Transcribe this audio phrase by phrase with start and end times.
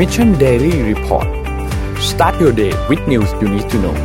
[0.00, 1.28] Mission Daily Report
[2.10, 3.96] start your day with news you need to know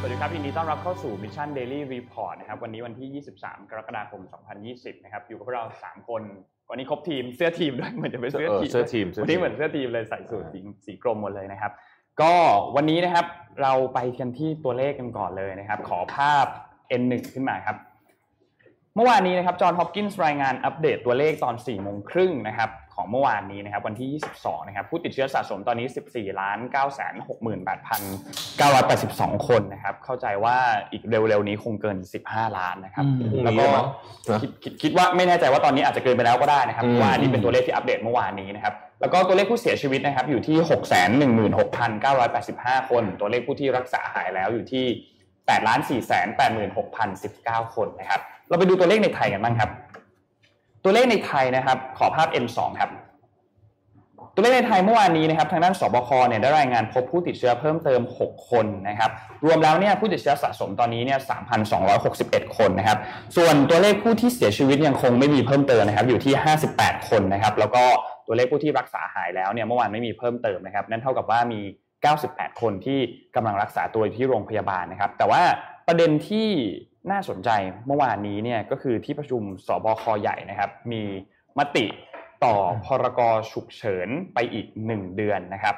[0.00, 4.20] สวัสดีครับยินดีต้อนรับเข้าสู่ Mission Daily Report นะครับ วันนี้วันที่ 23 กรกฎาคม
[4.62, 6.22] 2020 นะครับ อยู่กับพวกเรา 3 คน
[6.70, 11.72] วันนี้ครบทีม เสื้อทีมด้วย เหมือนจะเป็นเสื้อเออทีมเสื้อทีมเสื้อทีม วันนี้เหมือนเสื้อทีมเลยใส่สูทสีสีกรมหมดเลยนะครับ
[12.20, 12.34] ก็
[12.76, 13.26] วันนี้นะครับ
[13.62, 16.46] เราไปกันที่ตัวเลขกันก่อนเลยนะครับ ขอภาพ
[17.00, 17.76] N1 ขึ้นมาครับ
[18.96, 26.76] เมื่อวานนี้นะครับจอห์นฮอปกินส์รายงานอัปเดตตัวเลขตอน4โมงครึ่งนะครับของเมื่อวานนี้นะครับวันที่ 22 นะครับผู้ติดเชื้อสะสมตอนนี้ 14ล้าน9
[28.58, 30.56] 68 982 คนนะครับเข้าใจว่า
[30.92, 31.96] อีกเร็วๆนี้คงเกิน
[32.26, 33.86] 15 ล้านนะครับอืมแล้วก็พรุ่งนี้มั้ง
[34.28, 40.56] นะคิดคิดคิดว่าไม่แน่ใจว่าตอนนี้อาจจะเกินไปแล้วก็ได้นะครับอืมเพราะว่าอันนี้เป็นตัวเลขที่อัปเดตเมื่อวานนี้นะครับแล้วก็ตัวเลขผู้เสียชีวิตนะครับอยู่ที่
[41.52, 44.84] 616,985 คน ตัวเลขผู้ที่รักษาหายแล้วอยู่ที่
[45.26, 46.10] 8ล้าน4 8
[46.76, 47.10] 6 0
[47.42, 49.70] 19 คนนะครับ เราไปดูตัวเลขในไทยกันบ้างครับ
[50.84, 52.90] ตัวเลขในไทยนะครับ ขอภาพ N2 ครับ
[54.34, 59.10] ตัวเลขในไทยเมื่อวานนี้นะครับทางด้านสบคเนี่ยได้รายงานพบผู้ติดเชื้อเพิ่มเติม 6 คนนะครับ
[59.44, 61.18] รวมแล้วเนี่ยผู้ติดเชื้อสะสมตอนนี้เนี่ย
[61.82, 62.98] 3,261 คนนะครับ
[63.36, 66.34] ส่วนตัวเลขผู้ที่เสียชีวิตยังคงไม่มีเพิ่มเติมนะครับ อยู่ที่
[66.70, 67.84] 58 คนนะครับ แล้วก็
[68.26, 71.60] ตัวเลขผู้ที่รักษาหายแล้วเนี่ยเมื่อวานไม่มีเพิ่มเติมนะครับ นั่นเท่ากับว่ามี
[72.10, 72.98] 98 คนที่
[73.36, 75.42] กำลังรักษาตัวอยู่ที่โรงพยาบาลนะครับ แต่ว่า
[75.86, 76.48] ประเด็นที่
[77.10, 77.50] น่าสนใจ
[77.86, 81.02] เมื่อวานนี้เนี่ยก็คือที่ประชุมสบคใหญ่นะครับ มี
[81.58, 81.84] มติ
[82.44, 82.54] ต่อ
[82.86, 83.20] พรก
[83.52, 85.76] ฉุกเฉินไปอีก1เดือนนะครับ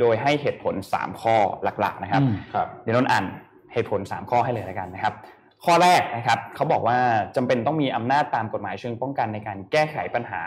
[0.00, 1.36] โดยให้เหตุผล3ข้อ
[1.80, 2.22] หลักๆนะครับ
[2.54, 3.24] ครับเดี๋ยวนนท์อ่าน
[3.72, 5.14] เหตุผล3ข้อให้เลยแล้วกันนะครับ
[5.64, 6.98] ข้อแรกนะครับเขาบอกว่า
[7.36, 10.42] จำเป็นต้องมีอำนาจตามกฎหมายเชิงป้องกันในการแก้ไขปัญหา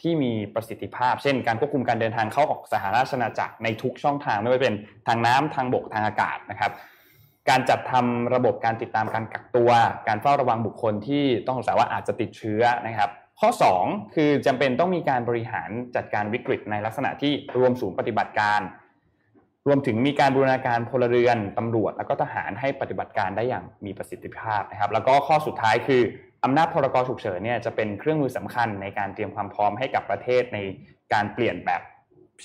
[0.00, 4.74] ที่มีประสิทธิภาพ เช่น การควบคุมการเดินทางเข้าออกสหราชอาณาจักรในทุกช่องทางไม่ว่าเป็น
[5.08, 6.70] ทางน้ำทางบกทางอากาศนะครับ
[7.48, 9.70] การจัดทำระบบการติดตามการกักตัว
[10.08, 13.10] การเฝ้าระวังบุคคลที่ต้องสงสัยว่าอาจจะติดเชื้อนะครับ
[13.40, 13.50] ข้อ
[13.82, 18.60] 2 คือจำเป็นต้องมีการบริหารจัดการวิกฤตในลักษณะที่รวมศูนย์ปฏิบัติการ
[19.66, 26.02] รวมถึงมีการบูรณาการพลเรือนตำรวจ แล้วก็ทหารให้ปฏิบัติการได้อย่างมีประสิทธิภาพนะครับ แล้วก็ข้อสุดท้ายคือ
[26.44, 30.58] อำนาจพรกฉุกเฉินเนี่ยจะเป็นเครื่องมือสำคัญในการเตรียมความพร้อมให้กับประเทศใน
[31.12, 31.82] การเปลี่ยนแบบ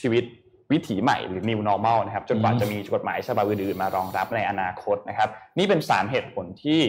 [0.02, 0.24] ชีวิต
[0.72, 6.81] วิถีใหม่หรือ new normal นะครับจนกว่าอืมจะมีกฎหมายฉบับอื่นๆมารองรับในอนาคตนะครับ นี่เป็น 3 เหตุผลที่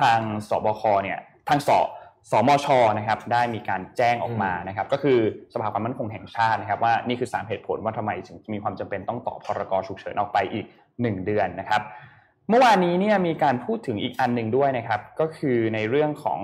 [0.00, 0.18] ทาง
[0.48, 1.18] สบคเนี่ย
[1.48, 1.70] ทางส
[2.30, 2.66] สมช
[2.98, 5.18] นะครับได้มีการแจ้งออกมานะครับ ก็คือ
[5.52, 10.66] สภาความมั่นคงแห่งชาตินะครับ ว่านี่คือ 3 เหตุผลว่าทำไมถึงมีความจำเป็นต้องต่อพรกฉุกเฉินออกไปอีก
[10.96, 11.82] 1 เดือนนะครับ
[12.48, 16.40] เมื่อวานนี้เนี่ยมีการพูดถึงอีกอันหนึ่งด้วยนะครับ ก็คือในเรื่องของ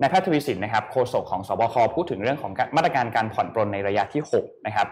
[0.00, 4.86] นายแพทย์ทวีสินนะครับโฆษกของสบคพูดถึงเรื่องของการมาตรการการผ่อนปรนในระยะที่6นะครับ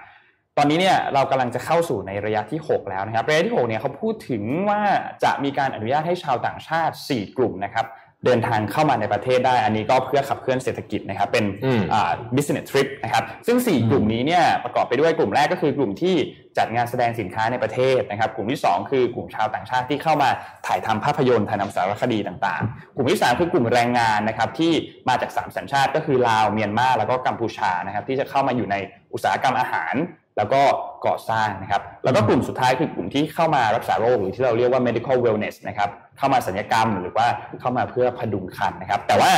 [0.59, 4.81] ตอนนี้เนี่ยเรากำลังจะเข้าสู่ในระยะที่ 6 แล้วนะครับ ระยะที่6เนี่ยเขาพูดถึงว่า
[5.25, 7.87] จะมีการอนุญาตให้ชาวต่างชาติ 4 กลุ่มนะครับ
[8.25, 16.15] เดินทางเข้ามาในประเทศได้ อันนี้ก็เพื่อขับเคลื่อนเศรษฐกิจนะครับ เป็นอืมอ่า business trip นะครับ ซึ่ง 4 กลุ่มนี้เนี่ยประกอบไปด้วยกลุ่มแรกก็คือกลุ่มที่
[16.59, 20.31] จัดงานแสดงสินค้าในประเทศนะครับ กลุ่มที่ 2 คือกลุ่มชาวต่างชาติที่เข้ามา
[20.67, 24.73] ถ่ายทำภาพยนตร์ถ่ายทำสารคดีต่างๆ กลุ่มที่ 3 คือกลุ่มแรงงานนะครับที่
[25.09, 28.77] มาจาก 3 สัญชาติก็คือลาวเมียนมาแล้วก็กัมพูชานะครับที่จะเข้ามาอยู่ใน
[29.13, 29.95] อุตสาหกรรมอาหาร
[30.39, 30.63] แล้วก็
[31.07, 35.89] ก่อสร้างนะครับ แล้วก็กลุ่มสุดท้ายคือกลุ่มที่เข้ามารักษาโรคหรือที่เราเรียกว่า medical wellness นะครับ
[36.19, 37.27] เข้ามาสัญญกรรมหรือว่า
[37.61, 39.31] เข้ามาเพื่อพดุงครรภ์นะครับ แต่ว่า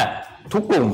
[0.52, 0.88] ทุกกลุ่ม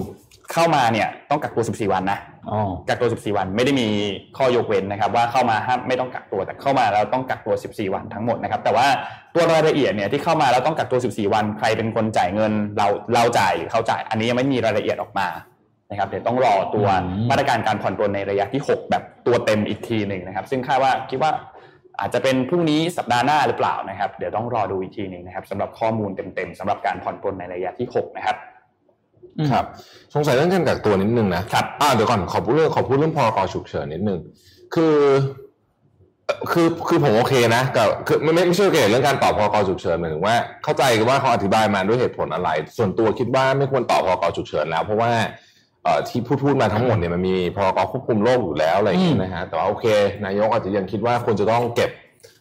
[0.53, 2.19] เข้ามาเนี่ยต้องกักตัว 14 วันนะ
[2.51, 3.89] อ๋อกักตัว 14 วันไม่ได้มี
[4.37, 8.87] ข้อยกเว้นนะครับ ว่าเข้ามาห้ามไม่ต้องกักตัวแต่เข้ามาแล้วต้องกักตัว 14 วันทั้งหมดนะครับ แต่ว่า
[9.35, 15.29] ตัวรายละเอียดเนี่ยที่เข้ามาแล้วต้องกักตัว 14 วัน ใครเป็นคนจ่ายเงินเราเราจ่ายหรือเขาจ่าย อันนี้ยังไม่มีรายละเอียดออกมา
[15.91, 21.33] นะครับเดี๋ยวต้องรอตัวอืมมาตรการการผ่อนปรนในระยะที่ 6 แบบตัวเต็มอีกทีหนึ่งนะครับ ซึ่งคาดว่าคิดว่า
[22.01, 28.37] อาจจะเป็นพรุ่งนี้สัปดาห์หน้าหรือเปล่านะครับ เดี๋ยวต้องรอดูอีกทีหนึ่งนะครับสำหรับข้อมูลเต็มๆสำหรับการผ่อนปรนในระยะที่ 6 นะครับ
[29.53, 29.65] ครับ
[30.15, 34.21] สงสัยเรื่องการกักตัวนิดนึงนะครับอ่าเดี๋ยวก่อนขอพูดเรื่องขอพูดเรื่องพรกฉุกเฉินนิดนึง
[34.75, 34.97] คือ
[36.27, 45.46] เอ่อคือคือผมโอเคนะกับคือไม่ไม่ไม่ใช่โอเคเรื่องการต่อพรกฉุกเฉินหมายถึงว่า เข้าใจว่าเขาอธิบายมาด้วยเหตุผลอะไร ส่วนตัวคิดว่าไม่ควรต่อพรกฉุกเฉินแล้ว เพราะว่าเอ่อ
[46.09, 49.87] ที่พูดพูดมาทั้งหมดเนี่ยมันมีพรกควบคุมโรคอยู่แล้วอะไรอย่างเงี้ยนะฮะแต่ว่าโอเค
[50.25, 51.91] นายกอาจจะยังคิดว่าควรจะต้องเก็บ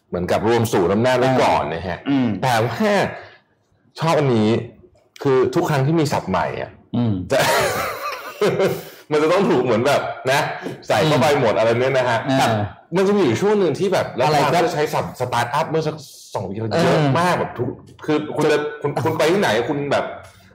[0.08, 2.92] เหมือนกับรวมสูตรอำนาจไว้ก่อนนะฮะอืมแต่ว่า
[4.00, 4.48] ชอบอันนี้
[5.22, 7.38] คือทุกครั้งที่มีศัพท์ใหม่อะอืมจะ
[9.10, 10.00] มันจะต้องถูกเหมือนแบบ
[10.32, 10.40] นะ
[10.86, 12.50] ใส่เข้าไปหมดอะไรเนี้ยนะฮะเออแบบ
[12.96, 15.96] มันจะมีอยู่ช่วงหนึ่งที่แบบแล้วอะไรการก็จะใช้ศัพท์สตาร์ทอัพเมื่อสัก
[16.34, 17.70] สองปีที่แล้วเออเยอะมากแบบทุก
[18.04, 20.04] คือคุณจะคุณคุณไปที่ไหนคุณแบบ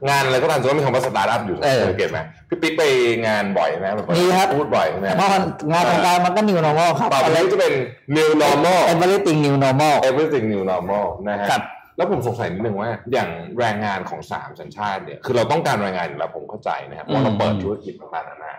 [0.10, 2.20] งานอะไรก็ตามจะต้องมีคำว่าสตาร์ทอัพอยู่เออสังเกตไหม
[2.50, 2.84] พี่ปิ๊กไป
[3.28, 7.74] งานบ่อยไหมแบบมีครับพูดบ่อยใช่ไหมเพราะมันงานทางการมันก็ new normal ครับต่อไปนี้จะเป็น
[8.18, 11.64] new normal everything new normal everything new normal นะฮะครับ
[11.98, 18.54] แล้วผมสงสัยนิดนึงว่า อย่างแรงงานของสามสัญชาติเนี่ยคือเราต้องการแรงงานอยู่แล้วผมเข้าใจนะครับเพราะเราเปิดธุรกิจต่างๆนานา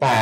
[0.00, 0.14] แต่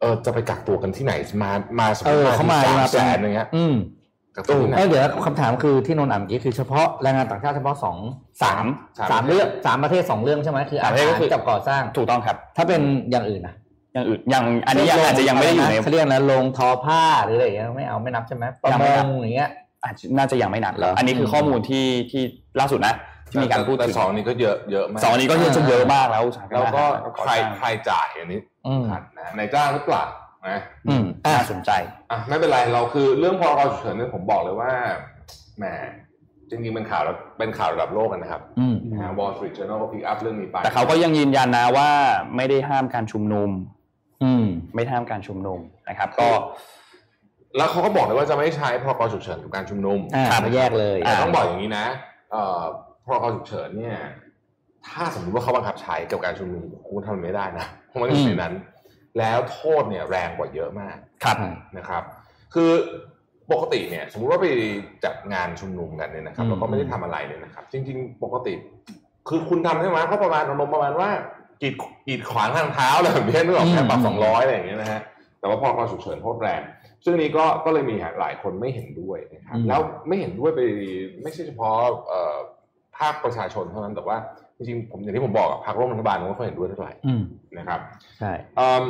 [0.00, 1.12] เออจะไปกักตัวกันที่ไหน
[1.42, 1.50] มา
[1.80, 3.95] มาสมมเอติอเขามาสามมาแสเป็นนอย่างเงี้ยอืมกัก
[4.48, 7.96] ตัวที่ไหนเอ้ยเดี๋ยวคำถามคือที่นนท์อ่านเมื่อกี้คือเฉพาะแรงงานต่างชาติเฉพาะสอง
[8.42, 8.64] สาม
[9.10, 12.80] สามเรื่องสามประเทศสองเรื่องใช่ไหมคืออาสามประเทศก็หารคือกับก่อสร้างถูกต้องครับ ถ้าเป็น
[13.10, 13.54] อย่างอื่นนะ
[13.94, 19.50] อย่างอื่นอย่างอันนี้ยังอาจจะยังไม่ได้อยู่ในเขาเรียกนะลงทอผ้าหรืออะไรอย่างเงี้ยไม่เอาไม่นับใช่ไหมประยังมไม่นับงอย่างเงี้ย
[19.84, 22.22] อาจจะน่าจะยังไม่นับเหรออัอันนี้คือข้อมูลที่ที่
[22.60, 22.94] ล่าสุดนะ
[23.30, 30.04] ที่มีการพูดแต่ถึงสองนี้ก็เยอะเยอะมากสองอันนี้ก็จะเยอะมากแล้วอุตสาหรรมแล้วก็อาหารใครใครจ่ายอันนี้อืมขัดนะนายจ้างหรือเปล่า
[30.48, 30.58] นะ
[30.88, 31.70] อืมอะน่าสนใจ
[32.10, 34.72] อะไม่เป็นไรเราคือเรื่องพรกฉุกเฉินเนี่ยผมบอกเลยว่า
[35.58, 35.64] แหม
[36.50, 41.90] จริงๆเป็นข่าวแล้วเป็นข่าวระดับโลกกันนะครับอืมนะฮะ Wall Street Journal ก็พิกอัพเรื่องนี้ไปแต่เขาก็ยังยืนยันนะว่า
[42.36, 43.50] ไม่ได้ห้ามการชุมนุม
[44.24, 45.58] อืม ไม่ห้ามการชุมนุม
[45.88, 46.28] นะครับ ก็
[47.56, 51.86] แล้วเขาก็บอกเลยว่าจะไม่ใช้พรกฉุกเฉินกับการชุมนุมอ่าครับมาแยกเลยแต่ต้องบอกอย่างนี้นะ
[52.32, 52.62] เอ่อ
[53.06, 53.96] พรกฉุกเฉินเนี่ย
[54.88, 58.54] ถ้าสมมติว่าเขาบังคับใช้กับการชุมนุมคุณทำไม่ได้นะเพราะมันอยู่ในนั้น
[59.18, 61.36] แล้วโทษเนี่ยแรงกว่าเยอะมากครับ
[61.76, 62.02] นะครับ
[62.54, 62.70] คือ
[63.52, 64.46] ปกติเนี่ยสมมุติว่าไป
[65.04, 68.54] จัดงานชุมนุมกันเนี่ยนะครับอืมแล้วก็ไม่ได้ทำอะไรเนี่ยนะครับ จริง ๆ ปกติ
[69.28, 71.10] คือคุณทำใช่ไหมก็ประมาณอารมณ์ประมาณว่า
[71.62, 71.74] กีด
[72.06, 75.00] กีดขวางทางเท้าอะไรแบบนี้นึกออกไหมปรับสองร้อยอะไรอย่างเงี้ยนะฮะ
[75.40, 76.60] แต่ว่าพอการฉุกเฉินโทษแรง
[77.04, 80.60] ซึ่งนี้ก็ก็เลยมีหลายคนไม่เห็นด้วยนะครับอืมแล้วไม่เห็นด้วยไป
[81.22, 81.76] ไม่ใช่เฉพาะ
[82.06, 82.36] เอ่อ
[82.98, 84.16] ภาคประชาชนเท่านั้นแต่ว่า
[84.56, 87.22] จริงๆผมอย่างที่ผมบอกอะพรรคร่วมรัฐบาลก็ไม่ค่อยเห็นด้วยเท่าไหร่อืม
[87.58, 87.80] นะครับ
[88.18, 88.84] ใช่เอิ่ม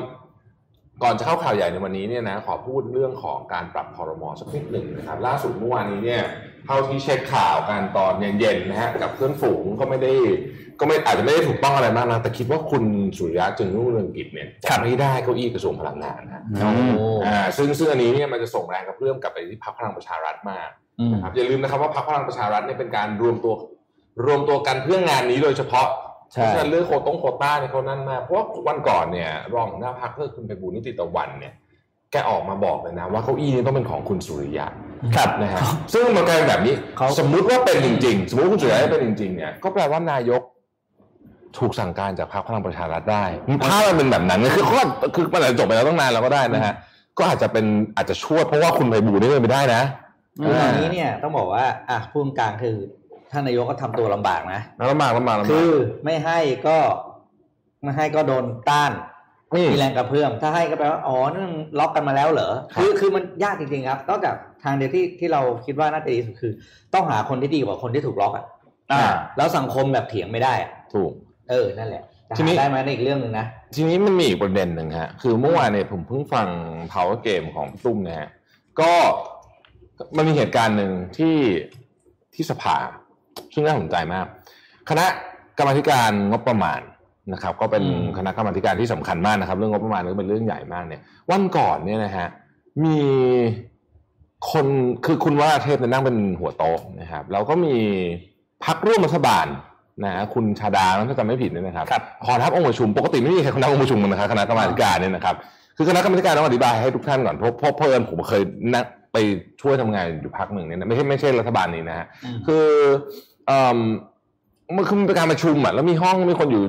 [1.02, 6.22] ก่อนจะเข้าข่าวใหญ่ในวันนี้เนี่ยนะขอพูดเรื่องของการปรับคอรมอสักนิดหนึ่งนะครับ ล่าสุดเมื่อวานนี้เนี่ย
[6.64, 10.12] เท่าที่เช็คข่าวกันตอนเย็นๆนะฮะกับเพื่อนฝูงก็ไม่ได้
[10.80, 12.84] ก็ไม่อาจจะไม่ได้ถูกต้องอะไรมากนะแต่คิดว่าคุณ
[13.16, 16.70] สุริยะจึงรุ่งเรืองกิจเนี่ยครับไม่ได้เก้าอี้กระทรวงพลังงานนะโอ้
[17.26, 20.70] อ่าซึ่งซึ่งอันนี้เนี่ยมันจะส่งแรงกระเพื่อมกลับไปที่พรรคพลังประชารัฐมาก
[21.00, 23.54] อืมนะครับอย่าลืมนะครับว่าพรรคพลังประชารัฐเนี่ยเป็นการรวมตัว
[24.24, 25.88] รวมตัวกันเพื่องานนี้โดยเฉพาะ
[26.34, 31.54] เพใช่ราะฉะนั้นเรื่องโควต้งโควต้าเนี่ยเขานั่นมากเพราะว่าวันก่อนเนี่ย รองหัวหน้าพรรคเพื่อคุณไปบูลย์นิติตะวันเนี่ย
[32.12, 34.66] แกออกมาบอกเลยนะว่าเก้าอี้นี้ต้องเป็นของคุณสุริยะ
[35.16, 35.62] ครับนะฮะ
[35.94, 40.42] ซึ่งมันกลายเป็นแบบนี้เขาสมมุติว่าเป็นจริงๆ สมมติว่าคุณสุริยะเป็นจริงๆเนี่ยก็แปลว่านายก
[41.58, 43.24] ถูกสั่งการจากพรรคพลังประชารัฐได้
[43.70, 44.80] ถ้ามันเป็นแบบนั้นเนี่ยคือข้อ
[45.14, 46.74] คือมันอาจจะจบไปแล้วตั้งนานแล้วก็ได้นะฮะ
[47.18, 47.64] ก็อาจจะเป็น
[47.96, 49.82] อาจจะช่วยเพราะว่าคุณไปบูลย์นี่เป็นไปได้นะ
[50.42, 52.76] คืออันนี้เนี่ยต้องบอกว่าอะพูดกลางคือ
[53.36, 55.70] ท่านนายกก็ทำตัวลำบากนะแล้วมาแล้วมาแล้วมาคือ
[56.04, 56.78] ไม่ให้ก็
[57.82, 58.92] ไม่ให้ก็โดนต้าน
[59.54, 66.52] อืมมีแรงกระเพื่อมถ้าให้ก็แปลว่าอ๋อนั่นล็อกกันมาแล้วเหรอครับคือคือมันยากจริงๆครับนอกจากทางเดียวที่ที่เราคิดว่าน่าจะดีที่สุดคือ
[66.94, 68.44] ต้องหาคนที่ดีกว่าคนที่ถูกล็อกอะ
[68.92, 69.02] อ่า
[69.36, 71.12] แล้วสังคมแบบเถียงไม่ได้อะถูก
[71.50, 76.48] เออนั่นแหละจะทีนี้หาได้ไหมในนอีกเรื่องหนึ่งนะทีนี้มันมีอีกประเด็นหนึ่งฮะคือเมื่อวานเนี่ยผมเพิ่งฟัง
[76.92, 78.28] power game ของพี่ตุ้มนะฮะ
[78.80, 78.92] ก็
[80.16, 81.36] มันมีเหตุการณ์หนึ่งที่
[82.34, 82.76] ที่สภา
[83.54, 84.26] ซึ่งน่าสนใจมาก
[84.90, 85.06] คณะ
[85.58, 86.80] กรรมาธิการงบประมาณ
[87.32, 91.00] นะครับ ก็เป็นอืมคณะกรรมาธิการที่สำคัญมากนะครับ เรื่องงบประมาณก็เป็นเรื่องใหญ่มากเนี่ย
[91.30, 92.26] วันก่อนเนี่ยนะฮะ
[92.84, 92.98] มี
[94.52, 94.66] คน
[95.04, 97.74] คือคุณว่าเทพเนี่ยนั่งเป็นหัวโต๊ะนะครับแล้วก็มี
[98.64, 99.46] พักร่วมรัฐบาล
[100.04, 105.34] นะฮะคุณชาดาถ้าจำไม่ผิดเนี่ยนะครับครับขอรับองค์ประชุมปกติไม่มีใครขอรับองค์ประชุมกันนะครับคณะกรรมาธิการเนี่ยนะครับ
[105.76, 108.42] คือคณะกรรมาธิการต้องอธิบายให้ทุกท่านก่อนเพราะเพราะเพราะเอิญผมเคย
[108.72, 108.84] นั่ง
[109.16, 109.26] ไป
[109.62, 112.66] ช่วยทำงานอยู่พักหนึ่งเนี่ยนะไม่ใช่ไม่ใช่รัฐบาลนี้นะฮะอืมคือ
[113.46, 113.78] เอ่อ
[114.76, 116.62] มันคือมันเป็นการประชุมอะแล้วมีห้องมีคนอยู่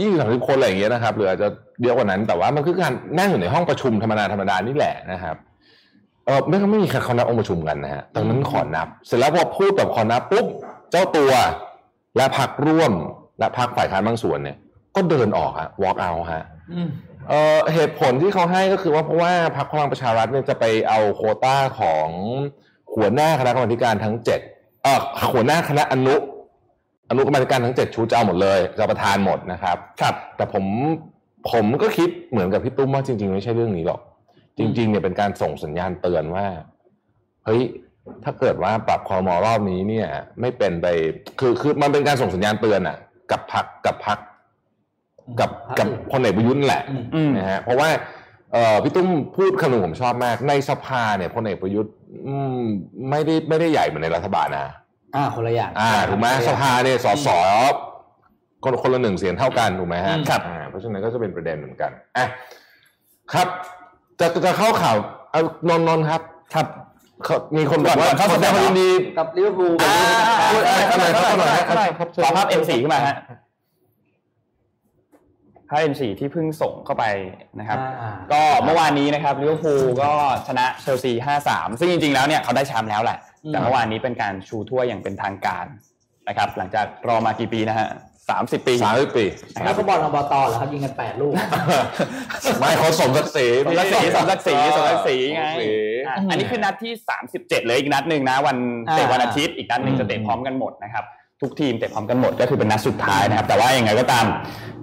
[0.00, 1.48] ยี่สิบสามสิบคนอะไรอย่างเงี้ยนะครับหรืออาจจะ
[1.82, 5.36] เยอะกว่านั้น แต่ว่ามันคือการนั่งอยู่ในห้องประชุมธรรมดาธรรมดานี่แหละนะครับ
[6.26, 10.46] เออไม่ไม่มีใครเขานับองค์ประชุมกันนะฮะตอนนั้นขอนับ เสร็จแล้วพอพูดแบบขอนับปุ๊บ
[10.90, 11.30] เจ้าตัว
[12.16, 12.92] และพักร่วม
[13.38, 14.56] และพักฝ่ายค้านบางส่วนเนี่ย
[14.96, 16.88] ก็เดินออกฮะ walk out ฮะอืม
[17.28, 22.08] เอ่อเหตุผลที่เขาให้ก็คือว่าเพราะว่าพรรคพลังประชารัฐเนี่ยจะไปเอาโควต้าของ
[22.94, 24.40] หัวหน้าคณะกรรมาธิการทั้งเจ็ด
[24.82, 25.00] เออ
[25.34, 26.16] หัวหน้าคณะอนุ
[27.10, 30.64] อนุกรรมาธิการทั้งเจ็ดชุดจะเอาหมดเลยจะเอาประธานหมดนะครับ ครับ แต่ผม
[31.52, 34.00] ผมก็คิดเหมือนกับพี่ตุ้มว่าจริง ๆ ไม่ใช่เรื่องนี้หรอก
[34.58, 36.46] จริง ๆ เนี่ยเป็นการส่งสัญญาณเตือนว่า
[37.44, 37.62] เฮ้ย
[38.24, 40.08] ถ้าเกิดว่าปรับคอรมอรอบนี้เนี่ย
[40.40, 40.86] ไม่เป็นไป
[41.40, 42.96] คือคือมันเป็นการส่งสัญญาณเตือนอะ
[43.30, 44.18] กับพักกับพัก
[45.40, 47.88] กับพรรคกับอื่นพลเอกประยุทธ์นั่นแหละอืมอืมนะฮะเพราะว่า
[48.52, 51.92] เอ่อพี่ตุ้มพูดคำหนึ่งผมชอบมาก ในสภาเนี่ยพลเอกประยุทธ์
[52.26, 52.58] อืม
[53.10, 54.74] ไม่ได้ไม่ได้ใหญ่เหมือนในรัฐบาลนะ
[55.16, 57.28] อ่าคนละอย่างอ่าถูกไหมคนละอย่งสภาเนี่ยสส
[58.64, 62.26] คนคนละหนึ่งเสียงเท่ากันถูกไหมฮะอืมครับอ่าเพราะฉะนั้นก็จะเป็นประเด็นเหมือนกันอะ
[63.32, 63.48] ครับ
[64.20, 64.96] จะจะเข้าข่าว
[65.30, 66.22] เอานนท์นนท์ครับ
[66.54, 66.66] ครับ
[67.24, 69.94] เขามีคนบอกว่าก่อนเข้าแสดงความยินดีกับลิเวอร์พูลอ่า
[70.52, 73.16] พูดอะไรเข้าหน่อยเข้าหน่อยเข้าหน่อยครับขอภาพ M4 ขึ้นมาฮะ
[75.72, 77.04] ภาพ M4 ที่เพิ่งส่งเข้าไป
[77.60, 80.12] นะครับอ่าก็เมื่อวานนี้นะครับลิเวอร์พูลก็
[80.46, 81.12] ชนะเชลซี
[81.46, 85.64] 5-3ซึ่งจริงๆแล้วเนี่ยเขาได้แชมป์แล้วแหละอืมแต่เมื่อวานนี้เป็นการชูถ้วยอย่างเป็นทางการ
[86.28, 87.88] นะครับ หลังจากรอมากี่ปีนะฮะ
[88.30, 89.24] สามสิบปีสามสิบปี
[89.64, 91.34] แล้วก็บอลอบตเหรอครับยิงกันแปดลูก
[92.60, 95.70] ไม่เขาสมศักดิ์ศรีสมศักดิ์ศรีสมศักดิ์ศรีสมศักดิ์ศรีไงสมศักดิ์ศรี
[96.08, 96.92] อะอันนี้คือนัดที่
[97.30, 98.56] 37เลยอีกนัดหนึ่งนะ วัน
[98.92, 101.04] เตะอ่าวันอาทิตย์อีกนัดหนึ่งอืมจะเตะพร้อมกันหมดนะครับ
[101.42, 104.24] ทุกทีมเตะพร้อมกันหมดก็คือเป็นนัดสุดท้ายนะครับ แต่ว่ายังไงก็ตาม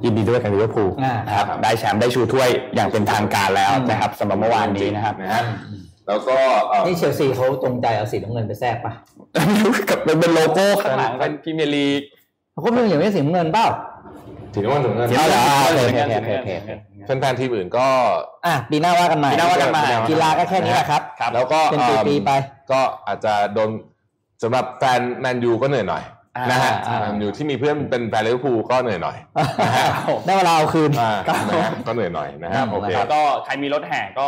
[0.04, 5.44] ยินดีด้วยกับลิเวอร์พูลอ่านะครับได้แชมป์ได้ชูถ้วยอย่างเป็นทางการแล้วนะครับสำหรับเมื่อวานนี้นะครับนะฮะ
[6.08, 6.36] แล้วก็
[6.68, 8.94] เอ่อนี่เชลซีเขาจงใจเอาสีน้ำเงินไปแทรกปะ
[9.90, 12.02] กับเป็นโลโก้ข้างหลังเป็นพรีเมียร์ลีก
[12.52, 13.68] เขาก็ไม่อย่างนี้สีน้ำเงินเปล่า
[14.56, 17.88] ถือว่าถึงเงินเดี๋ยวเหรอเดี๋ยวโอเคเดี๋ยวโอเคโอเคเดี๋ยวแฟนๆทีมอื่นก็
[18.46, 22.32] อะปีหน้าว่ากันใหม่ปีหน้าว่ากันใหม่กีฬาก็แค่นี้แหละครับครับแล้วก็เป็นปีๆไป
[22.72, 23.70] ก็อาจจะโดน
[24.44, 29.18] สำหรับแฟนแมนยูก็เหนื่อยหน่อยอ่า นนะฮะอ่าแมนยูที่มีเพื่อนเป็นแฟนลิเวอร์พูลก็เหนื่อยหน่อย
[29.66, 29.86] นะฮะ
[30.26, 31.12] ได้เวลาเอาคืนอ่า
[31.50, 34.28] นะฮะก็เหนื่อยหน่อยนะฮะอืมโอเคแล้วก็ใครมีรถแห่ก็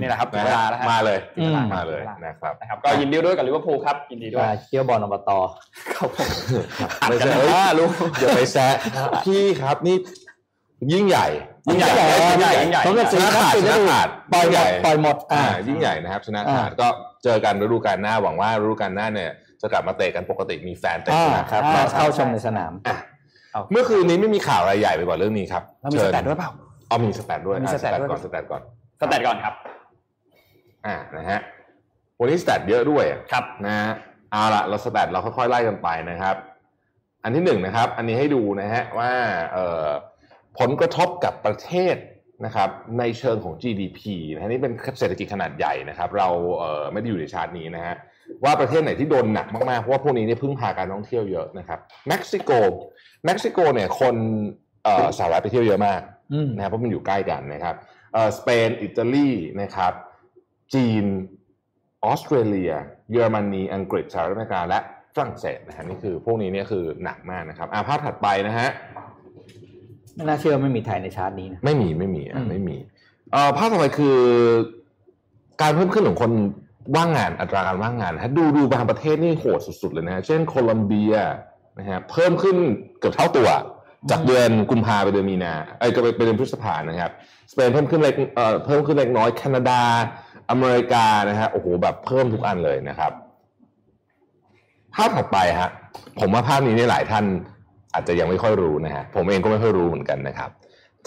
[0.00, 5.30] นี่แหละครับถึงนะเวฮะลาแล้วฮะมาเลยอืมมาเลยนะครับนะครับ ก็ยินดีด้วยกับลิเวอร์พูลครับยินดีด้วยอ่าเที่ยวบอลอบต
[5.94, 6.28] ครับผม
[7.08, 7.90] ไม่อัดกันใช่นะเอ้ยลูก
[8.20, 8.74] อย่าไปแซะ
[9.26, 9.96] พี่ครับนี่
[10.92, 11.26] ยิ่งใหญ่
[11.68, 11.90] ยิ่งใหญ่
[12.30, 16.88] ยิ่งใหญ่ยิ่งใหญ่ผมจะชนะขาดชนะขาดปล่อยหมใหญ่ดปล่อยหมดอ่าอ่ายิ่งใหญ่นะครับชนะอ่าขาดก็
[17.24, 22.72] เจอกันฤดูกาลหน้าหวังว่าฤดูกาลหน้าเนี่ย จะกลับมาเตะกันปกติมีแฟนเตะอ่าสนามครับอ่าเข้าชมในสนาม
[23.70, 26.50] เมื่อคืนนี้ไม่มีข่าวอะไรใหญ่ไปกว่าเรื่องนี้ครับเรามี stat ด้วยเปล่า
[26.88, 28.62] เอามี stat ด้วยมีอะ stat ด้วยก่อน stat ก่อน
[29.00, 29.54] stat ก่อนครับ
[30.86, 31.40] อ่านะฮะ
[32.20, 33.92] วันนี้ stat เยอะด้วยครับนะฮะ
[34.30, 36.36] เอาละเรา stat เราค่อยๆไล่กันไปนะครับ
[37.24, 39.12] อันที่หนึ่งนะครับ อันนี้ให้ดูนะฮะว่า
[39.52, 39.86] เอ่อ
[40.58, 41.96] ผลกระทบกับประเทศ
[42.46, 44.00] นะครับในเชิงของ GDP
[44.34, 46.28] นะฮะนี่เป็นเศรษฐกิจขนาดใหญ่นะครับ เรา
[46.58, 47.94] เอ่อไม่ได้อยู่ในชาร์ตนี้นะฮะ
[48.44, 52.50] ว่าประเทศไหนที่โดนหนักมากๆ เพราะว่าพวกนี้เนี่ยพึ่งพาการท่องเที่ยวเยอะนะครับเม็กซิโก
[53.24, 54.16] เม็กซิโกเนี่ยคน
[54.84, 56.00] เอ่อสหรัฐไปเที่ยวเยอะมาก
[56.32, 57.74] อืมนะครับเพราะมันอยู่ใกล้กันนะครับ
[58.12, 59.92] เอ่อสเปนอิตาลีนะครับ
[60.74, 61.04] จีน
[62.04, 62.72] ออสเตรเลีย
[63.10, 64.78] เยอรมนีอังกฤษสหรัฐอเมริกาและ
[65.14, 68.68] ฝรั่งเศสนะฮะนี่คือพวกนี้เนี่ยคือหนักมากนะครับอ่าภาพถัดไปนะฮะ
[70.14, 72.76] ไม่น่าเชื่อไม่มีไทยในชาร์ตนี้นะไม่มีไม่มีอะอืมไม่มี
[73.32, 74.18] เอ่อภาพต่อไปคือ
[75.62, 76.32] การเพิ่มขึ้นของคน
[76.96, 81.14] ว่างงานอัตราการว่างงานถ้าดูดูบางประเทศนี่โหดสุดๆเลยนะฮะเช่นโคลอมเบีย
[81.78, 82.56] นะฮะเพิ่มขึ้น
[82.98, 83.48] เกือบเท่าตัว
[84.10, 87.10] จากเดือนกุมภาไปเดือนมีนาเอ้ยก็ไปเดือนพฤษภานะครับ
[87.52, 89.80] สเปนเพิ่มขึ้นเล็กเอ่อเพิ่มขึ้นเล็กน้อยแคนาดา
[90.50, 93.12] อเมริกานะฮะโอ้โหแบบเพิ่มทุกอันเลยนะครับ
[94.94, 95.70] ภาพถัดไปฮะ
[96.20, 97.24] ผมว่าภาพนี้เนี่ยหลายท่าน
[97.94, 100.50] อาจจะยังไม่ค่อยรู้นะฮะผมเองก็ไม่ค่อยรู้เหมือนกันนะครับ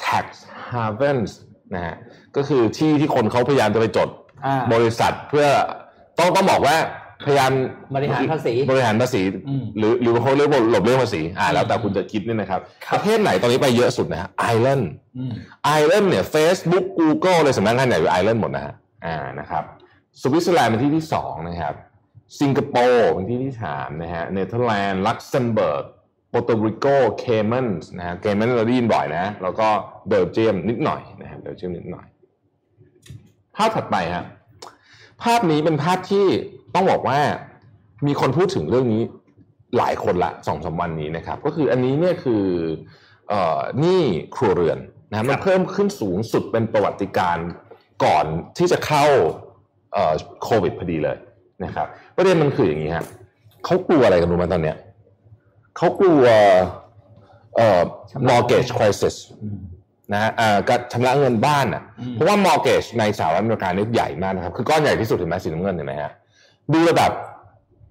[0.04, 0.26] tax
[0.70, 1.32] havens
[1.76, 1.96] นะฮะ
[2.36, 4.25] ก็คือที่ที่คนเขาพยายามจะไปจดอ่า
[4.74, 5.48] บริษัทเพื่อ
[6.20, 6.78] ต้องต้องบอกว่า
[7.26, 7.52] พยายาม
[7.96, 12.60] บริหารภาษีบริหารภาษีอืมหรือหรือเขาเรียกว่าหลบเลี่ยงภาษีอ่าแล้วแต่คุณจะคิดเนี่ยนะครับ
[12.94, 15.32] ประเทศไหนตอนนี้ไปเยอะสุดนะฮะไอร์แลนด์อืม
[15.66, 18.74] ไอร์แลนด์เนี่ย Facebook Google เลยสำนักงานใหญ่อยู่ไอร์แลนด์หมดนะฮะ
[19.06, 19.64] อ่านะครับ
[20.22, 21.74] สวิตเซอร์แลนด์เป็นที่ที่สองนะครับ
[22.42, 25.86] สิงคโปร์เป็นที่ที่สามนะฮะเนเธอร์แลนด์ลักเซมเบิร์ก
[26.30, 26.86] เปอร์โตริโก
[27.20, 29.68] เคย์แมนนะฮะเคย์แมนเราได้ยินบ่อยนะ แล้วก็
[30.08, 32.06] เบลเยียมนิดหน่อยนะฮะเบลเยียมนิดหน่อย
[33.58, 34.26] ภาพถัดไปฮะ
[35.24, 36.26] ภาพนี้เป็นภาพที่
[36.76, 37.20] ต้องบอกว่า
[38.08, 39.02] มีคนพูดถึงเรื่องนี้
[39.78, 42.44] หลายคนละสองสามวันนี้นะครับ ก็คืออันนี้เนี่ยคือ
[43.30, 44.02] เอ่อหนี้
[44.36, 47.50] ครัวเรือนนะฮะมันเพิ่มขึ้นสูงสุดเป็นประวัติการณ์
[48.04, 48.26] ก่อน
[48.58, 49.06] ที่จะเข้า
[49.94, 51.18] เอ่อโควิดพอดีเลย
[51.64, 53.06] นะครับประเด็นมันคืออย่างนี้ฮะ
[53.66, 54.78] เขากลัวอะไรกันรู้ไหมตอนเนี้ย
[55.78, 56.24] เขากลัว
[57.56, 57.82] เอ่อ
[58.30, 59.60] mortgage crisis อืม
[60.14, 66.12] นะฮะอ่าการชำระเงินบ้านอะอืมเพราะว่า mortgage ในสหรัฐอเมริกาเนี่ยใหญ่มากนะครับ คือก้อนใหญ่ที่สุดเห็นไหมสีน้ำเงินเห็นไหมฮะ
[66.74, 67.12] ดูระดับ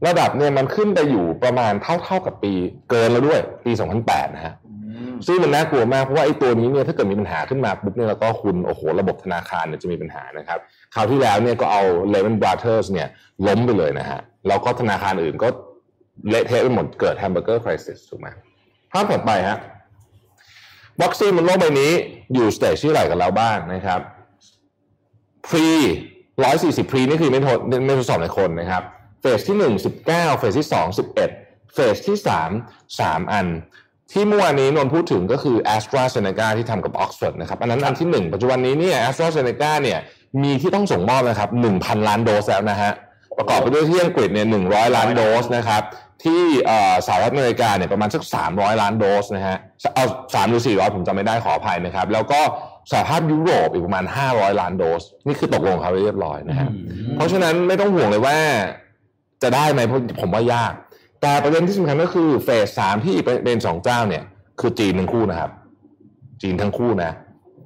[0.07, 2.53] ระดับเนี่ยมันขึ้นไปอยู่ประมาณเท่าเท่ากับปี
[2.91, 3.73] เกินแล้วด้วย ปี
[4.05, 4.55] 2008 นะฮะ
[5.27, 10.59] ซึ่งมันน่ากลัวมากเพราะว่าไอ้ตัวนี้เนี่ยถ้าเกิดมีปัญหาขึ้นมาปุ๊บเนี่ยแล้วก็คุณโอ้โหระบบธนาคารเนี่ยจะมีปัญหานะครับ
[10.95, 13.09] คราวที่แล้วเนี่ยก็เอา Lehman Brothers เนี่ย
[13.47, 15.49] ล้มไปเลยนะฮะแล้วก็ธนาคารอื่นก็
[16.31, 18.29] เละเทะไปหมดเกิด hamburger crisis ถูกไหม
[18.93, 19.59] ภาพถัดไปฮะ
[21.03, 21.93] วัคซีนบนโลกใบนี้
[22.35, 24.01] อยู่ stage ที่ไหนกันแล้วบ้างนะครับ
[25.47, 25.69] pre
[26.43, 28.83] ร้อยสี่สิบ pre นี่คือไม่ทดไม่ทดสอบในคนนะครับ
[29.21, 31.31] เฟสที่หนึ่งสิบเก้าเฟสที่สองสิบเอ็ด
[31.75, 32.51] เฟสที่สาม
[33.01, 33.47] สามอัน
[34.13, 38.97] ที่เมื่อวานนี้นนท์พูดถึงก็คือ a s t r a z เซ e c a ที่ทำกับ Oxford นะครับ อันนั้นอันที่หนึ่งปัจจุบันนี้เนี่ย
[39.09, 39.99] a s t r a z เซ e c a เนี่ย
[40.43, 42.93] มีที่ต้องส่งมอบนะครับหนึ่งพันล้านโดสแล้วนะฮะ
[43.39, 45.83] ประกอบไปด้วยที่อังกฤษเนี่ยหนึ่งร้อยล้านโดสนะครับ
[46.23, 49.59] ที่เอ่อสหรัฐอเมริกาเนี่ยประมาณสักสามร้อยล้านโดสนะฮะ
[49.95, 50.05] เอา
[50.35, 52.41] สามหรือสี่ร้อยผมจำไม่ได้ขออภัยนะครับ แล้วก็
[52.91, 56.69] สหภาพยุโรปอีกประมาณห้าร้อยล้านโดส นี่คือตกลงเขาไว้เรียบร้อยนะฮะ
[57.17, 58.37] เพราะฉะนั้นไม่ต้องห่วงเลยว่า
[59.43, 60.73] จะได้ไหมเพราะผมว่ายาก
[61.23, 64.25] แต่ประเด็นที่สำคัญก็คือเฟสสามที่เป็นเป็นสองเจ้าเนี่ย
[64.61, 65.51] คือจีนทั้งคู่นะครับ
[66.43, 67.13] จีนทั้งคู่นะ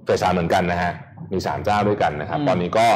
[0.05, 0.93] เฟสสามเหมือนกันนะฮะ
[1.33, 2.87] มีสามเจ้าด้วยกันนะครับอืมตอนนี้ก็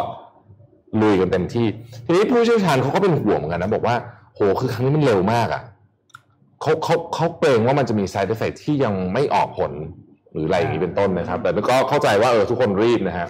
[1.03, 1.67] ลุยกันเต็มที่
[2.07, 3.97] ทีนี้ผู้เชี่ยวชาญเขาก็เป็นห่วงเหมือนกันนะ บอกว่า
[4.35, 5.63] โหคือครั้งนี้มันเร็วมากอะ่ะ
[6.61, 9.73] เขาเขาเขาเกรงว่ามันจะมี side effect ที่ยังไม่ออกผล
[10.33, 13.29] หรืออะไรอย่างนี้เป็นต้นนะครับ แต่ก็เข้าใจว่าเออทุกคนรีบนะฮะ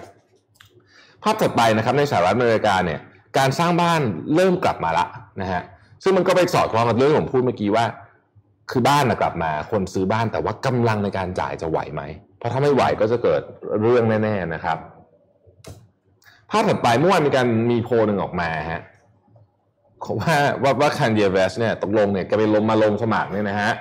[1.23, 2.99] ภาพถัดไปนะครับในสหรัฐอเมริกาเนี่ย
[3.37, 4.01] การสร้างบ้าน
[4.35, 5.05] เริ่มกลับมาละ
[5.41, 5.61] นะฮะ
[6.03, 7.85] ซึ่งมันก็ไปสอดคล้องกับเรื่องที่ผมพูดเมื่อกี้ว่า
[8.71, 12.01] คือบ้านนะกลับมา คนซื้อบ้านแต่ว่ากำลังในการจ่ายจะไหวไหม
[12.37, 13.41] เพราะถ้าไม่ไหวก็จะเกิด
[13.81, 14.77] เรื่องแน่ ๆนะครับ
[16.51, 18.81] ภาพถัดไปเมื่อวานมีการมีโพลหนึ่งออกมาฮะ
[20.19, 23.71] ว่าว่าว่าคันเดียเวสเนี่ยตกลงเนี่ยแกไปลงมาลงสมัครเนี่ยนะฮะ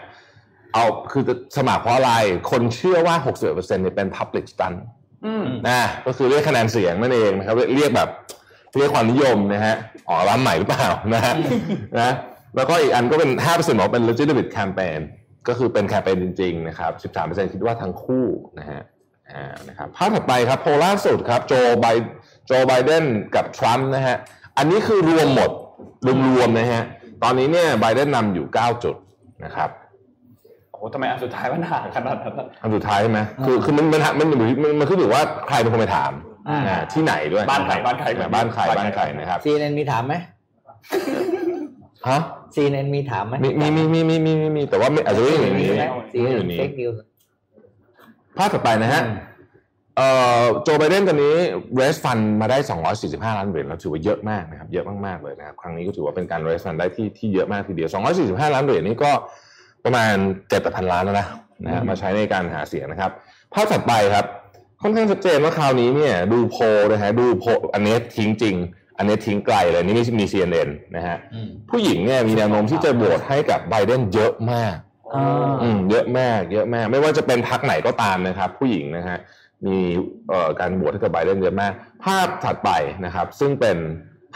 [0.74, 1.22] เอาคือ
[1.56, 2.12] สมัครเพราะอะไร
[2.50, 3.14] คนเชื่อว่า
[3.44, 4.78] 61%เนี่ยเป็น public stunt
[5.26, 8.08] อืมนะก็คือเรียกคะแนนเสียงนั่นเองนะครับเรียกแบบ
[8.78, 9.74] เรียกความนิยมนะฮะ
[10.08, 11.34] อ๋อร้านใหม่หรือเปล่านะฮะ
[11.98, 12.14] นะ
[12.56, 15.00] แล้วก็อีกอันก็เป็น 5%บอกเป็น legitimate campaign
[15.48, 18.26] ก็คือเป็นแคมเปญจริงๆนะครับ 13%คิดว่าทั้งคู่
[18.58, 18.82] นะฮะ
[19.30, 21.86] อ่านะครับภาพถัดไปครับโพลล่าสุดครับโจไบ
[22.46, 24.16] โจไบเดนกับทรัมป์นะฮะ
[24.58, 25.50] อันนี้คือรวมหมด
[26.06, 26.84] รวมๆนะฮะ
[27.22, 28.96] ตอนนี้เนี่ยไบเดนนำอยู่เก้าจุด
[29.44, 29.70] นะครับ
[30.72, 34.34] โอ้ทำไมอันสุดท้ายมันห่างขนาดนั้นอันสุดท้ายใช่ไหมคือคือมันมันมันมั
[34.68, 36.12] นมันขึ้นอยู่ว่าใครเป็นคนไปถาม
[36.92, 40.14] ที่ไหนด้วยบ้านใครบ้านใครบ้านใครบ้านใครนะครับซีเอ็นมีถามไหม
[42.08, 42.18] ฮะ
[42.54, 45.68] ซีเอ็นมีถามไหมมีมีมีมีมีมีแต่ว่าอาจจะไม่อยู่ในนี้
[46.22, 46.90] ไม่อยู่ในนเช็คนิว
[48.38, 49.02] ภาพต่อไปนะฮะ
[50.62, 51.36] โจไบเดนตอนนี้
[51.74, 52.58] เรสฟันมาได้
[52.98, 57.88] 245 ล้านเหรียญแล้วถือว่าเยอะมากนะครับ เยอะมากๆเลยนะครับ ครั้งนี้ก็ถือว่าเป็นการเรสฟันได้ที่ที่เยอะมากทีเดียว
[58.22, 59.10] 245 ล้านเหรียญนี่ก็
[59.84, 60.14] ประมาณ
[60.46, 61.26] 7พันล้านแล้วนะ
[61.64, 63.10] นะฮะมาใช้ในการหาเสียงนะครับ
[63.52, 64.26] ภาพถัดไปครับ
[64.82, 68.56] ค่อนข้างชัดเจนว่าคราวนี้เนี่ยดูโพลนะฮะดูโพลอันนี้ทิ้งจริง
[68.98, 74.76] อันนี้ทิ้งไกลเลยนี่ไม่มี CNN นะฮะอืมผู้หญิงเนี่ยมีแนวโน้มที่จะโหวตให้กับไบเดนเยอะมาก
[75.14, 79.18] อ่าอืมเยอะมาก เยอะมาก ไม่ว่าจะเป็นพรรคไหนก็ตามนะครับ ผู้หญิงนะฮะ
[79.66, 79.78] มี
[80.30, 81.72] เอ่อการโหวตให้กับไบเดนเยอะมาก
[82.04, 82.70] ภาพถัดไป
[83.04, 83.78] นะครับ ซึ่งเป็น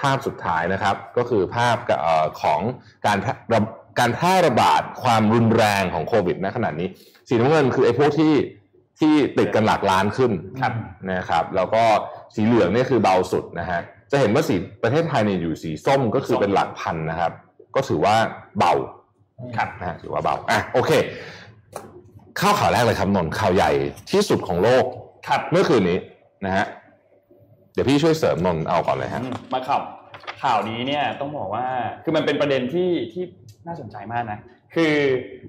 [0.01, 2.61] ภาพสุดท้ายนะครับ ก็คือภาพเอ่อของ
[3.07, 3.61] การแพร่ระ
[4.01, 6.89] การแพร่ระบาดความรุนแรงของโควิดณขณะนี้
[7.29, 8.35] สีน้ำเงินคือไอ้พวกที่
[9.01, 10.73] ที่ติดกันหลักล้านขึ้นครับ
[11.11, 11.83] นะครับ แล้วก็
[12.35, 17.33] สีเหลืองเนี่ยคือเบาสุดนะฮะจะเห็นว่าสีประเทศไทยเนี่ยอยู่สีส้มก็คือเป็นหลักพันนะครับ
[17.75, 18.15] ก็ถือว่า
[18.59, 18.73] เบา
[19.57, 20.91] ครับนะฮะถือว่าเบาอะโอเค
[22.39, 23.73] เข้าข่าวแรกเลยครับนนท์ข่าวใหญ่
[24.11, 24.85] ที่สุดของโลก
[25.29, 25.99] ครับเมื่อคืนนี้
[26.45, 26.65] นะฮะ
[27.75, 29.83] เดี๋ยวพี่ช่วยเสริมนนท์เอาก่อนเลยฮะอืมมาข่าว
[30.43, 31.67] ข่าวนี้เนี่ยต้องบอกว่า
[32.05, 33.25] คือมันเป็นประเด็นที่ที่
[33.67, 34.39] น่าสนใจมากนะ
[34.75, 34.93] คือ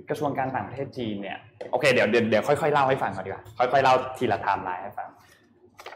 [0.09, 1.37] กระทรวงการต่างประเทศจีนเนี่ย
[1.71, 5.09] โอเคเดี๋ยวเดี๋ยวเดี๋ยวค่อยๆเล่าให้ฟังก่อนดีกว่าค่อยๆเล่าทีละไทม์ไลน์ให้ฟัง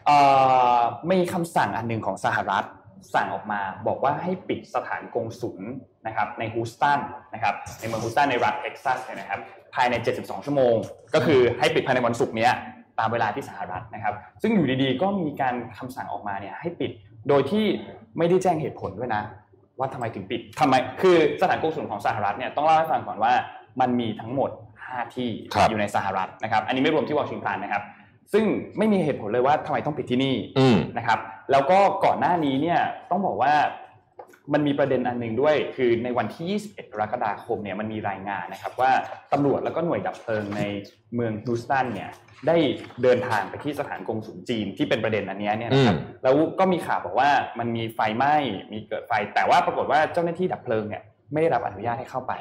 [0.05, 0.17] เอ่
[0.77, 0.79] อ
[1.11, 2.65] มีคำสั่งอันหนึ่งของสหรัฐ
[3.13, 5.57] สั่งออกมาบอกว่าให้ปิดสถานกงสุล
[6.07, 6.99] นะครับในฮูสตัน
[7.33, 9.39] นะครับในเมืองฮูสตันในรัฐเท็กซัสเนี่ยนะครับ
[9.75, 10.75] ภายใน 72 ชั่วโมง
[11.15, 12.53] ก็คือให้ปิดภายในวันศุกร์เนี้ย
[13.01, 16.91] ตามเวลาที่สหรัฐนะครับ ซึ่งอยู่ดีๆ ก็มีการคำสั่งออกมาเนี่ยให้ปิด
[17.29, 17.65] โดยที่
[18.17, 19.23] ไม่ได้แจ้งเหตุผลด้วยนะ
[19.79, 23.33] ว่าทำไมถึงปิดทำไมคือสถานกงสุลของสหรัฐเนี่ยต้องเล่าให้ฟังก่อนว่า
[23.79, 24.49] มันมีทั้งหมด
[24.81, 27.83] 5 ที่ครับอยู่ในสหรัฐนะครับ อันนี้ไม่รวมที่วอชิงตันนะครับ
[28.33, 28.45] ซึ่ง
[28.77, 31.19] ไม่มีเหตุผลเลยว่าทำไมต้องปิดที่นี่อืมนะครับ
[31.51, 33.53] แล้วก็ก่อนหน้านี้เนี่ยต้องบอกว่า
[34.53, 38.91] มันมีประเด็นอันหนึ่งด้วย คือในวันที่ 21 กรกฎาคมเนี่ยมันมีรายงานนะครับว่า
[39.33, 40.61] ตำรวจแล้วก็หน่วยดับเพลิงใน
[41.15, 42.09] เมืองฮิวสตันเนี่ย
[42.47, 42.57] ได้
[43.03, 48.35] เดินทางไปที่สถานกงสุลจีนที่เป็นประเด็นอันเนี้ยเนี่ยนะครับอืมแล้วก็มีข่าวบอกว่ามันมีไฟไหม้
[48.71, 52.33] มีเกิดไฟ แต่ว่าปรากฏว่าเจ้าหน้าที่ดับเพลิงเนี่ยไม่ได้รับอนุญาตให้เข้าไป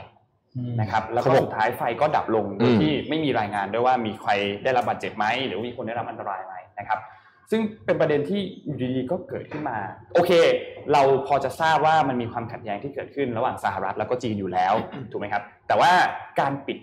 [0.80, 4.30] นะครับแล้วก็เขาบอกสุดท้ายไฟก็ดับลงโดอืยมที่ไม่มีรายงานด้วยว่ามีใคร
[4.64, 6.98] ได้รับบาดเจ็บไหมหรือว่ามีคนได้รับอันตรายไหมนะครับ
[7.50, 9.78] ซึ่งเป็นประเด็นที่อยู่ดีๆก็เกิดขึ้นมา
[10.14, 10.32] โอเค
[10.92, 14.74] เราพอจะทราบว่ามันมีความขัดแย้งที่เกิดขึ้นระหว่างสหรัฐแล้วก็จีนอยู่แล้ว
[15.10, 15.92] ถูกไหมครับ แต่ว่า
[16.40, 16.78] การปิด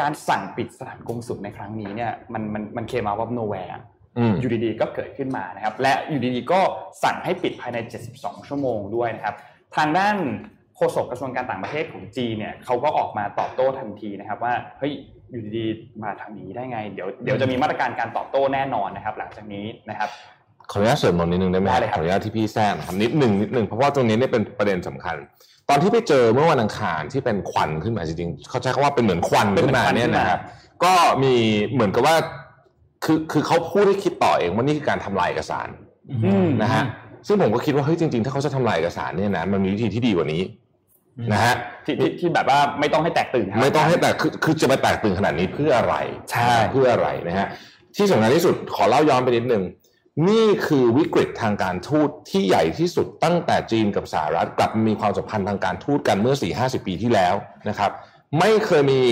[0.00, 3.72] การสั่งปิดสถานกงสุลในครั้งนี้เนี่ยมันมันมันเคมาว่าโนแวร์
[4.18, 6.60] อืมอยู่ดีๆก็เกิดขึ้นมานะครับ และอยู่ดีๆก็
[7.04, 7.78] สั่งให้ปิดภายใน
[8.14, 9.34] 72 ชั่วโมงด้วยนะครับ
[9.76, 10.16] ทางด้าน
[10.76, 14.92] โฆษกกระทรวงการต่างประเทศของจีนเนี่ยเขาก็ออกมาตอบโต้ทันทีนะครับว่าเฮ้ย
[15.30, 20.08] อยู่ดีๆมาทำอย่างนี้ได้ไง เดี๋ยวเดี๋ยวจะมีมาตรการการตอบโต้แน่นอนนะครับ หลังจากนี้นะครับ
[20.70, 25.16] ขออนุญาตเสริมนนท์นิดนึงได้ไหมได้เลยคขรับออนุญาตที่พี่แซงนะครับนิดหนึ่งนิดหนึ่งเพราะว่าตรงนี้เนี่ยเป็นประเด็นสำคัญ
[25.68, 30.40] ตอนที่ไปเจอเมื่อวันอังคารที่เป็นควันขึ้นมาจริงๆเขาใช้คำว่าเป็นเหมือนควันขึ้นมาเนี่ยนะครับ
[30.84, 31.34] ก็มี
[31.72, 32.16] เหมือนกับว่า
[33.04, 35.68] คือคือเขาพูดให้คิดต่อเองว่านี่คือการทำลายเอกสาร
[36.24, 36.84] อืมนะฮะ
[37.26, 40.42] ซึ่งผมก็คิดว่าเฮ้ยจริงๆ ถ้าเขาจะทำลายเอกสารเนี่ยนะมันมีวิธีที่ดีกว่านี้
[41.32, 41.54] นะฮะ
[41.84, 45.94] ที่ที่ที่แบบว่าไม่ต้องให้แตกตื่นครับไม่ต้องให้แตกคือคือจะไปแตกตื่นขนาดนี้เพื่ออะไร
[46.32, 47.46] ใช่เพื่ออะไรนะฮะ
[47.96, 49.64] ที่สำคัญที่สุดขอเล่าย้อนไปนิดนึง
[50.28, 57.34] นี่คือวิกฤตทางการทูตที่ใหญ่ที่สุดตั้งแต่จีนกับสหรัฐกลับมีความสัมพันธ์ทางการทูตกันเมื่อ 4-50 ปีที่แล้ว
[57.68, 57.90] นะครับ
[58.38, 59.02] ไม่เคยมี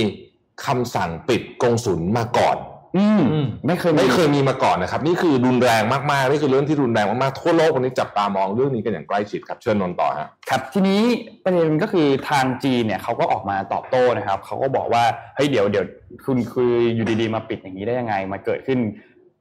[0.67, 2.57] คำสั่งปิดกงสุลมาก่อน
[2.97, 11.01] อืมอืมไม่เคยไม่เคยมีมาก่อนนะครับ นี่คือรุนแรงมากๆนี่คือเรื่องที่รุนแรงมากๆทั่วโลกวันนี้จับตามองเรื่องนี้กันอย่างใกล้ชิดครับเชิญนนท์ต่อฮะครับทีนี้
[11.45, 15.05] ประเด็นก็คือทางจีนเนี่ยเขาก็ออกมาตอบโต้นะครับเขาก็บอกว่า
[15.37, 15.85] เฮ้ยเดี๋ยวเดี๋ยว
[16.25, 18.79] คุณคืออยู่ดีๆมาปิดอย่างนี้ได้ยังไงมาเกิดขึ้น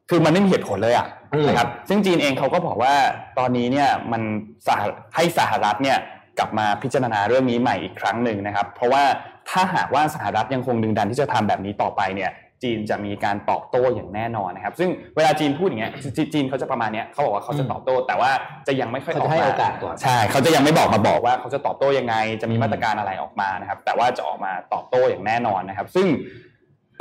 [0.09, 2.93] คือมันไม่มีเหตุผลเลยอะอืมนะครับซึ่งจีนเองเขาก็บอกว่า
[3.39, 4.21] ตอนนี้เนี่ยมัน
[4.67, 4.81] สห
[5.15, 5.97] ให้สหรัฐเนี่ย
[6.39, 9.03] กลับมาพิจารณาเรื่องนี้ใหม่อีกครั้งหนึ่งนะครับ เพราะว่า
[9.49, 12.31] ถ้าหากว่าสหรัฐยังคงดึงดันที่จะทำแบบนี้ต่อไปเนี่ย
[12.65, 18.31] จีนจะมีการตอบโต้อย่างแน่นอนนะครับ ซึ่งเวลาจีนพูดอย่างเงี้ยจีจีนเขาจะประมาณเนี้ยเขาบอกว่าเขาจะตอบโต้ แต่ว่า
[18.67, 26.07] จะยังไม่ค่อยอเขาอกจะให้มาโอกาสก่อนใช่เขาจะยังไม่บอกมาบอกว่าเขาจะตอบโต้ยังไง จะมีมาตรการอะไรออกมานะครับ แต่ว่าจะออกมาตอบโต้อย่างแน่นอนนะครับ ซึ่ง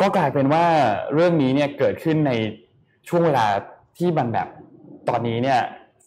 [0.00, 0.64] ก็กลายเป็นว่า
[1.14, 2.32] เรื่องนี้เนี่ยเกิดขึ้นใน
[3.08, 3.46] ช่วงเวลา
[3.98, 4.48] ที่มันแบบ
[5.08, 5.60] ตอนนี้เนี่ย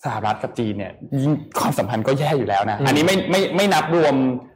[0.05, 4.15] สหรัฐกับจีนเนี่ยยิ่งความสัมพันธ์ก็แย่อยู่แล้วนะอืมอันนี้ไม่ไม่ไม่นับรวม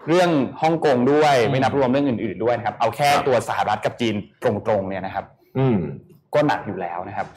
[0.10, 0.30] เรื่อง
[0.62, 5.26] ฮ่องกงด้วยอืมไม่นับรวมเรื่องอื่น ๆด้วยนะครับ เอาแค่ตัวสหรัฐกับจีนตรงๆเนี่ยนะครับ
[5.58, 5.78] อืม
[6.34, 7.28] ก็หนักอยู่แล้วนะครับ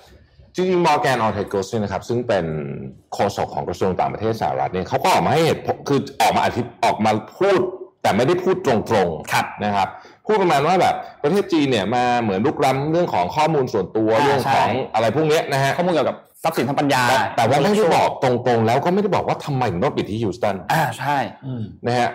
[0.55, 2.47] จริงๆมอร์แกนออเทโกสเนี่ยนะครับซึ่งเป็น
[3.13, 7.61] โฆษกของกระทรวงต่างประเทศสหรัฐเนี่ยเขาก็ออกมาให้เหตุผลคือออกมาอธิออกมาพูด
[8.03, 8.73] แต่ไม่ได้พูดตร
[9.07, 9.89] งๆครับนะครับ
[10.27, 22.11] พูดประมาณว่าแบบประเทศจีนเนี่ยมาเหมือนลุกล้ำเรื่องของข้อมูลส่วนตัวอ่าเรื่องของใช่อะไรพวกเนี้ยนะฮะข้อมูลเกี่ยวกับ ทรัพย์สินทางปัญญาแต่แต่ว่าไม่ได้บอกตรงๆ แล้วก็ไม่ได้บอกว่าทำไมถึงต้องปิดที่ฮิวสตันอ่าใช่อืมนะฮะ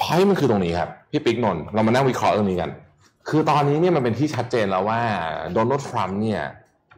[0.00, 2.70] พอยมันคือตรงนี้ครับ พี่ปิ๊กนนท์เรามานั่งวิเคราะห์เรื่องนี้กัน
[3.28, 5.00] คือตอนนี้เนี่ยมันเป็นที่ชัดเจนแล้วว่า
[5.52, 6.42] โดนัลด์ทรัมป์เนี่ย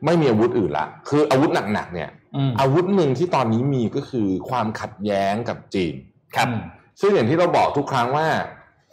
[0.04, 5.94] ไม่มีอาวุธอื่นละ คืออาวุธหนักๆเนี่ยอืมอาวุธหนึ่งที่ตอนนี้มีก็คือความขัดแย้งกับจีน
[6.36, 6.58] ครับอืม
[7.00, 8.26] ซึ่งอย่างที่เราบอกทุกครั้งว่า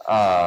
[0.06, 0.42] เอ่อ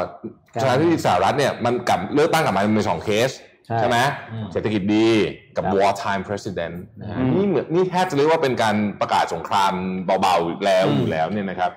[0.54, 3.30] ครับประธานาธิบดีสหรัฐเนี่ยมันกับเลือกตั้งกลับมามันมีสองเคส
[3.68, 3.98] ใช่ใช่ไหม
[4.32, 5.08] อืมเศรษฐกิจดี
[5.56, 9.74] กับครับ war time president นะฮะอืมนี่เหมือนนี่แทบจะเรียกว่าเป็นการประกาศสงคราม
[10.22, 11.72] เบาๆอีกแล้วอืมอยู่แล้วเนี่ยนะครับ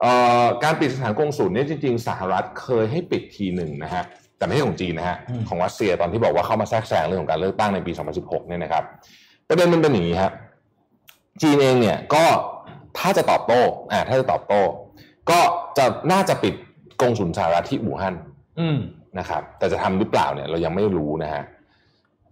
[0.00, 4.04] เอ่อการปิดสถานกงสุลเนี่ยจริงๆสหรัฐเคยให้ปิดทีหนึ่งนะฮะ
[4.38, 8.84] แต่ไม่ใช่ของจีนนะฮะของรัสเซียตอนที่บอกว่าเข้ามาแทรกแซงเรื่องของการเลือกตั้งในปี 2016 เนี่ยนะครับ
[9.48, 10.32] ประเด็นมันเป็นอย่างนี้ครับ
[11.42, 12.24] จีนเองเนี่ยก็
[12.98, 13.60] ถ้าจะตอบโต้
[13.92, 14.60] อ่าถ้าจะตอบโต้
[15.30, 15.40] ก็
[15.78, 16.54] จะน่าจะปิด
[17.00, 18.14] กงสุลสหรัฐที่อู่ฮั่น
[18.60, 18.78] อืม
[19.18, 21.42] นะครับแต่จะทำหรือเปล่าเนี่ยเรายังไม่รู้นะฮะ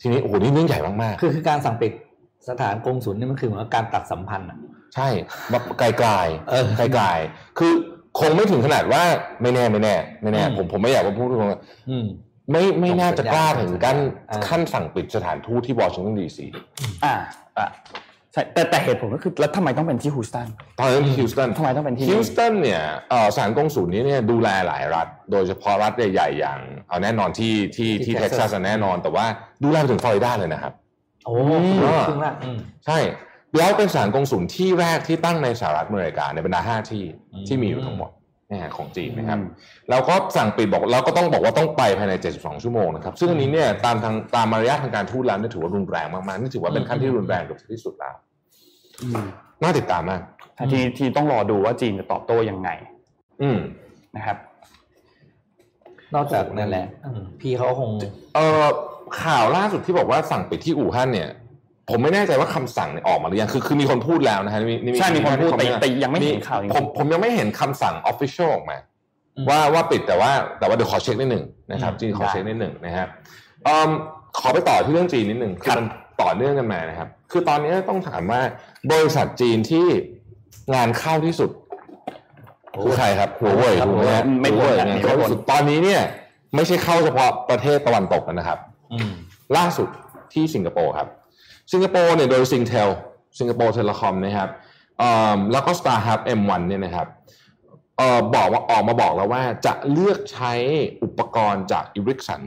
[0.01, 1.93] ทีนี้โอ้โหนี่เรื่องใหญ่มากคือคือการสั่งปิด
[2.49, 5.09] สถานกงศุลนี่มันคือเหมือนกับการตัดสัมพันธ์อะๆใช่
[5.51, 7.73] แบบไกลๆเออไกลๆคือ
[8.21, 9.03] คงไม่ถึงขนาดว่า
[9.43, 12.07] ไม่แน่ไม่แน่ไม่แน่อืมผมผมไม่อยากมาพูดตรงๆอืม
[12.51, 13.97] ไม่ไม่น่าจะกล้าถึงกัน
[14.31, 16.47] อ่าขั้นสั่งปิดสถานทูตที่วอชิงตันดีซี
[17.05, 17.15] อ่า
[17.59, 17.67] อ่า
[18.33, 29.27] ใช่แต่แต่เหตุผลก็คือแล้วทำไมต้องเป็นที่ฮูสตันตอนนั้นที่ฮิวสตันทำไมต้องเป็นที่ฮินี่วสตันเนี่ยเอ่อสถานกงสุลนี้เนี่ยดูแลหลายรัฐ โดยเฉพาะรัฐใหญ่ๆอย่างเอาแน่นอนที่ที่ที่ที่เท็กซัส Texas แน่นอน แต่ว่า
[29.63, 30.73] ดูแลไปถึงฟลอริดาเลยนะครับ
[31.25, 32.99] โอ้อืมครึ่งละอืมใช่
[33.59, 38.20] แล้วเป็นสถานกงสุลที่แรกที่ตั้งในสหรัฐอเมริกาในบรรดาห้าที่อืมที่มีอยู่ทั้งหมดนะฮะ
[38.77, 39.49] ของจีนนะครับอืม
[39.91, 48.15] แล้วก็สั่งปิดบอกแล้วก็ต้องบอกว่าต้องไปภายใน 72 ชั่วโมงนะครับซึ่งอันนี้เนี่ยตามทางตามมารยาททางการทูตแล้วเนี่ยถือว่ารุนแรงมากๆนี่ถือว่าเป็นขั้นที่รุนแรงที่สุดแล้ว
[49.63, 50.21] น่าติดตามมาก
[50.73, 52.69] ทีทีต้องรอดูว่าจีนจะตอบโต้ยังไง
[53.43, 53.59] อืม
[54.17, 54.37] นะครับ
[56.15, 57.91] นอกจากนั่นแหละอืมพี่เขาคง
[58.35, 58.67] เอ่อ
[59.23, 61.29] ข่าวล่าสุดที่บอกว่าสั่งปิดที่อู่ฮั่นเนี่ย
[61.91, 68.77] ผมไม่แน่ใจว่าคำสั่งเนี่ยออกมาหรือยังคือคือมีคนพูดแล้วนะฮะใช่มีคนพูดแต่แต่ยังไม่เห็นข่าวจริงๆผมผมยังไม่เห็นคำสั่งออฟฟิเชียลออกมา
[69.37, 73.07] อืมว่าว่าปิดแต่ว่าแต่ว่าเดี๋ยวขอเช็คนิดหนึ่งนะครับอืมจีนขอได้เช็คนิดหนึ่งนะฮะ
[73.65, 73.91] เอิ่ม
[74.39, 75.87] ขอไปต่อที่เรื่องจีนนิดหนึ่งคือมัน
[76.23, 78.41] ต่อเนื่องกันมานะครับ คือตอนนี้ต้องถามว่า
[78.93, 79.87] บริษัทจีนที่
[80.75, 81.51] งานเข้าที่สุด
[82.83, 86.01] คือใครครับหัวเว่ยครับถูกไหมฮะไม่พ้นหัวเว่ยครับงานไม่เข้าพ้นที่สุดตอนนี้เนี่ย
[86.55, 88.59] ไม่ใช่เข้าเฉพาะประเทศตะวันตกนะครับ
[88.93, 89.13] อืม
[89.57, 89.89] ล่าสุด
[90.33, 91.09] ที่สิงคโปร์ครับ
[91.73, 92.89] สิงคโปร์เนี่ยโดย Singtel
[93.39, 94.49] สิงคโปร์เทเลคอมนะครับ
[94.99, 97.07] เอิ่มแล้วก็ StarHub M1 เนี่ยนะครับ
[97.99, 100.53] เอ่อบอกว่าออกมาบอกแล้วว่าจะเลือกใช้
[101.03, 102.43] อุปกรณ์จาก Ericsson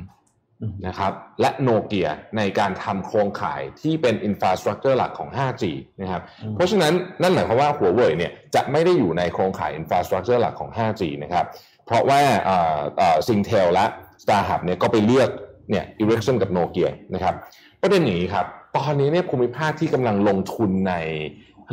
[0.61, 5.63] อืมนะครับและโนเกียในการทำโครงข่ายที่เป็น infrastructure หลักของ 5G
[6.01, 11.45] นะครับอืมเพราะฉะนั้นนั่นหมายความว่าหัวเว่ยเนี่ยจะไม่ได้อยู่ในโครงข่าย infrastructure หลักของ 5G นะครับ
[11.85, 13.85] เพราะว่าเอ่อเอ่อ Singtel และ
[14.23, 15.29] StarHub เนี่ยก็ไปเลือก
[15.69, 17.35] เนี่ย Ericsson กับโนเกียนะครับ
[17.81, 20.93] ประเด็นอย่างนี้ครับ ตอนนี้เนี่ยภูมิภาคที่กำลังลงทุนใน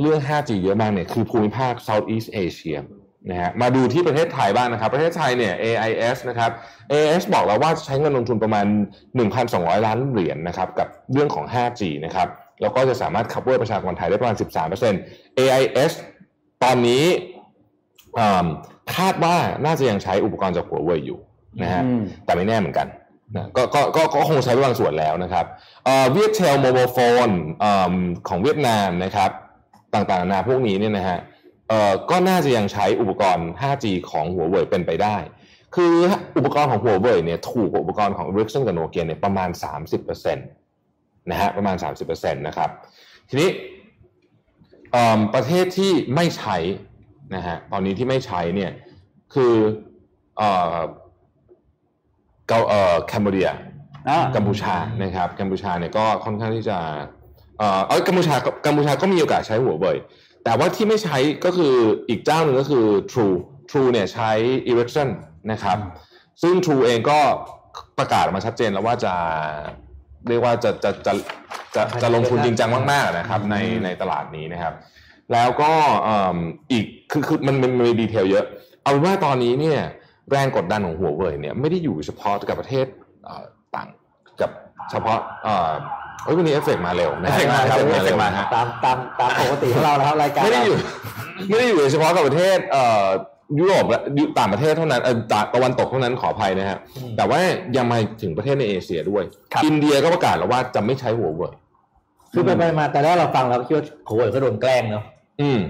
[0.01, 2.79] เรื่อง 5G เยอะมากเนี่ยคือภูมิภาค Southeast Asia
[3.31, 6.51] นะฮะมาดูที่ประเทศไทยบ้างนะครับ ประเทศไทยเนี่ย AIS นะครับ
[6.93, 8.67] AIS บอกแล้วว่าใช้เงินลงทุนประมาณ
[9.27, 12.29] 1,200 ล้านเหรียญนะครับกับเรื่องของ 5G นะครับ
[12.63, 14.37] แล้วก็จะสามารถ cover ประชากรไทยได้ประมาณ
[14.89, 15.93] 13% AIS
[16.65, 17.05] ตอนนี้
[18.19, 18.47] อืม
[18.97, 21.19] คาดว่าน่าจะยังใช้อุปกรณ์จากหัวเว่ยอยู่
[21.63, 22.87] นะฮะอืมแต่ไม่แน่เหมือนกัน
[23.37, 25.47] นะก็ก็ก็ก็คงใช้ไปบางส่วนแล้วนะครับ
[26.13, 27.29] เวียดเทลโมบายโฟน
[28.29, 29.31] ของเวียดนามนะครับ
[29.95, 31.19] ต่างๆนานาพวกนี้เนี่ยนะฮะ
[32.11, 35.17] ก็น่าจะยังใช้อุปกรณ์ 5G ของหัวเว่ยเป็นไปได้
[35.77, 35.95] คือ
[36.37, 39.51] อุปกรณ์ของ Huawei เนี่ยถูกกว่าอุปกรณ์ของ Ericsson กับ Nokia เนี่ยประมาณ
[39.97, 42.71] 30%นะฮะประมาณ 30%นะครับ
[43.29, 43.51] ทีนี้
[45.35, 46.57] ประเทศที่ไม่ใช้
[47.35, 48.71] นะฮะตอนนี้ที่ไม่ใช้เนี่ย
[49.35, 49.55] คือ
[50.41, 50.43] อ
[52.51, 53.51] เกาเอ่อแคนเบเรีย
[54.09, 56.79] อ่ากัมพูชานะครับกัมพูชาเนี่ยก็ค่อนข้างที่จะ
[57.59, 58.35] เอ่อเอยกัมพูชา
[58.67, 59.97] กัมพูชาก็มีโอกาสใช้หัวเว่ย
[60.45, 61.75] แต่ว่าที่ไม่ใช้ก็คือ
[62.09, 63.35] อีกเจ้าหนึ่งก็คือ True
[63.71, 64.31] True เนี่ยใช้
[64.69, 65.09] Ericsson
[65.53, 65.79] นะครับ
[66.43, 67.19] ซึ่ง True เองก็
[67.99, 69.15] ประกาศออกมาชัดเจนแล้วว่าจะ
[70.29, 71.13] เรียกว่าจะจะจะ
[71.75, 74.75] จะจะลงทุนจริงจังมากๆนะครับ ในในตลาดนี้นะครับ
[75.33, 75.73] แล้วก็
[76.05, 76.37] เอิ่ม
[76.73, 78.45] อีกคือคือมันมันมันมี detail เยอะ
[78.83, 79.81] เอาเป็นว่าตอนนี้เนี่ย
[80.31, 82.87] แรงกดดันของหัวเว่ยเนี่ยไม่ได้อยู่เฉพาะกับประเทศ
[83.25, 83.89] เอ่อต่าง
[84.41, 84.51] กับ
[84.91, 85.73] เฉพาะเอ่อ
[86.25, 90.77] เฮ้ยวันนี้เอฟเฟกต์มาเร็วนะเอฟเฟกต์มาครับเอฟเฟกต์มาเร็วเอฟเฟกต์มานะฮะตามตามตามปกติของเรานะครับรายการไม่ได้อยู่
[91.49, 93.07] ไม่ได้อยู่เฉพาะกับประเทศเอ่อ
[93.59, 94.01] ยุโรปและ
[94.39, 96.79] ต่างประเทศเท่านั้นเออตะตะวันตกเท่านั้นขออภัยนะฮะ
[97.17, 97.39] แต่ว่า
[97.77, 101.53] ยังมาถึงประเทศในเอเชียด้วยครับอินเดียก็ประกาศแล้วว่าจะไม่ใช้หัวเว่ย
[102.33, 105.20] คือไปไปมาแต่แรกเราฟังเราคิดว่าโอ้ยก็โดนแกล้งเนาะอืม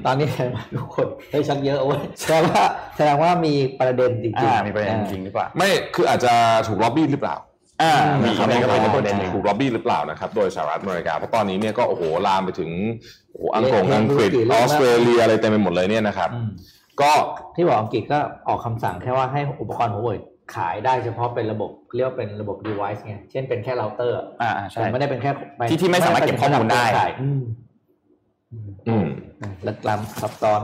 [0.06, 0.28] ตอนนี้
[0.76, 2.62] ทุกคนเฮ้ยชักเยอะเว้ยแสดงว่า
[2.96, 6.32] แสดงว่ามีประเด็นจริงอ่าๆมีประเด็นจริงหรือเปล่าไม่คืออาจจะ
[6.68, 7.36] ถูกล็อบบี้หรือเปล่า
[7.82, 12.70] อ่ามีนะครับอันนี้ก็เป็นถูกประเด็นหนึ่งถูกล็อบบี้หรือเปล่านะครับโดยสหรัฐอเมริกาเพราะตอนนี้เนี่ยก็โอ้โหลามไปถึง
[13.30, 16.48] โอ้โหอังกฤษเละอังกฤษเละออสเตรเลียอะไรเต็มไปหมดเลยเนี่ยนะครับอืม
[17.00, 17.12] ก็
[17.56, 20.18] ที่บอกอังกฤษก็ออกคำสั่งแค่ว่าให้อุปกรณ์หัวเว่ย
[20.54, 25.30] ขายได้เฉพาะเป็นระบบเรียกว่าเป็นระบบ device ไงเช่นเป็นแค่เราเตอร์อ่าอ่าใช่แต่ไม่ได้เป็นแค่
[25.70, 26.84] ที่ที่ไม่สามารถเก็บข้อมูลได้
[28.52, 29.06] อืมอืม
[29.66, 30.60] ลึกล้ำซับซ้อน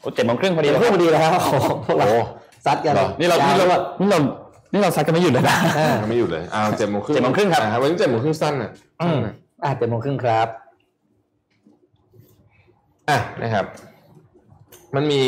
[0.00, 2.20] โอ้เจ็ดโมงครึ่งพอดีเดี๋ยวเลยพูดพอดีแล้วครับโอ้โหพวกเราโอ้
[2.66, 3.66] ซัดกันเหรอนี่เรานี่เรา
[4.00, 4.18] นี่เรา
[4.72, 8.70] นี่เราซัดกันไม่หยุดเลยนะเออไม่อยู่เลยอ้าวเจ็ดโมงครึ่งเจ็ดโมงครึ่งครับอ่าวันนี้เจ็ดโมงครึ่งสั้นอะ
[9.02, 9.18] อืม
[9.64, 10.48] อะเจ็ดโมงครึ่งครับ
[13.08, 13.66] อะนะครับ
[14.94, 15.22] มันมี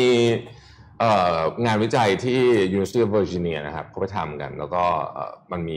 [0.99, 2.39] เอ่องานวิจัยที่
[2.75, 5.75] University of Virginia นะครับเขาไปทำกัน แล้วก็เอ่อมันมี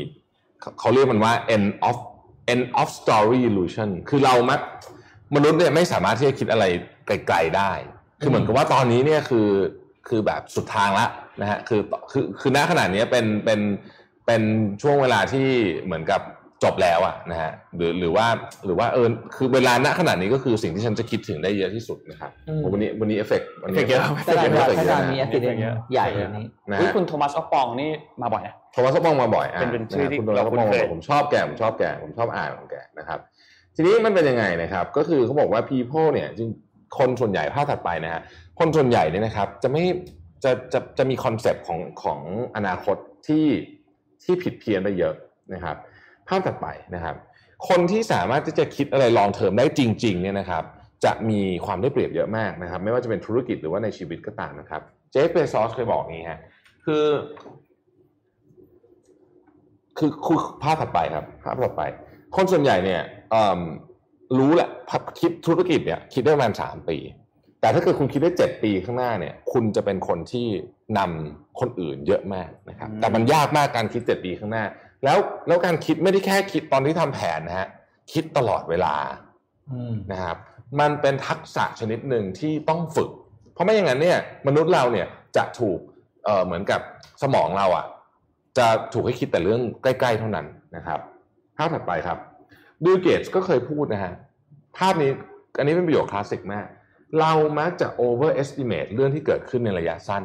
[0.61, 1.97] เขาเขาเรียกมันว่า end of
[2.53, 4.61] end of story illusion คือเรามัก
[5.35, 6.65] มนุษย์เนี่ยไม่สามารถที่จะคิดอะไร
[7.07, 7.73] ไกลๆได้
[8.21, 9.49] คือเหมือนกับว่าตอนนี้เนี่ยคือ
[10.09, 11.07] คือแบบสุดทางละ
[11.41, 13.61] นะฮะคือคือคือณขนาดนี้เป็นเป็น
[14.27, 14.43] เป็น
[14.83, 15.49] ช่วงเวลาที่
[15.85, 16.21] เหมือนกับ
[16.65, 18.27] จบแล้วอะนะฮะหรือหรือว่า
[18.65, 25.61] หรือว่าเออคือเวลาณขนาดนี้ก็คือสิ่งที่ฉันจะคิดถึงได้เยอะที่สุดนะครับอืมวันนี้วันนี้เอฟเฟกต์วันนี้เอฟเฟกต์เยอะถ้าเอฟเฟกต์เยอะถ้าจะนะมีแอคซิเดนต์
[25.93, 27.91] ใหญ่แบบนี้นะอุ๊ยฮะคุณโทมัสออฟปองนี่
[28.23, 33.19] มาบ่อยนะโทมัสบองมาบ่อยอะเป็นเป็นชื่อที่ะครับคุณโทมัสเราคุ้นเคยผมชอบแกผมชอบแกผมชอบอ่านของแกนะครับ
[33.77, 36.51] ทีนี้มันเป็นยังไงนะครับ ก็คือเขาบอกว่า people เนี่ยจริง
[36.99, 38.23] คนส่วนใหญ่ภาพถัดไปนะฮะ
[38.59, 39.85] คนส่วนใหญ่เนี่ยนะครับ จะไม่
[40.45, 42.21] จะจะจะมีคอนเซปต์ของของ
[42.57, 43.47] อนาคตที่
[44.25, 45.15] ที่ผิดเพี้ยนไปเยอะ
[45.55, 45.77] นะครับ
[46.29, 47.17] ภาพถัดไปนะครับ
[47.69, 50.65] คนที่สามารถที่จะคิดอะไรลองเทอมได้จริง ๆ เนี่ยนะครับ
[51.05, 56.41] จะมีความได้เปรียบเยอะมากนะครับ ไม่ว่าจะเป็นธุรกิจหรือว่าในชีวิตก็ตามนะครับ เจฟเบซอสเคยบอกนี้ฮะ
[56.85, 57.07] คือ
[59.99, 61.83] คือคือภาพถัดไปครับ ภาพถัดไป
[62.37, 63.01] คนส่วนใหญ่เนี่ย
[64.39, 66.99] รู้แหละพับคิดธุรกิจเนี่ยคิดได้ประมาณสามปี
[67.61, 70.47] แต่ถ้าเกิดคุณคิดได้เจ็ดปีข้างหน้าเนี่ย คุณจะเป็นคนที่
[70.99, 74.65] นำคนอื่นเยอะมากนะครับอืมแต่มันยากมากการคิดเจ็ดปีข้างหน้า
[75.05, 77.69] แล้วแล้วการคิดไม่ได้แค่คิดตอนที่ทำแผนนะฮะ
[78.13, 78.95] คิดตลอดเวลา
[79.73, 80.37] อืมนะครับ
[80.81, 83.11] มันเป็นทักษะชนิดหนึ่งที่ต้องฝึก
[83.53, 85.79] เพราะไม่อย่างนั้นเนี่ย มนุษย์เราเนี่ยจะถูก
[86.25, 86.81] เอ่อเหมือนกับ
[87.23, 87.87] สมองเราอะ
[88.59, 91.01] จะถูกให้คิดแต่เรื่องใกล้ ๆ เท่านั้นนะครับ
[91.57, 92.19] ภาพถัดไปครับ
[92.85, 94.15] บิลเกตส์ก็เคยพูดนะฮะ
[94.79, 95.11] ภาพนี้
[95.59, 96.67] อันนี้เป็นประโยคคลาสสิกมาก
[97.21, 100.23] เรามักจะ overestimate เรื่องที่เกิดขึ้นในระยะสั้น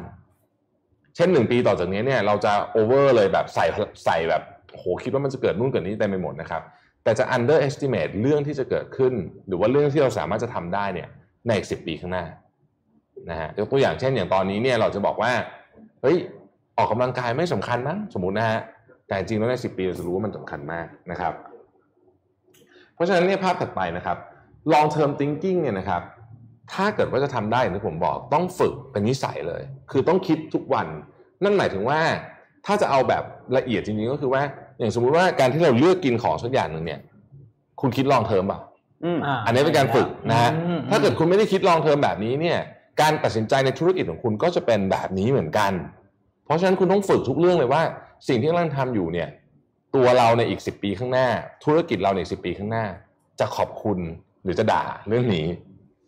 [1.16, 3.64] เช่นหนึ่งปีต่อจากนี้เนี่ยเราจะ over เลยแบบใส่
[4.04, 6.62] ใส่แบบโหคิดว่ามันจะเกิดนู่นเกิดนี้เต็มไปหมดนะครับ
[7.04, 9.12] แต่จะ underestimate เรื่องที่จะเกิดขึ้น
[9.48, 11.08] หรือว่าเรื่องที่เราสามารถจะทำได้เนี่ย
[11.46, 12.24] ในอีกสิปีข้างหน้า
[13.30, 15.32] นะฮะยกตัวอย่างเช่นอย่างตอนนี้เนี่ยเราจะบอกว่า
[16.02, 16.16] เฮ้ย
[16.78, 18.60] ออกกำลังกายไม่สำคัญมั้งสมมตินะฮะ
[19.06, 21.34] แต่จริงแล้วในสิปีเราจะรู้ว่ามันสำคัญมากนะครับ
[23.00, 24.16] ราะฉะนั้นเนี่ยภาพถัดไปนะครับ
[24.72, 26.02] long term thinking เนี่ยนะครับ
[26.72, 30.86] ถ้าเกิดว่าจะทำได้อย่างที่ผมบอกต้องฝึกเป็นนิสัยเลย คือต้องคิดทุกวัน
[31.42, 32.00] นั่นหมายถึงว่า
[32.66, 33.24] ถ้าจะเอาแบบ
[33.56, 34.42] ละเอียดจริงๆก็คือว่า
[34.78, 37.00] อย่างสมมุติว่าการที่เราเลือกกินของสักอย่างหนึ่งเนี่ย
[37.80, 38.60] คุณคิดลองเทอมเปล่า
[39.04, 42.58] อืมอ่าอันนี้เป็นการฝึกนะฮะอืมถ้าเกิดคุณไม่ได้คิดลองเทอมแบบนี้เนี่ย
[43.00, 45.72] การตัดสินใจในธุรกิจของคุณก็จะเป็นแบบนี้เหมือนกัน
[46.44, 47.82] เพราะฉะนั้นคุณต้องฝึกทุกเรื่องเลยว่า
[48.28, 49.28] สิ่งที่กำลังทำอยู่เนี่ย
[49.94, 51.28] ตัวเราในอีกสิปีข้างหน้า
[51.64, 52.84] ธุรกิจเราในอีกสิปีข้างหน้า
[53.40, 53.98] จะขอบคุณ
[54.44, 55.46] หรือจะด่าเรื่องนี้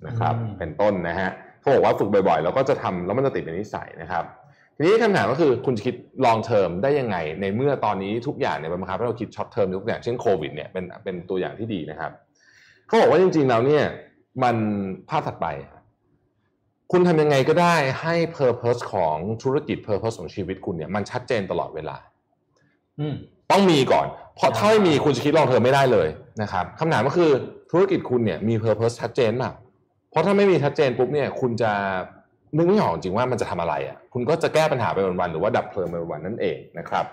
[0.07, 4.25] นะครับอืมเป็นต้นนะฮะเขาบอกว่าฝึกบ่อยๆแล้วก็จะทำแล้วมันจะติดเป็นนิสัยนะครับ
[4.77, 12.12] ทีนี้คำถามก็คือคุณจะคิด long term ได้ยังไง ในเมื่อตอนนี้ทุกอย่างเนี่ยมันบังคับให้เราคิด short term ทุกอย่างเช่นโควิดเนี่ยเป็นเป็นตัวอย่างที่ดีนะครับ
[12.87, 13.85] เขาบอกว่าจริงๆแล้วเนี่ย
[14.42, 14.57] มัน
[15.09, 15.47] ภาพถัดไป
[16.92, 21.97] คุณทำยังไงก็ได้ให้ purpose ของธุรกิจ purpose ของชีวิตคุณเนี่ยมันชัดเจนตลอดเวลา
[23.01, 23.14] อืม
[23.53, 26.09] ต้องมีก่อน เพราะใช่ถ้าไม่มีคุณจะคิดลองเทอมไม่ได้เลย
[26.43, 27.31] นะครับคำถามก็คือ
[27.71, 29.55] ธุรกิจคุณเนี่ยมี purpose ชัดเจนมาก
[30.11, 31.73] เพราะถ้าไม่มีชัดเจนปุ๊บเนี่ยคุณจะ
[32.57, 37.05] นึกไม่ออกจริงว่ามันจะทำอะไรอะคุณก็จะแก้ปัญหาไปวันๆหรือว่าดับเพลิงไปวันๆนั่นเองนะครับ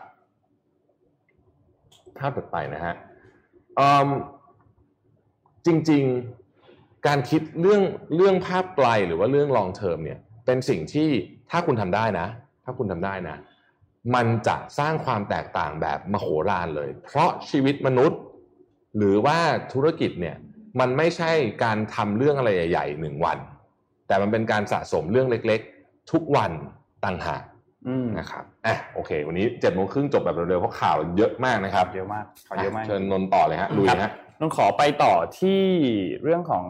[2.17, 2.93] ภาพต่อไปนะฮะ
[3.79, 4.09] อืม
[5.65, 6.03] จริง
[6.55, 7.81] ๆ การคิดเรื่อง
[8.15, 11.09] เรื่องภาพไกลหรือว่าเรื่อง long term เนี่ย เป็นสิ่งที่
[11.51, 12.27] ถ้าคุณทำได้นะ
[12.65, 13.35] ถ้าคุณทำได้นะ
[14.15, 18.19] มันจะสร้างความแตกต่างแบบมโหฬารเลย เพราะชีวิตมนุษย์
[18.97, 19.37] หรือว่า
[19.73, 20.37] ธุรกิจเนี่ย
[20.79, 21.31] มันไม่ใช่
[21.63, 23.37] การทำเรื่องอะไรใหญ่ๆหนึ่งวัน
[24.07, 26.51] แต่มันเป็นการสะสมเรื่องเล็กๆ ทุกวัน
[27.05, 27.43] ต่างหาก
[27.87, 35.61] อืมนะครับอะโอเค วันนี้เจ็ดโมงครึ่งจบแบบเร็วๆเพราะข่าวเยอะมากนะครับเยอะมากขอเยอะมากเชิญนนท์ต่อเลยฮะลุยฮะนนขอไปต่อที่
[36.23, 36.65] เรื่องของ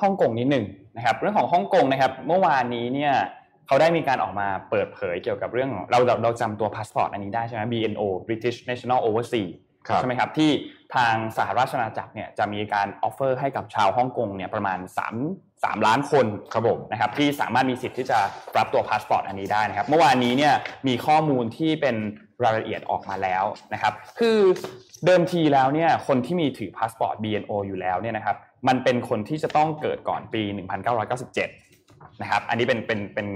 [0.00, 0.64] ฮ่องกงนิดหนึ่ง
[0.96, 3.14] นะครับ เรื่องของฮ่องกงนะครับ เมื่อวานนี้เนี่ย
[3.70, 9.50] เขาได้มีการออกมาเปิดเผยเกี่ยวกับเรื่องของเราเราเราจำตัวพาสปอร์ตอันนี้ได้ใช่ไหม BNO British National Overseas
[9.88, 10.50] ครับใช่ไหมครับที่
[10.94, 14.78] ทางสหราชอาณาจักรเนี่ยจะมีการ offer ให้กับชาวฮ่องกงเนี่ยประมาณ
[15.18, 18.18] 3 3 ล้านคนครับผมนะครับที่สามารถมีสิทธิ์ที่จะ
[18.58, 20.54] รับตัวพาสปอร์ตอันนี้ได้นะครับเมื่อวานนี้เนี่ย
[20.88, 21.96] มีข้อมูลที่เป็น
[22.44, 24.38] รายละเอียดออกมาแล้วนะครับคือ
[25.06, 28.36] เดิมทีแล้วเนี่ยคนที่มีถือพาสปอร์ต BNO อยู่แล้วเนี่ยนะครับ
[28.68, 30.42] มันเป็นคนที่จะต้องเกิดก่อนปี
[31.32, 33.28] 1997นะครับอันนี้เป็นเป็นเป็น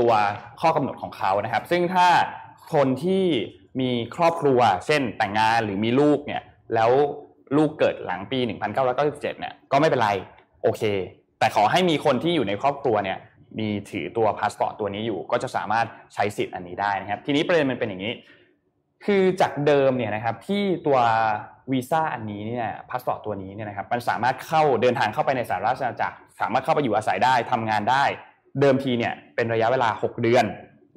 [0.00, 0.12] ตัว
[0.60, 2.08] ข้อกำหนดของเขานะครับ ซึ่งถ้า
[2.74, 3.24] คนที่
[3.80, 6.42] มีครอบครัว เช่นแต่งงานหรือมีลูกเนี่ย
[6.74, 6.90] แล้ว
[7.56, 8.38] ลูกเกิดหลังปี
[8.84, 10.10] 1997เนี่ยก็ไม่เป็นไร
[10.62, 10.82] โอเค
[11.38, 13.18] แต่ขอให้มีคนที่อยู่ในครอบครัวเนี่ย
[13.58, 18.12] มีถือตัวพาสปอร์ตตัวนี้อยู่ ก็จะสามารถใช้สิทธิ์อันนี้ได้นะครับ ทีนี้ประเด็นมันเป็นอย่างนี้
[19.04, 20.98] คือจากเดิมเนี่ยนะครับที่ตัว
[21.72, 28.04] วีซ่าอันนี้เนี่ยพาสปอร์ตตัวนี้เนี่ยนะครับมันสามารถเข้าเดินทางเข้าไปในสหราชอาณาจักร สามารถเข้าไปอยู่อาศัยได้ทำงานได้
[28.60, 30.44] เดิมทีเนี่ยเป็นระยะเวลา 6 เดือน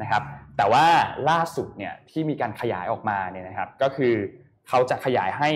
[0.02, 0.24] นะครับ
[0.58, 0.86] แต่ว่า
[1.30, 4.14] ล่าสุดเนี่ยที่มีการขยายออกมาเนี่ยนะครับก็คือ
[4.68, 5.50] เขาจะขยายให้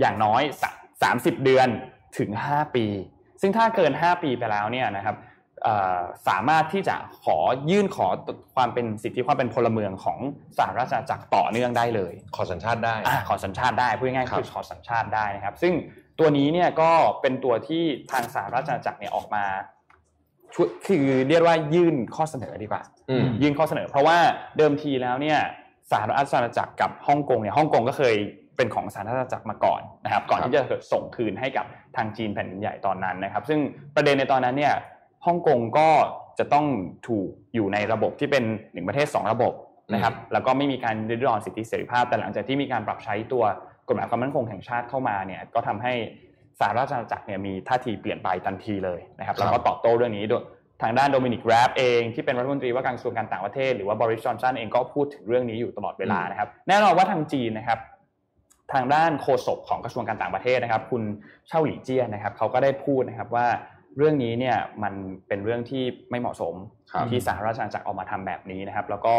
[0.00, 0.42] อย่างน้อย
[1.02, 1.68] สามสิบเดือน
[2.18, 2.86] ถึง 5 ปี
[3.40, 5.16] ซึ่งถ้าเกิน 5 ปีไปแล้วเนี่ยนะครับ
[5.62, 7.38] เอ่อสามารถที่จะขอ
[7.70, 8.06] ยื่นขอ
[8.54, 10.18] ความเป็นสิทธิความเป็นพลเมืองของ
[10.58, 15.72] สหราชอาณาจักรต่อเนื่องได้เลย ขอสัญชาติได้อ่าขอสัญชาติได้พูดง่ายๆครับคือขอสัญชาติได้นะครับ ซึ่ง
[16.18, 16.90] ตัวนี้เนี่ยก็
[17.20, 19.44] เป็นตัวที่ทางสหราชอาณาจักรเนี่ยออกมา
[20.54, 24.18] ช่วยคือเรียกว่ายื่นข้อเสนอดีกว่าอืมยื่นข้อเสนอ เพราะว่า
[24.58, 25.38] เดิมทีแล้วเนี่ย
[25.90, 28.16] สหราชอาณาจักรกับฮ่องกงเนี่ยฮ่องกงก็เคย
[28.56, 33.60] เป็นของสหราชอาณาจักรมาก่อนนะครับ ก่อนครับที่จะส่งคืนให้กับทางจีนแผ่นดินใหญ่ตอนนั้นนะครับ ซึ่ง
[33.96, 34.74] ประเด็นในตอนนั้นเนี่ย
[35.26, 35.88] ฮ่องกงก็
[36.38, 36.66] จะต้อง
[37.08, 39.52] ถูกอยู่ในระบบที่เป็นหนึ่งประเทศสองระบบ
[39.94, 43.44] นะครับ แล้วก็ไม่มีการริดรอนสิทธิเสรีภาพแต่หลังจากที่มีการปรับใช้ตัว
[43.88, 45.94] กฎหมายความมั่นคงแห่งชาติเข้ามาเนี่ยก็ทำให้
[46.60, 50.44] สหราชอาณาจักรเนี่ยมีท่าทีเปลี่ยนไปทันทีเลยนะครับแล้วก็ตอบโต้เรื่องนี้ด้วย
[50.82, 57.78] ทางด้านโดมินิกแรปเองที่เป็นรัฐมนตรีว่าการกระทรวงการต่างประเทศหรือว่าบริสจอนสันเองก็พูดถึงเรื่องนี้อยู่ตลอดเวลานะครับ แน่นอนว่าทางจีนนะครับ
[58.72, 61.02] ทางด้านโฆษกของกระทรวงการต่างประเทศนะครับ คุณ
[61.48, 63.46] เช่าหลี่เจี้ยนนะครับเขาก็ได้พูดนะครับว่า
[63.96, 64.94] เรื่องนี้เนี่ยมัน
[65.28, 66.54] เป็นเรื่องที่ไม่เหมาะสม
[66.92, 69.14] ครับที่สหราชอาณาจักรออกมาทำแบบนี้นะครับ แล้วก็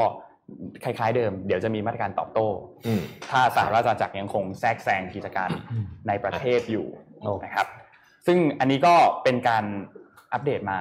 [0.83, 2.47] คล้ายๆเดิม เดี๋ยวจะมีมาตรการตอบโต้
[2.85, 5.49] อืมถ้าสหราชอาณาจักรยังคงแทรกแซงกิจการ
[6.07, 7.10] ในประเทศอยู่โอ้
[7.43, 7.67] นะครับ
[8.25, 9.63] ซึ่งอันนี้ก็เป็นการ
[10.33, 10.79] อัปเดตมา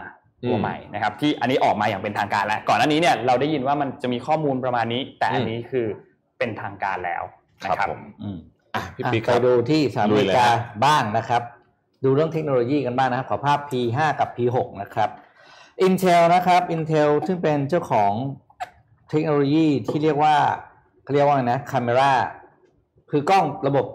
[0.49, 5.87] ตัวอืมใหม่นะครับ ที่อันนี้ออกมาอย่างเป็นทางการแล้ว ก่อนหน้านี้เนี่ยเราได้ยินว่ามันจะมีข้อมูลประมาณนี้ แต่อันนี้คือ
[6.39, 7.23] เป็นทางการแล้ว
[7.65, 8.39] นะครับผมอืม
[8.75, 11.43] อะพี่อะปิ๊กคไปรับดูที่สหรัฐอเมริลุยเลยกาฮะบ้างนะครับ
[12.05, 15.11] ดูเรื่องเทคโนโลยีกันบ้างนะครับ ขอภาพ P5 กับ P6 นะครับ
[15.87, 18.13] Intel นะครับ Intel ซึ่งเป็นเจ้าของ
[19.11, 20.37] เทคโนโลยีที่เรียกว่า
[21.03, 22.13] เขาเรียกว่าไงนะ Camera
[23.11, 23.87] คือกล้องระบบ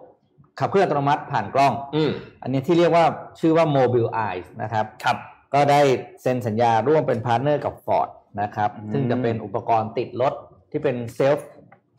[0.60, 2.12] ขับเคลื่อนอัตโนมัติผ่านกล้องอืม
[2.44, 3.06] อันนี้ที่เรียกว่า
[3.40, 5.18] ชื่อว่า Mobileye นะครับครับ
[5.54, 5.82] ก็ได้
[6.22, 8.10] เซ็นสัญญาร่วมเป็นพาร์ทเนอร์กับ Ford
[8.42, 10.34] นะครับอืมซึ่งจะเป็นอุปกรณ์ติดรถ
[10.72, 11.48] ที่เป็นเซลฟ์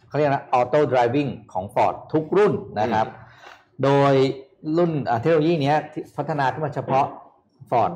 [0.08, 3.06] เขาเรียกนะออโต้ดริวิ่งของ Ford ทุกรุ่นนะครับ
[3.84, 4.12] โดย
[4.76, 7.04] รุ่นอ่าเทคโนโลยีเนี้ยที่พัฒนาขึ้นมาเฉพาะ
[7.70, 7.92] Ford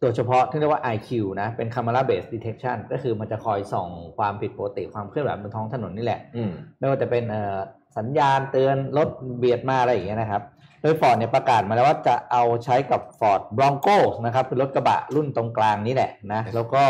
[0.00, 7.58] โดยเฉพาะที่เรียกว่า IQ นะ เป็น Camera Based Detection ก็คือมันจะคอยส่องความผิดปกติความเคลื่อนไหวบนท้องถนนนี่แหละอืมไม่ว่าจะเป็นเอ่อ
[7.98, 10.42] สัญญาณเตือนรถเบียดมาอะไรอย่างเงี้ยนะครับ
[10.80, 16.84] โดย Ford เนี่ยประกาศมาแล้วว่าจะเอาใช้กับ Ford Bronco นะครับเป็นรถกระบะรุ่นตรงกลางนี้แหละนะ แล้วก็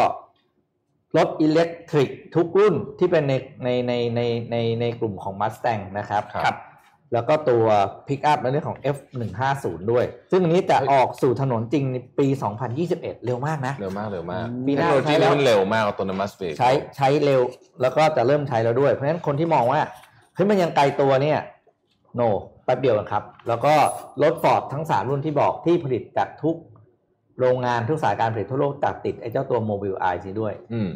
[1.16, 3.34] รถอิเล็กทริกทุกรุ่นที่เป็นใน
[3.64, 6.56] ในในในในในกลุ่มของ Mustang นะครับครับ
[7.12, 7.64] แล้วก็ตัว
[8.08, 12.26] Pick Up ในเรื่องของ F150 ด้วย ซึ่งอันนี้จะออกสู่ถนนจริงในปี
[12.76, 17.40] 2021 เร็วมากนะ เร็วมากเร็วมากปีหเทคน้าโนโลยีใช้แล้นี้วมันเร็วมากอัตโนมัติเบรกใช้ใช้เร็ว
[17.82, 19.80] แล้วก็จะเริ่มใช้แล้วด้วย เพราะฉะนั้นคนที่มองว่า
[20.34, 21.38] เฮ้ยมันยังไกลตัวเนี่ย
[22.16, 22.20] โน
[22.64, 23.74] แป๊บเดียวนะครับ แล้วก็
[24.22, 26.56] รถฟอร์ดทั้ง 3 รุ่นที่บอกที่ผลิตจากทุก
[27.38, 30.90] โรงงานทุกสายการผลิตทั่วโลกตัดติดไอ้เจ้าตัว Mobileye ด้วยอืม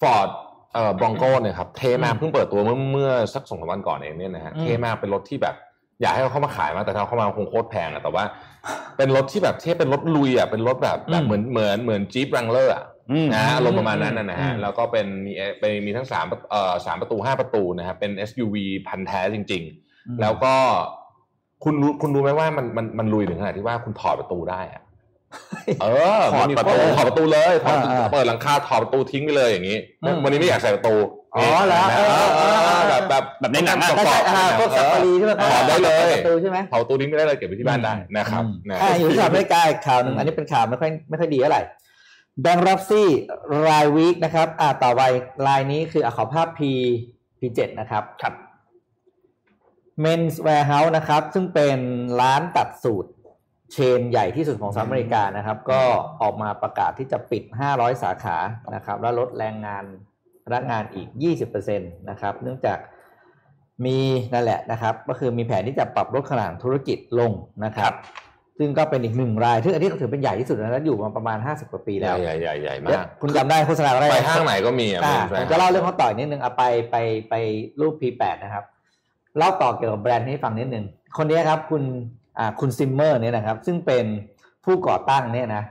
[0.00, 0.28] ฟอร์ด
[0.74, 5.54] เอ่อ Broncoเนี่ยครับเท่มากเพิ่งเปิดตัวเมื่อเมื่อสักสองสามวันก่อนเองเนี่ยนะฮะอืมเท่มากเป็นรถที่แบบ
[6.00, 8.24] อยากให้เขาเข้ามาขายมากแต่ถ้าเขามาคงโคตรแพงอะแต่ว่า
[8.96, 12.95] เป็นรถที่แบบเท่เป็นรถลุยอะเป็นรถแบบแบบเหมือนเหมือนเหมือน Jeep Wrangler อะอืม
[13.32, 18.56] นะฮะอารมณ์ประมาณนั้นนะนะฮะอืมแล้วก็เป็นมีเป็นมีทั้งสามเอ่อสามประตูห้าประตูนะครับเป็น SUV
[18.88, 20.54] พันธุ์แท้จริง ๆ แล้วก็
[21.64, 24.82] คุณรู้คุณรู้ไหมว่ามันมันมันลุยถึงขนาดที่ว่าคุณถอดประตูได้อะ
[25.82, 25.86] เอ
[26.18, 30.94] อถอดมันมีประตูถอดประตูเลยถอดอ่าอ่าเปิดหลังคาถอดประตูทิ้งไปเลยอย่างนี้อืมวันนี้ไม่อยากใส่ประตู
[31.36, 41.62] อ๋อเหรอนี่เออเออเออแบบแบบแบบในหนังอะประใช่กอบใช่อ่าพวกซาฟารีใช่ไหมถอดได้เลยประตูใช่ไหมถอดประตูทิ้งไม่ได้เลยเก็บไว้ที่บ้านได้นะครับอืมนะอ่าอยู่ที่สหรัฐอเมริกาอีกข่าวหนึ่งอันนี้เป็นข่าวไม่ค่อยไม่ค่อยดีเท่าไหร่
[42.42, 43.08] แบงค์รับซี่
[43.66, 45.02] รายวีคนะครับ อ่าต่อไป
[45.46, 46.60] รายนี้คืออะขอภาพ P
[47.38, 48.34] P7 นะครับครับ
[50.04, 51.78] Men's Warehouse นะครับ ซึ่งเป็น
[52.20, 53.10] ร้านตัดสูตร
[53.72, 55.82] เชนใหญ่ที่สุดของสหรัฐอเมริกานะครับ ก็
[56.22, 58.36] ออกมาประกาศที่จะปิด 500 สาขา
[58.74, 59.84] นะครับ แล้วลดแรงงาน
[60.44, 61.08] พนักงานอีก
[61.48, 62.78] 20%นะครับ เนื่องจาก
[63.84, 63.98] มี
[64.32, 67.32] นั่นแหละนะครับ ก็คือมีแผนที่จะปรับลดขนาดธุรกิจลง
[67.64, 67.92] นะครับ
[68.58, 76.96] ซึ่งก็เป็นอีกหนึ่งรายซึ่งอันนี้ก็ถือเป็นใหญ่ที่สุดนะแล้วอยู่มาประมาณ 50กว่าปีใหแล้ญ่วใหญ่ใหญ่ใหญ่เดี๋ยวมาก คุณจำได้โฆษณาอะไรไปห้างไหนก็มีอะอ่าเป็นแฟผนมจะเล่าเรื่องเขาต่ออีกนิดนึงเอาไปไป
[77.28, 77.34] ไป
[77.80, 78.64] รูป P8 นะครับ
[79.38, 80.84] เล่าต่อเกี่ยวกับแบรนด์ให้ฟังนิดนึง
[81.16, 81.82] คนนี้ครับคุณ
[82.38, 84.04] อ่าคุณซิมเมอร์เนี่ยนะครับ ซึ่งเป็น
[84.64, 85.62] ผู้ก่อตั้งเนี่ยนะ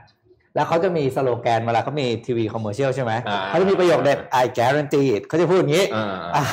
[0.54, 6.06] แล้วเขาจะมีสโลแกนเวลาเขามี TV commercial ใช่ไหมอ่าเขาจะมีประโยคเด็ด I guarantee it เขาจะพูดอย่างนี้อ่า
[6.36, 6.44] อ่า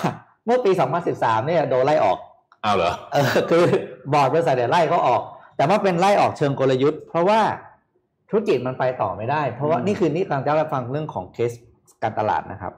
[0.46, 0.72] เมื่อปี
[1.10, 2.18] 2013 เนี่ยโดนไล่ออก
[2.64, 3.64] เอาเหรอเออคือ
[4.14, 5.22] บอร์ดบริษัทเนี่ยไล่เขาออก
[5.58, 7.42] แต่ว่าเป็นไล่ออกเชิงกลยุทธ์ เพราะว่า
[8.30, 11.52] ธุรกิจมันไปต่อไม่ได้ เพราะว่านี่คือนี่กำลังจะรับฟังเรื่องของเคส
[12.04, 12.74] การตลาดนะครับ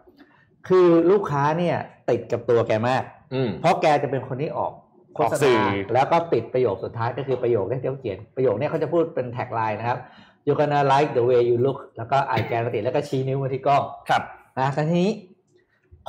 [0.67, 1.75] คือลูกค้าเนี่ย
[2.09, 3.03] ติดกับตัวแกมาก
[3.33, 4.71] อืมเพราะแกจะเป็นคนที่ออก
[5.13, 9.99] โฆออกษสื่ณาอแล้วก็ปิดประโยคสุดท้ายก็คือประโยคที่เขาเขียนประโยคเนี้เขาจะพูดเป็นแท็กไลน์นะครับ
[10.47, 14.21] you gonna like the way you look แล้วก็ I guarantee แล้วก็ชี้นิ้วมาที่กล้องครับ
[14.59, 15.11] นะแต่ทีนี้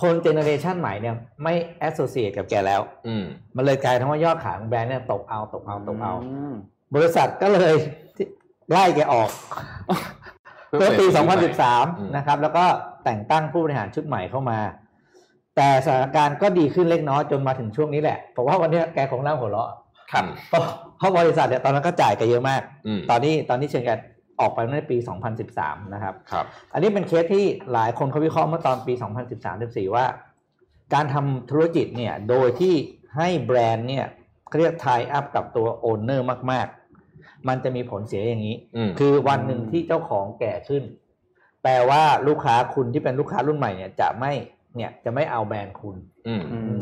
[0.02, 1.54] คนเจเนอเรชันใหม่เนี่ยไม่
[1.88, 3.24] associate กับแกแล้ว อืม
[3.56, 6.12] มันเลยกลายทั้งว่ายอดขายของแบรนด์เนี่ยตกเอาตกเอาตกเอา
[6.52, 6.54] ม
[6.94, 7.74] บริษัทก็เลย
[8.70, 9.30] ไล่แกออก
[10.68, 11.14] เมื่อปีอืม
[11.66, 12.64] 2013 นะครับ แล้วก็
[13.04, 14.58] แต่งตั้งผู้บริหารชุดใหม่เข้ามา
[15.56, 19.70] แต่สถานการณ์ก็ดีขึ้นเล็กน้อยจนมาถึงช่วงนี้แหละผมว่าวันนี้แกคงนั่งหัวเราะ
[20.12, 20.62] ครับเพราะ
[20.98, 23.90] เพราะบริษัทเนี่ยตอนนั้นก็จ่ายแกันเยอะมากอืมตอนนี้ตอนนี้เชิญแก
[24.40, 24.96] ออกไปในปี
[25.44, 28.94] 2013 นะครับครับ อันนี้เป็นเคสที่หลายคนเขาวิเคราะห์เมื่อตอนปี
[29.44, 30.06] 2013-14 ว่า
[30.94, 32.74] การทำธุรกิจเนี่ยโดยที่
[33.16, 34.06] ให้แบรนด์เนี่ย
[34.48, 36.66] เขาเรียก tie up กับตัว owner มาก
[37.06, 40.82] ๆ มันจะมีผลเสียอย่างนี้อืมคือวันหนึ่งที่เจ้าของแก่ขึ้น
[41.62, 44.32] แปลว่าลูกค้าคุณที่เป็นลูกค้ารุ่นใหม่เนี่ยจะไม่
[44.76, 45.96] เนี่ยจะไม่เอาแบรนด์คุณ
[46.28, 46.80] อืมอืม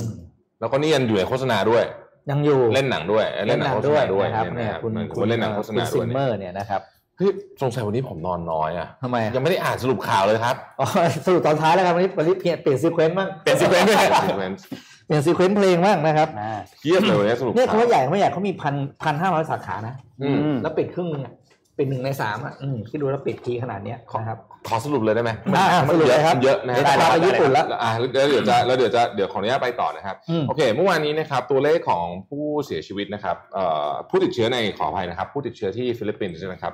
[0.60, 1.84] แล้วก็นี่ยังอยู่ในโฆษณาด้วย
[2.30, 6.82] ยังอยู่เล่นหนังด้วย เล่นหนังโฆษณาด้วยนะครับเยเนี่ยนะคุณเหมือนคุณว่าเล่นหนังโฆษณาคุณด้ซิวยมเมอร์เนี่ยนะครับ
[7.18, 7.30] เฮ้ย
[7.62, 10.88] สงสัยวันนี้ผมนอนน้อยอะทำไมยังไม่ได้อ่านสรุปข่าวเลยครับอ๋อ
[11.26, 13.98] สรุปตอนท้ายแล้วครับวันนี้วันนี้เปลี่ยนเปลี่ยน sequence บ้างเป็น sequence ด้วย
[14.28, 14.58] sequence
[15.06, 21.32] เปลี่ยน sequence เพลงบ้างนะครับอ่าเทียบเลยวันนี้สรุปเนี่ยข่าวเขาว่าใหญ่เขาใหญ่เขามีพันพันห้าร้อยสาขานะอืมแล้วปิดครึ่งอะ
[21.78, 36.72] ปิดหนึ่งในสามอะอืมคิดดูแล้วปิดทีขนาดเนี้ยนะครับ ขอสรุปเลยได้ไหมอ่ามันสรุปเยเลอะยครับมันเยอะนะฮะเดี๋ยวจะพาไปญี่ปุ่นแล้วอ่าแล้วเดี๋ยวจะแล้วเดี๋ยวจะเดี๋ยวขออนุญาตไปต่อนะครับอืมโอเค เมื่อวานนี้นะครับตัวเลขของผู้เสียชีวิตนะครับเอ่อผู้ติดเชื้อในขออภัยนะครับ ผู้ติดเชื้อที่ฟิลิปปินส์นะครับ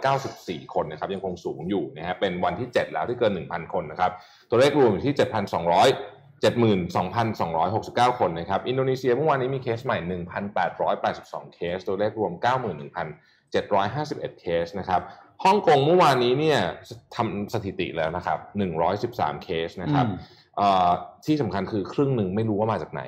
[0.00, 4.10] 1,594 คนนะครับยังคงสูงอยู่นะฮะเป็นวันที่ 7 แล้วที่เกิน 1,000 คนนะครับ
[4.50, 5.22] ตัวเลขรวมอยู่ที่ 7,200
[6.40, 9.98] 72,269 คนนะครับ อินโดนีเซียเมื่อวานนี้มีเคสใหม่
[10.76, 12.32] 1,882 เคส ตัวเลขรวม
[13.52, 15.00] 91,751 เคสนะครับ
[15.44, 16.58] ฮ่องกงเมื่อวานนี้เนี่ย
[17.16, 18.38] ทำสถิติแล้วนะครับ
[18.90, 20.16] 113 เคสนะครับอืม
[20.56, 20.90] เอ่อ
[21.26, 23.02] ที่สำคัญคือครึ่งหนึ่งไม่รู้ว่ามาจากไหน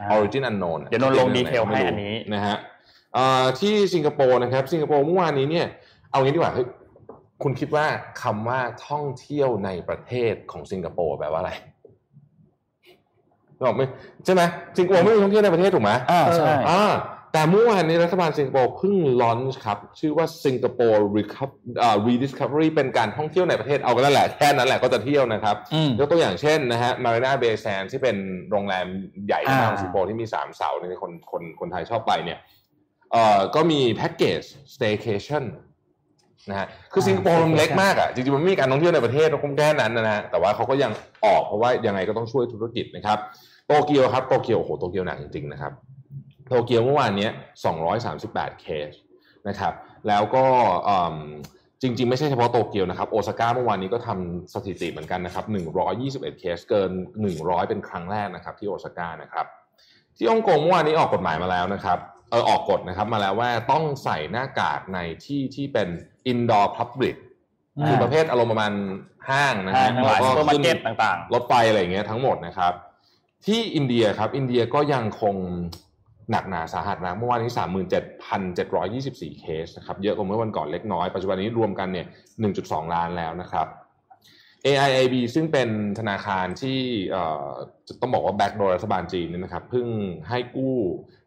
[0.00, 2.56] อ่า origin unknown เดี๋ยวนนท์ลง detail ให้อันนี้นะฮะ
[3.14, 5.66] เอ่อที่สิงคโปร์นะครับสิงคโปร์เมื่อวานนี้เนี่ย
[6.10, 6.66] เอางี้ดีกว่าเฮ้ย
[7.42, 7.86] คุณคิดว่า
[8.22, 11.52] คำว่าท่องเที่ยวในประเทศของสิงคโปร์แปลว่าอะไร
[13.66, 13.82] บอกไหม
[14.24, 14.42] ใช่ไหม
[14.76, 16.92] สิงคโปร์ไม่มีท่องเที่ยวในประเทศถูกไหมอ่าใช่อ่า
[17.36, 21.04] แต่เมื่อวานนี้รัฐบาลสิงคโปร์เพิ่งลอนช์ครับ ชื่อว่าสิงคโปร์
[22.06, 28.16] rediscovery เป็นการท่องเที่ยวในประเทศเอากันนั่นแหละแค่นั้นแหละก็จะเที่ยวนะครับอืมยกตัวอย่างเช่นนะฮะ Marina Bay Sands ที่เป็น
[28.50, 28.86] โรงแรม
[29.26, 32.38] ใหญ่มากอ่าของสิงคโปร์ที่มีสามเสาเนี่ยคนคนคนไทยชอบไปเนี่ย
[33.12, 34.42] เอ่อก็มีแพ็กเกจ
[34.74, 35.44] staycation
[36.50, 40.92] นะฮะคือสิงคโปร์มันเล็กมากอะจริงๆมันไม่มีการท่องเที่ยวในประเทศก็คงแค่นั้นนะฮะแต่ว่าเขาก็ยัง
[41.24, 43.18] ออกเพราะว่ายังไงก็ต้องช่วยธุรกิจนะครับ
[43.66, 45.93] โตเกียวครับโตเกียวโอ้โหโตเกียวหนักจริงๆนะครับโต
[46.66, 47.32] เกียวเมื่อวานเนี้ย
[47.96, 48.90] 238 เคส
[49.48, 49.72] นะครับ
[50.08, 50.44] แล้วก็
[50.88, 51.16] อืม
[51.82, 55.44] จริงๆ ไม่ใช่เฉพาะโตเกียวนะครับโอซาก้าเมื่อวานนี้ก็ทำสถิติเหมือนกันนะครับ
[55.92, 56.90] 121 เคสเกิน
[57.30, 59.46] 100 เป็นครั้งแรกนะครับที่โอซาก้านะครับ
[60.16, 61.98] ที่ฮ่องกงเมื่อวานนี้ออกกฎหมายมาแล้วนะครับ
[62.32, 65.88] อออกกฎนะครับมาแล้วว่าต้องใส่หน้ากากในที่ที่เป็น
[66.32, 67.16] indoor public
[67.78, 68.72] อ่าคือประเภทอารมณ์ประมาณ
[69.28, 72.72] ห้างนะห้าฮะงทั้งหลายแล้วซูเปอร์มาขึ้นร์เก็ตต่างรถไฟอะไรอย่างเงี้ยทั้งหมดนะครับ
[73.46, 75.36] ที่อินเดียครับ อินเดียก็ยังคง
[76.30, 77.52] หนักหนาสาหัสนะเมื่อวานนี้
[79.30, 82.06] 37,724 เคสนะครับเยอะกว่าเมื่อวันก่อนเล็กน้อย ปัจจุบันนี้รวมกันเนี่ย
[82.50, 83.66] 1.2 ล้านแล้วนะครับ
[84.66, 85.68] AIIB ซึ่งเป็น
[85.98, 86.80] ธนาคารที่
[88.00, 89.86] ต้องบอกว่าแบ็กโดยรัฐบาลจีนเนี่ยนะครับเพิ่ง
[90.28, 90.76] ให้กู้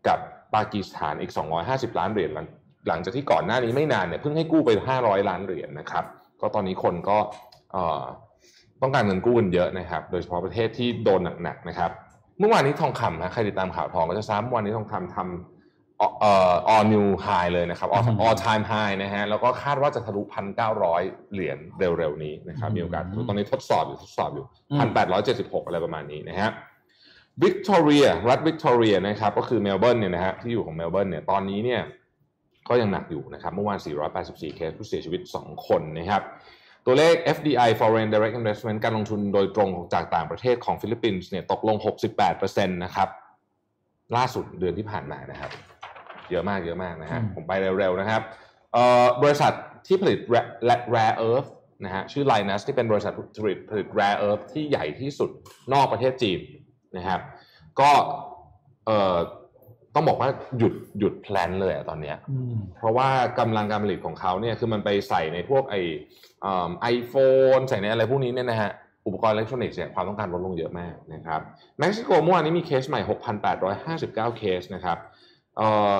[0.08, 0.20] กับ
[0.56, 1.32] ปากีสถานอีก
[1.66, 2.48] 250 ล้านเหรียญหลัง
[2.88, 4.70] หลังจากที่ก่อนหน้านี้ไม่นานเนี่ยเพิ่งให้กู้ไป
[5.00, 6.06] 500 ล้านเหรียญนะครับ
[6.41, 7.18] ก็ตอนนี้คนก็
[8.82, 11.91] ต้องการเงินกู้กันเยอะนะครับ โดยเฉพาะประเทศที่โดนหนักๆนะครับ
[12.39, 21.01] เมื่อวานนี้ทองคำนะใครติดตามข่าวทองก็จะทราบเมื่อวานนี้ทองคำทำเอ่อเอ่อ all new high เลยนะครับ all อืม all time high นะฮะแล้วก็คาดว่าจะทะลุพันเก้าร้อย
[21.33, 26.49] เหรียญเร็วๆนี้นะครับอืมมีโอกาสตอนนี้ทดสอบอยู่ทดสอบอยู่อืมพันแปดร้อยเจ็ดสิบหกอะไรประมาณนี้นะฮะ
[27.43, 31.81] วิกตอเรียรัฐวิกตอเรียนะครับก็คือเมลเบิร์นเนี่ยนะฮะที่อยู่ของเมลเบิร์นเนี่ยตอนนี้เนี่ย
[32.69, 33.77] ก็ยังหนักอยู่นะครับเมื่อวาน
[34.17, 36.21] 484 เคสผู้เสียชีวิต 2 คนนะครับ
[36.89, 41.77] ตัวเลข FDI Foreign Direct Investment การลงทุนโดยตรงจากต่างประเทศของฟิลิปปินส์เนี่ยตกลง
[42.25, 43.09] 68%นะครับ
[44.15, 45.51] ล่าสุดเดือนที่ผ่านมานะครับ
[46.31, 48.21] เยอะมากเยอะมากนะฮะอืมผมไปเร็วๆนะครับ
[48.73, 49.53] เอ่อบริษัท
[49.88, 51.49] ที่ผลิต Rare Rare Earth
[51.85, 53.13] นะฮะชื่อ Lynas ที่เป็นบริษัท
[53.43, 55.29] ผลิตผลิต Rare Earth ที่ใหญ่ที่สุด
[55.73, 56.39] นอกประเทศจีน
[56.97, 57.21] นะครับ
[57.79, 57.91] ก็
[58.85, 59.17] เอ่อ
[59.98, 65.76] ต้องบอกว่าหยุดหยุด plan เลยอะตอนเนี้ยอืมเพราะว่ากำลังการผลิตของเขาเนี่ยคือมันไปใส่ในพวกไอ
[66.82, 67.14] ไอโฟ
[67.58, 68.72] นใส่ในอะไรพวกนี้เนี่ยนะฮะ
[69.06, 71.41] อุปกรณ์อิเล็กทรอนิกส์เนี่ยความต้องการลดลงเยอะมากนะครับ
[71.80, 73.02] เม็กซิโกเมื่อวานนี้มีเคสใหม่
[73.54, 74.98] 6,859 เคสนะครับ
[75.58, 75.95] เอ่อ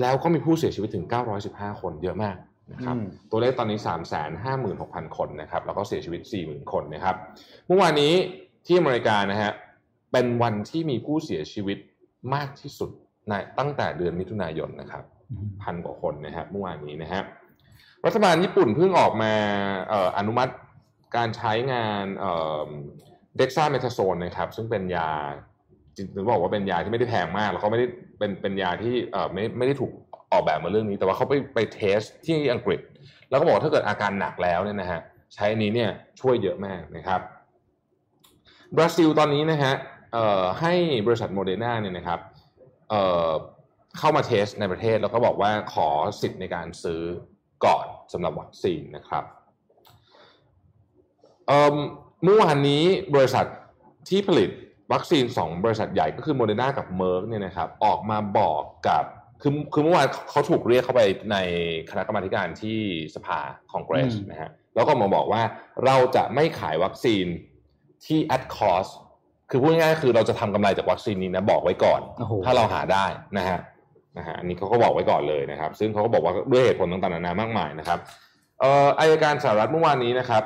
[0.00, 1.06] แล้วก็มีผู้เสียชีวิตถึง
[1.42, 2.36] 915 คนเยอะมาก
[2.72, 3.78] นะครับอืมตัวเลขตอนนี้
[4.46, 7.16] 356,000 คนนะครับแล้วก็เสียชีวิต 40,000 คนนะครับ
[7.66, 8.12] เมื่อวานนี้
[8.66, 9.52] ที่อเมริกานะฮะ
[10.12, 11.78] เป็นวันที่มีผู้เสียชีวิต
[12.34, 12.90] มากที่สุด
[13.28, 15.04] ในตั้งแต่เดือนมิถุนายนนะครับ
[15.62, 17.22] พันกว่าคนนะครับเมื่อวานนี้นะฮะ
[18.06, 19.32] รัฐบาลญี่ปุ่นเพิ่งออกมา
[19.88, 20.52] เอ่ออนุมัติ
[21.16, 22.04] การใช้งาน
[23.36, 25.10] เด็กซ่าเมทาโซนนะครับ ซึ่งเป็นยา
[25.96, 27.86] จริงๆบอกว่าเป็นยาที่ไม่ได้แพงมาก แล้วก็ไม่ได้
[28.18, 29.92] เป็นเป็นยาที่เอ่อไม่ไม่ได้ถูก
[30.32, 32.80] ออกแบบมาเรื่องนี้ แต่ว่าเขาไปไป test ที่อังกฤษ
[33.30, 35.00] แล้วก็บอกว่าถ้าเกิดอาการหนักแล้วเนี่ยนะฮะ
[35.34, 35.90] ใช้อันนี้เนี่ย
[36.20, 37.20] ช่วยเยอะมากนะครับ
[38.76, 39.99] บราซิลตอนนี้นะฮะเอ่อ
[40.60, 40.74] ให้
[41.06, 42.20] บริษัทโมเดอร์นาเนี่ยนะครับ
[42.90, 45.88] เข้ามา test ในประเทศแล้วก็บอกว่าขอ
[46.20, 47.02] สิทธิ์ในการซื้อ
[47.64, 49.24] ก่อนสำหรับวัคซีนนะครับ
[52.24, 52.82] เมื่อวานนี้
[53.14, 53.46] บริษัท
[54.08, 54.50] ที่ผลิต
[54.92, 59.04] วัคซีน 2 บริษัทใหญ่ก็คือโมเดอร์นากับเมอร์กเนี่ยนะครับออกมาบอกกับ
[59.42, 61.02] คือคือเมื่อวานเขาถูกเรียกเข้าไป
[61.32, 61.36] ใน
[61.90, 62.78] คณะกรรมการที่
[63.14, 63.38] สภา
[63.70, 65.42] คองเกรสนะฮะแล้วก็มาบอกว่า
[65.84, 67.26] เราจะไม่ขายวัคซีน
[68.06, 68.92] ที่ at cost
[69.50, 73.06] คือพูดง่ายๆคือเราจะทำกำไรจากวัคซีนนี้นะบอกไว้ก่อนโอ้โหถ้าเราหาได้
[73.38, 73.58] นะฮะ
[74.18, 77.98] นะฮะอันนี้เขาก็บอกไว้ก่อนเลยนะครับ ซึ่งเขาก็บอกว่าด้วยเหตุผลต่างๆนานามากมายนะครับ
[78.60, 80.42] เอ่ออายการสหรัฐเมื่อวานนี้นะครับ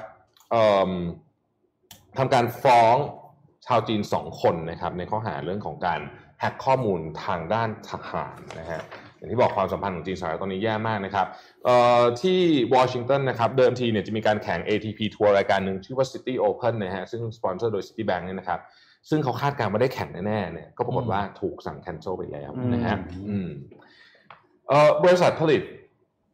[0.50, 0.92] เอ่อ
[2.18, 2.96] ทำการฟ้อง
[3.66, 6.00] ชาวจีนสองคนนะครับ ในข้อหาเรื่องของการ
[6.40, 8.82] แฮ็กข้อมูลทางด้านทหารนะฮะ
[9.16, 11.26] อย่างที่บอกความสัมพันธ์ของจีนสหรัฐตอนนี้แย่มากนะครับ
[11.64, 12.40] เอ่อที่
[12.74, 18.60] วอชิงตันนะครับเดิมทีเนี่ยจะมีการแข่ง ATP ทัวร์รายการหนึ่งชื่อว่า City Open นะฮะซึ่งสปอนเซอร์โดย Citibank เนี่ยนะครับ
[19.08, 23.48] ซึ่งเขาคาดการณ์ว่าได้แข่งแน่ๆเนี่ยก็ปรากฏว่าถูกสั่ง cancel ไปแล้วนะฮะอืมอืม
[24.68, 25.62] เอ่อบริษัทผลิต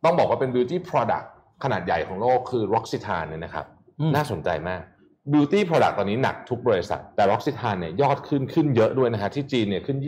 [0.04, 1.26] ต้องบอกว่าเป็น beauty product
[1.64, 3.66] ขนาดใหญ่ของโลกคือ Roxitane เนี่ยนะครับ
[4.00, 4.82] อืมน่าสนใจมาก
[5.32, 9.98] beauty product ตอนนี้หนักทุกบริษัท แต่ Roxitane เนี่ยยอดขึ้นขึ้นเยอะด้วยนะฮะที่จีนเนี่ยขึ้น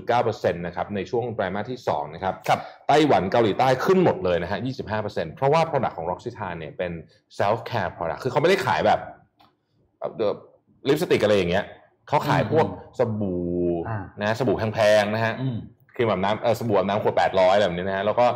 [0.00, 4.58] 22.9%นะครับในช่วงไตรมาสที่2นะครับครับไต้หวันเกาหลีใต้ขึ้นหมดเลยนะฮะ
[4.98, 6.92] 25%เพราะว่า product ของ Roxitane เนี่ยเป็น
[7.38, 9.00] self care product คือเขาไม่ได้ขายแบบ
[10.88, 11.64] ลิปสติกอะไรอย่างเงี้ย
[12.08, 12.66] เขาขายพวก
[12.98, 13.42] สบู่
[13.88, 15.56] อ่านะสบู่แพงๆนะฮะอืม
[15.94, 18.26] ครีมอาบน้ำเออสบู่อาบน้ำขวดแปดร้อยอะไรแบบนี้นะฮะแล้วก็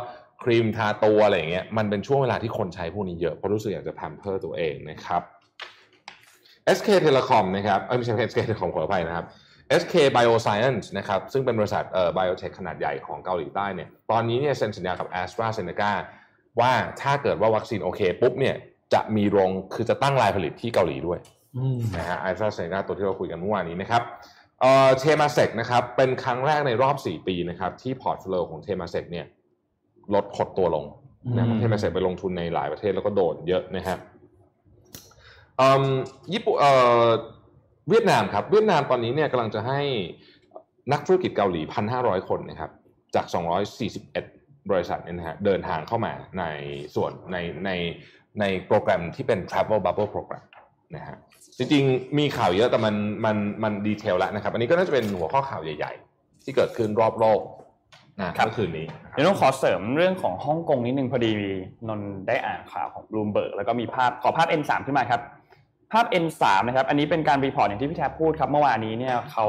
[0.43, 5.21] ครีมทาตัวอะไรอย่างเงี้ยมันเป็นช่วงเวลาที่คนใช้พวกนี้เยอะเพราะรู้สึกอยากจะแพมเพิร์ตัวเองนะครับ
[6.77, 9.25] SK Telecom นะครับเอ้ยไม่ใช่ SK Telecom ขออภัยนะครับ
[9.81, 15.91] SK Bioscience นะครับซึ่งเป็นบริษัทเอ่อ biotech ขนาดใหญ่ของเกาหลีใต้เนี่ยตอนนี้เนี่ยเซ็นสัญญากับ AstraZeneca
[16.59, 18.55] ว่าถ้าเกิดว่าวัคซีนโอเคปุ๊บเนี่ย
[18.93, 21.36] จะมีโรงคือจะตั้งรายผลิตที่เกาหลีด้วยอืม
[21.97, 24.03] นะฮะ AstraZeneca ตัวที่เราคุยกันเมื่อวานนี้นะครับ
[24.61, 29.25] เอ่อเทมาเซกนะครับเป็นครั้งแรกในรอบ 4 ปีนะครับที่พอร์ตโฟลิโอของเทมาเซกเนี่ย
[30.13, 30.85] ลดหดตัวลง
[31.35, 33.99] นะอืมเทมาเซกไปลงทุนในหลายประเทศแล้วก็โดนเยอะนะครับ
[35.57, 35.83] เอิ่ม
[36.33, 36.71] ญี่ปุ่นเอ่
[37.03, 37.05] อ
[37.89, 39.81] เวียดนามครับเวียดนามตอนนี้เนี่ยกำลังจะให้
[40.91, 41.61] นักธุรกิจเกาหลี
[41.95, 42.71] 1,500 คนนะครับ
[43.15, 43.25] จาก
[43.97, 46.43] 241 บริษัทเนี่ยนะฮะเดินทางเข้ามาใน
[46.95, 47.71] ส่วนในใน
[48.39, 50.45] ในโปรแกรมที่เป็น Travel Bubble Program
[50.95, 51.17] นะฮะ
[51.57, 52.95] จริงๆ มีข่าวเยอะแต่มัน
[53.25, 57.41] มันมัน detail แล้วนะครับ อันนี้ก็น่าจะเป็นหัวข้อข่าวใหญ่ ๆ ที่เกิดขึ้นรอบโลก
[58.21, 61.31] นะครับเมื่อคืนนี้เดี๋ยวต้องขอเสริมเรื่องของฮ่องกงนิดนึงพอดี
[61.87, 65.21] นนท์ได้อ่านข่าวของบลูมเบิร์กแล้วก็มีภาพขอภาพ N3 ขึ้นมาครับ
[65.91, 69.47] ภาพ N3 นะครับ อันนี้เป็นการ report อย่างที่พี่แท็บพูดครับ เมื่อวานนี้เนี่ยเขา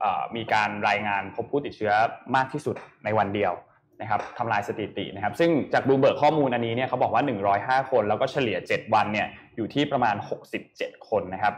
[0.00, 1.92] เอ่อมีการรายงานพบผู้ติดเชื้อ
[2.36, 3.52] มากที่สุดในวันเดียว
[4.00, 7.22] นะครับทำลายสถิตินะครับ ซึ่งจากบลูมเบิร์กข้อมูลอันนี้เนี่ยเขาบอกว่า
[7.82, 9.26] 105 คนแล้วก็เฉลี่ย 7 วันเนี่ย
[9.56, 10.14] อยู่ที่ประมาณ
[10.62, 11.54] 67 คนนะครับ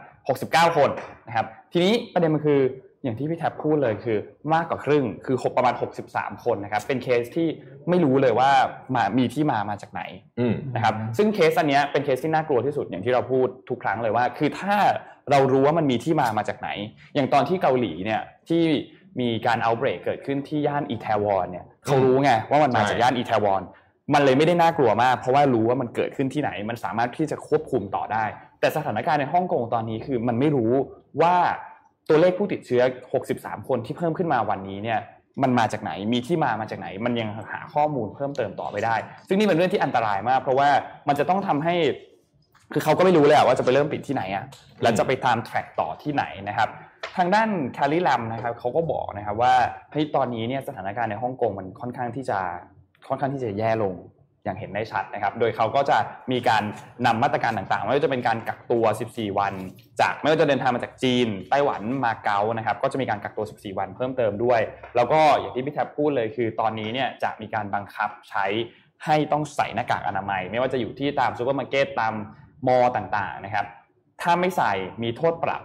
[0.71, 0.89] 69 คน
[1.27, 2.61] นะครับ ทีนี้ประเด็นมันคือ
[3.03, 4.17] อย่างที่พี่แท็บพูดเลยคือ
[4.53, 5.73] มากกว่าครึ่งคือหกประมาณ
[6.09, 7.47] 63 คนนะครับ เป็นเคสที่
[7.89, 8.51] ไม่รู้เลยว่า
[8.95, 10.01] มามีที่มามาจากไหน
[10.39, 14.75] อืมนะครับ ซึ่งเคสอันเนี้ยเป็นเคสที่น่ากลัวที่สุดอย่างที่เราพูดทุกครั้งเลยว่า คือถ้า
[15.31, 16.69] เรารู้ว่ามันมีที่มามาจากไหน
[17.15, 18.63] อย่างตอนที่เกาหลีเนี่ยที่
[19.19, 23.61] มีการเอาเบรกเกิดขึ้นที่ย่านอีแทวอนเนี่ยเขารู้ไงว่ามันมาจากย่านอีแทวอน
[24.13, 28.23] มันเลยไม่ได้น่ากลัวมาก เพราะว่ารู้ว่ามันเกิดขึ้นที่ไหน มันสามารถที่จะควบคุมต่อได้
[28.59, 30.71] แต่สถานการณ์ในฮ่องกงตอนนี้คือมันไม่รู้
[31.21, 31.35] ว่า
[32.09, 32.81] ตัวเลขผู้ติดเชื้อ
[33.23, 34.99] 63 คนที่เพิ่มขึ้นมาวันนี้เนี่ย
[35.43, 38.95] มันมาจากไหนมีที่มามาจากไหน มันยังหาข้อมูลเพิ่มเติมต่อไม่ได้
[39.27, 40.69] ซึ่งนี่เป็นเรื่องที่อันตรายมาก เพราะว่า
[41.07, 41.75] มันจะต้องทำให้
[42.73, 44.45] คือเขาก็ไม่รู้เลยว่าจะไปเริ่มปิดที่ไหนอะ
[44.81, 46.69] แล้วจะไปตามแทร็กต่อที่ไหนนะครับ
[47.17, 49.53] ทางด้านแคลรี่ลัมนะครับเขาก็บอกนะครับว่า
[49.91, 52.39] เฮ้ยตอนนี้เนี่ยสถานการณ์ในฮ่องกงมันค่อนข้างที่จะ
[53.07, 53.95] ค่อนข้างที่จะแย่ลง
[54.43, 55.97] อย่างเห็นได้ชัดนะครับ โดยเขาก็จะ
[56.31, 56.63] มีการ
[57.05, 59.53] นำมาตรการต่างๆ ไม่ว่าจะเป็นการกักตัว 14 วัน
[60.01, 64.61] จากไม่ว่าจะเดินทางมาจากจีน ไต้หวันมาเก๊านะครับ ก็จะมีการกักตัว 14 วันเพิ่มเติมด้วย
[64.95, 68.45] แล้วก็อย่างที่พี่แท็บพูดเลยคือ ตอนนี้เนี่ยจะมีการบังคับใช้
[69.05, 72.13] ให้ต้องใส่หน้ากากอนามัย ไม่ว่าจะอยู่ที่ตามซูเปอร์มาร์เก็ตตาม
[72.67, 73.65] mall ต่างๆนะครับ
[74.21, 74.73] ถ้าไม่ใส่
[75.03, 75.61] มีโทษปรับ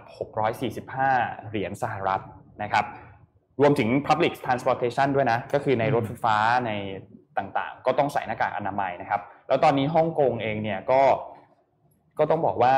[0.73, 2.21] 645 เหรียญสหรัฐ
[2.63, 2.85] นะครับ
[3.61, 6.71] รวมถึง Public Transportation ด้วยนะ ก็คือในรถไฟฟ้าใน
[7.37, 11.01] ต่างๆ ก็ต้องใส่หน้ากากอนามัยนะครับ แล้วตอนนี้ฮ่องกงเองเนี่ยก็
[12.19, 12.73] ก็ต้องบอกว่า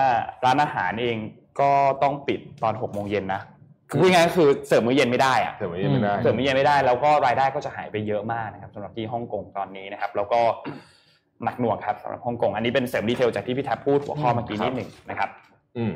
[0.46, 1.18] ร้านอาหารเอง
[1.62, 1.72] ก็
[2.04, 3.42] ต้องปิดตอน6โมงเย็นนะ
[3.90, 10.42] คือพูดง่ายๆก็คือเสิร์ฟมื้อเย็นไม่ได้อะเดี๋ยวไม่ได้เสิร์ฟมื้อเย็นไม่ได้แล้วก็รายได้ก็จะหายไปเยอะมากนะครับสำหรับที่ฮ่องกงตอนนี้นะครับ แล้วก็
[11.44, 15.30] หนักหน่วงครับสำหรับฮ่องกงอันนี้เป็นเสริมดีเทลจากที่พี่แท็บพูดหัวข้อเมื่อกี้นิดหนึ่งนะครับ
[15.78, 15.94] อืม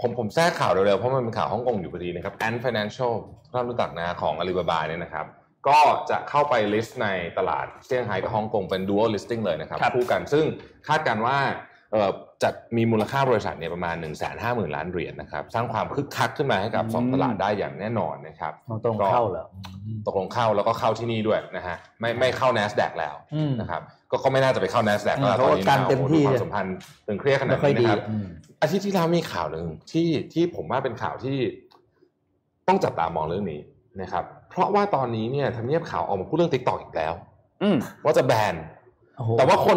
[0.00, 3.14] ผมผมแทรกข่าวเร็วๆเพราะมันเป็นข่าวฮ่องกงอยู่พอดีนะครับ Ant Financial
[3.52, 5.26] ท่านรู้จักนะของ Alibaba เนี่ยนะครับ
[5.68, 7.08] ก็จะเข้าไป list ใน
[7.38, 10.44] ตลาดเซี่ยงไฮ้กับฮ่องกงเป็น dual listing เลยนะครับครับคู่กันซึ่ง
[10.88, 11.38] คาดการณ์ว่า
[11.92, 12.10] เอ่อ
[12.42, 18.52] จะมีมูลค่าบริษัทเนี่ยประมาณ 1 5 0 0 0 0 ล้านเหรียญนะครับ สร้างความคึกคักขึ้นมาให้กับสองตลาดได้อย่างแน่นอนนะครับ
[18.84, 19.46] ตรงๆเข้าเหรอ
[20.06, 28.26] ตกลงเข้าแล้วก็เข้าที่นี่ด้วยนะฮะไม่ไม่เข้า NASDAQ แล้วอืมนะครับก็ก็ไม่น่าจะไปเข้า NASDAQ อืมแล้วตอนนี้เพราะว่าการเต็มที่โอ้โหดูความสัมพันธ์ตึงเครียดขนาไม่ดค่อยนี้ดีนะครับอืม
[28.60, 31.36] อาทิตย์ที่แล้วมีข่าวหนึ่งที่ที่ผมว่าเป็นข่าวที่
[32.68, 33.60] ต้องจับตามองเรื่องนี้
[34.00, 37.12] นะครับ เพราะว่าตอนนี้เนี่ยทำเนียบข่าวออกมาพูดเรื่อง t ิ k t o k อีกแล้ว
[37.62, 38.54] อืมว่าจะแบน
[39.16, 39.68] โอ้โหแต่ว่าค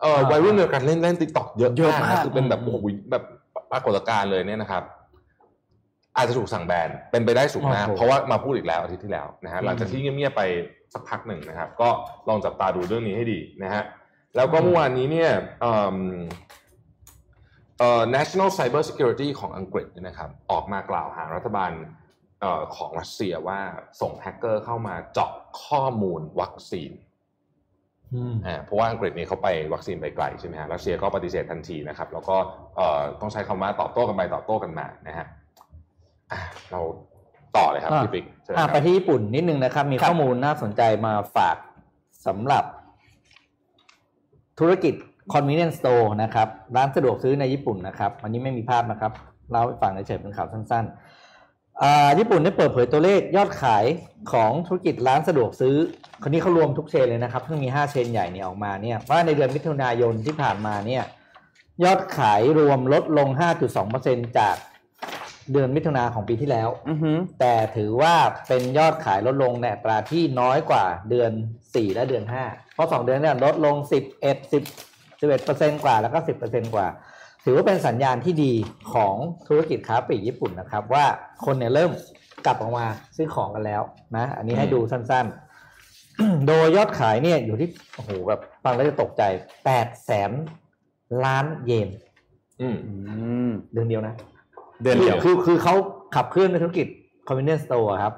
[0.00, 3.24] เอ่ออ่าวัยรุ่นเดียวกันเล่นเล่น t ิ k t o k เยอะเยอะมากมากนะคือเป็นแบบอืมโอ้โหแบบ
[3.72, 4.82] ปรากฏการณ์เลยเนี่ยนะครับ
[6.16, 10.42] อาจจะถูกสั่งแบนเป็นไปได้สูงมากเพราะว่ามาพูดอีกแล้วอาทิตย์ที่แล้วนะฮะหลังจากที่เงียบๆไป
[10.92, 11.88] สักพักหนึ่งนะครับ ก็
[12.28, 13.82] ลองจับตาดูเรื่องนี้ให้ดีนะฮะ
[14.36, 15.96] แล้วก็เมื่อวานนี้เนี่ยเอิ่ม
[17.78, 21.86] เอ่อ National Cyber Security ของอังกฤษเนี่ยนะครับ ออกมากล่าวหารัฐบาลเอ่อ
[22.76, 23.60] ของรัสเซียว่า
[24.00, 25.32] ส่งแฮกเกอร์เข้ามาเจาะ
[25.64, 26.92] ข้อมูลวัคซีน
[28.14, 32.36] อืมอ่าเพราะว่าอังกฤษนี่เขาไปวัคซีนไปไกลใช่ไหมฮะรัสเซียก็ปฏิเสธทันทีนะครับ แล้วก็
[32.76, 35.26] เอ่อต้องใช้คำว่าตอบโต้กันไปตอบโต้กันมานะฮะ
[36.32, 36.80] อะเรา
[37.56, 41.56] ต่อเลยครับอะพี่ปิ๊กเชิญอะครับไปที่ญี่ปุ่นนิดนึงนะครับ มีครับข้อมูลน่าสนใจมาฝาก
[42.26, 42.64] สำหรับ
[44.58, 44.94] ธุรกิจ
[45.34, 49.12] convenience store นะครับ ร้านสะดวกซื้อในญี่ปุ่นนะครับอันนี้ไม่มีภาพนะครับ
[49.50, 51.06] เล่าให้ฟังเฉยๆเป็นข่าวสั้นๆอ่า
[52.18, 53.84] ญี่ปุ่นได้เปิดเผยตัวเลขยอดขาย
[54.32, 55.76] ของธุรกิจร้านสะดวกซื้อ
[56.22, 61.04] คนนี้เขารวมทุกเชนเลยนะครับเพิ่งมี 5 เชนใหญ่เนี่ยออกมาเนี่ยว่าในเดือนมิถุนายนที่ผ่านมาเนี่ย
[61.84, 63.28] ยอดขายรวมลดลง
[63.84, 64.56] 5.2%จาก
[65.52, 68.14] เดือนมิถุนาของปีที่แล้วอือฮึแต่ถือว่า
[68.48, 71.30] เป็นยอดขายลดลงในอัตราที่น้อยกว่าเดือน
[71.64, 76.86] 4 และเดือน 5 เพราะ 2 เดือนเนี่ยลดลง 11 10 11เปอร์เซ็นกว่าแล้วก็ 10เปอร์เซ็นกว่า
[77.44, 78.52] ถือว่าเป็นสัญญาณที่ดี
[78.92, 79.14] ของ
[79.48, 81.04] ธุรกิจค้าปลีกญี่ปุ่นนะครับ ว่า
[81.44, 81.90] คนเนี่ยเริ่ม
[82.46, 82.86] กลับออกมา
[83.16, 83.82] ซื้อของกันแล้ว
[84.16, 89.22] นะ อันนี้ให้ดูสั้นๆ โดยยอดขายเนี่ยอยู่ที่โอ้โหแบบฟังแล้วจะตกใจ
[89.64, 90.30] 8แสน
[91.24, 91.88] ล้านเยน
[92.60, 92.92] อืมอื
[93.48, 94.14] มเดือนเดียวนะ
[94.82, 95.74] เดือนเดียวคือคือเขา
[96.14, 96.86] ขับเคลื่อนในธุรกิจ
[97.28, 98.14] convenience store ครับ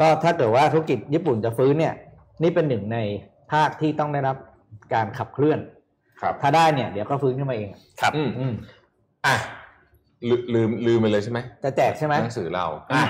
[0.00, 1.94] ก็ถ้าเกิดว่าธุรกิจญี่ปุ่นจะฟื้นเนี่ย
[2.42, 2.98] นี่เป็นหนึ่งใน
[3.52, 4.36] ภาคที่ต้องได้รับ
[4.94, 5.79] การขับเคลื่อนครับ
[6.42, 8.52] ถ้าได้เนี่ยเดี๋ยวก็ฟื้นขึ้นมาเองครับอืมอืม
[9.26, 9.36] อะ
[10.28, 13.02] ลืมลืมลืมไปเลยใช่ไหมจะแจกใช่ไหมหนังสือเราอะ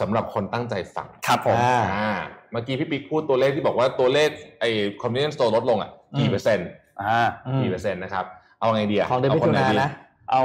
[0.00, 2.10] สำหรับคนตั้งใจฟังครับผมอ่าอ่า
[2.52, 4.30] เมื่อกี้พี่ปิ๊กพูดตัวเลขที่บอกว่าตัวเลข
[4.60, 4.70] ไอ้
[5.02, 6.68] convenience store ลดลงอะกี่อืมเปอร์เซ็นต์
[7.02, 8.24] อ่าอืมกี่เปอร์เซ็นต์นะครับ
[8.60, 9.90] เอาไงดีะของเดือนมิาคถุไหนายดีนะ
[10.30, 10.42] เอา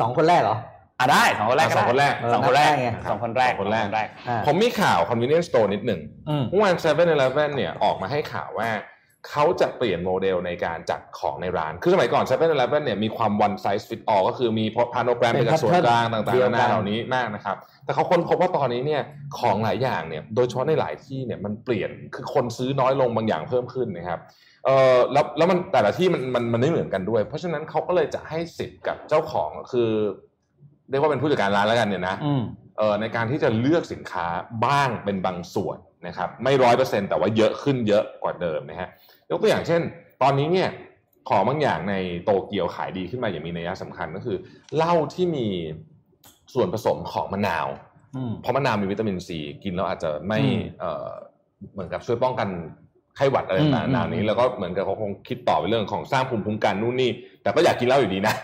[0.00, 0.56] สองคนแรกเหรอ
[1.00, 3.94] อะได้สองคนแรกอะสองคนแรกสองคนแรกเออนับได้ไงสองคนแรกสองคนแรกสอง
[4.28, 7.06] อ่าผมมีข่าว convenience store นิดหนึ่งอืมเมื่อวาน7 e เ e ่ e
[7.42, 8.68] อเนี่ยออกมาให้ข่าวว่า
[9.28, 12.46] เขาจะเปลี่ยนโมเดลในการจัดของในร้าน คือสมัยก่อน7 e เ e ่
[12.80, 14.64] e เนี่ยมีความ one size fit all ก็คือมี
[14.94, 19.02] พาโนแกรมเป็เป็นนจากส่วนกลางต่างๆเดียวนากันานเหล่านี้มากนะครับ แต่เขาค้นพบว่าตอนนี้เนี่ย
[19.38, 24.20] ของหลายอย่างเนี่ย โดยเฉพาะในหลายที่เนี่ยมันเปลี่ยน คือคนซื้อน้อยลงบางอย่างเพิ่มขึ้นนะครับ
[24.64, 29.90] เออแล้วแล้วมันแต่ละที่มันมันมันไม่เหมือนกันด้วย เพราะฉะนั้นเขาก็เลยจะให้สิทธิ์กับเจ้าของคือ
[30.90, 32.42] เรียกว่าเป็นผู้จัดการร้านแล้วกันเนี่ยนะอืม
[32.78, 34.26] เอ่อในการที่จะเลือกสินค้า
[34.64, 38.88] บ้างเป็นบางส่วนนะครับไม่ร้อยเปอร์เซ็นแต่ว่าเยอะขึ้นเยอะกว่าเดิมนะฮะ
[39.30, 39.80] ยกตัวอย่างเช่น
[40.22, 40.70] ตอนนี้เนี่ย
[41.28, 44.36] ของบางอย่างในโตเกียวขายดีขึ้นมาอย่างมีนัยสำคัญก็คือ
[44.76, 45.46] เหล้าที่มี
[46.54, 47.68] ส่วนผสมของมะนาว
[48.16, 51.08] อืมเพราะมะนาวมีวิตามินซีกินแล้วอาจจะไม่อืมเอ่อ
[51.72, 52.48] เหมือนกับช่วยป้องกัน
[53.16, 57.10] ไข้หวัดอะไรอืมต่างๆอืมแนวนี้ แล้วก็เหมือนกับเขาคงคิดต่อไปเรื่องของสร้างภูมิคุ้มกันนู่นนี่
[57.42, 58.34] แต่ก็อยากกินเหล้าอยู่ดีนะ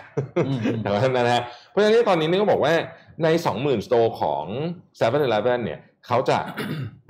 [0.46, 2.74] อืมอืมแต่ว่านั้นนะฮะเพราะฉะนั้นตอนนี้นี่ก็บอกว่า
[3.22, 4.44] ใน 20,000 สโตร์ของ
[4.98, 6.38] 7 e เ e ่ e อเนี่ย เขาจะ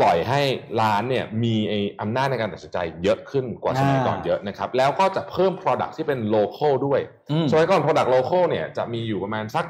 [0.00, 0.40] ปล่อยให้
[0.80, 9.64] ร้านเนี่ยมีไอ้อำนาจในการตัดสินใจเยอะขึ้นกว่าสมัยก่อนอ่าเยอะนะครับ แล้วก็จะเพิ่ม Product ที่เป็น local ด้วยอืมสมัยก่อน Product local เนี่ยจะมีอยู่ประมาณสัก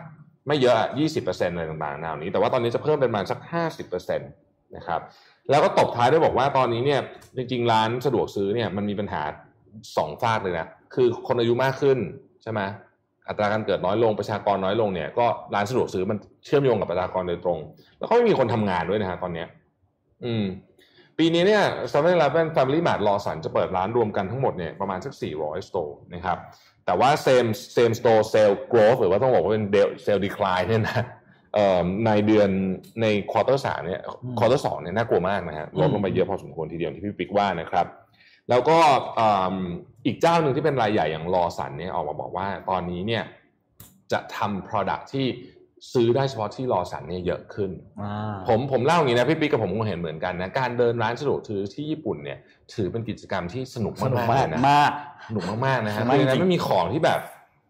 [0.49, 0.89] ไม่เยอะอะ
[1.23, 3.39] 20%อะไรต่างๆแนวนี้ แต่ว่าตอนนี้จะเพิ่มเป็นประมาณสัก
[3.85, 5.01] 50%นะครับ
[5.51, 7.01] แล้วก็ตบท้ายด้วยบอกว่าตอนนี้เนี่ย
[7.37, 9.23] จริงๆ ร้านสะดวกซื้อเนี่ยมันมีปัญหา
[9.97, 11.99] สองฝากเลยนะ คือคนอายุมากขึ้น
[12.43, 12.61] ใช่ไหม
[13.29, 17.59] อัตราการเกิดน้อยลงประชากรน้อยลงเนี่ยก็ร้านสะดวกซื้อมันเชื่อมโยงกับประชากรโดยตรง
[17.99, 19.49] แล้วก็ไม่มีคนทำงานด้วยนะฮะตอนเนี้ย
[20.25, 20.45] อืม
[21.19, 26.39] ปีนี้เนี่ย7 e เ e ่ e อ Family Mart รอสันจะเปิดร้านรวมกันทั้งหมดเนี่ยประมาณสัก 400 store นะครับ
[26.87, 29.67] แต่ว่า same same store sale growth หรือว่าต้องบอกว่าเป็น
[30.05, 31.05] sale decline เนี่ยนะ
[32.07, 32.49] ในเดือน
[33.03, 34.03] ใน quarter สามเนี่ย
[34.39, 37.87] quarter สองเนี่ยน่ากลัวมากนะฮะลดลงไปเยอะพอสมควรทีเดียวที่พี่ปิ๊กว่านะครับ
[38.51, 38.79] แล้วก็
[39.19, 39.57] อืม
[40.07, 43.25] อีกเจ้าหนึ่งที่เป็นรายใหญ่อย่างลอว์สันเนี่ยออกมาบอกว่าตอนนี้เนี่ย
[44.13, 45.27] จะทำ product ที่
[45.93, 47.71] ซื้อได้เฉพาะที่ลอว์สันเนี่ยเยอะขึ้น
[48.03, 52.39] อ่าผมผมเล่าอย่างนี้นะพี่ปิ๊กกับผมคงเห็นเหมือนกันนะการเดินร้านสะดวกซื้อที่ญี่ปุ่นเนี่ย
[52.75, 54.93] ถือเป็นกิจกรรมที่สนุกสนุกมากๆมากเลยนะมาก
[55.29, 57.21] สนุกมากๆนะฮะสนุกมากคือในนั้นจริงไม่มีของที่แบบ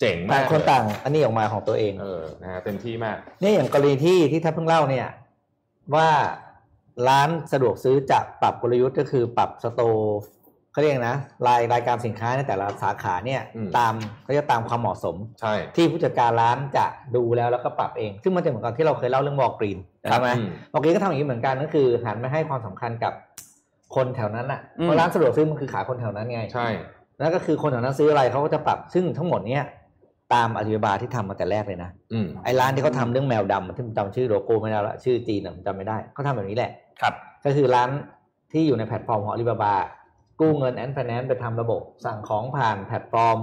[0.00, 5.08] เจ๋งมาต่ากงคนเลยต่าง อันนี้ออกมาของตัวเองเออนะฮะเต็มที่มากเนี่ยอย่างกรณีที่ที่ท่านเพิ่งเล่าเนี่ย
[5.94, 6.08] ว่า
[7.08, 10.18] ร้านสะดวกซื้อจะปรับกลยุทธ์ก็คือปรับสโตร์
[10.76, 11.16] เขาเรียกนะ
[11.46, 16.84] รายรายการสินค้าในแต่ละสาขาเนี่ยอืมตามเขาจะตามความเหมาะสมใช่ที่ผู้จัดการร้านจะ
[17.16, 23.12] ดูแล้วแล้วก็ปรับเอง ซึ่งมันจะเหมือนกับที่เราเคยเล่าเรื่องวอลกรีนครัใช่บไหมอืมวอลกรีนก็ทำอย่างนี้เหมือนกันก็คือหันมาให้ความสำคัญกับ
[23.94, 26.68] คนแถวนั้นอะอืมเพราะร้านสะดวกซื้อมันคือขายคนแถวนั้นไงใช่
[27.18, 29.64] แล้วก็คือคนแถวนั้นซื้ออะไรเขาก็จะปรับซึ่งทั้งหมดเนี้ย
[30.34, 36.70] ตามอาลีบาบาที่ทำมาแต่แรกเลยนะอืมไอ้ร้านที่เขาทำเรื่องแมวดำที่ผมจำชื่อโลโก้ไม่ได้ละชื่อจีนอะผมจำไม่ได้เขาทำแบบนี้แหละ
[37.00, 37.14] ครับ
[37.44, 37.90] ก็คือร้าน
[38.52, 39.74] ที่อยู่ในแพลตฟอร์มของอาลีบาบา
[40.40, 43.38] กู้เงิน Ant Finance ไปทำระบบสั่งของผ่านแพลตฟอร์ม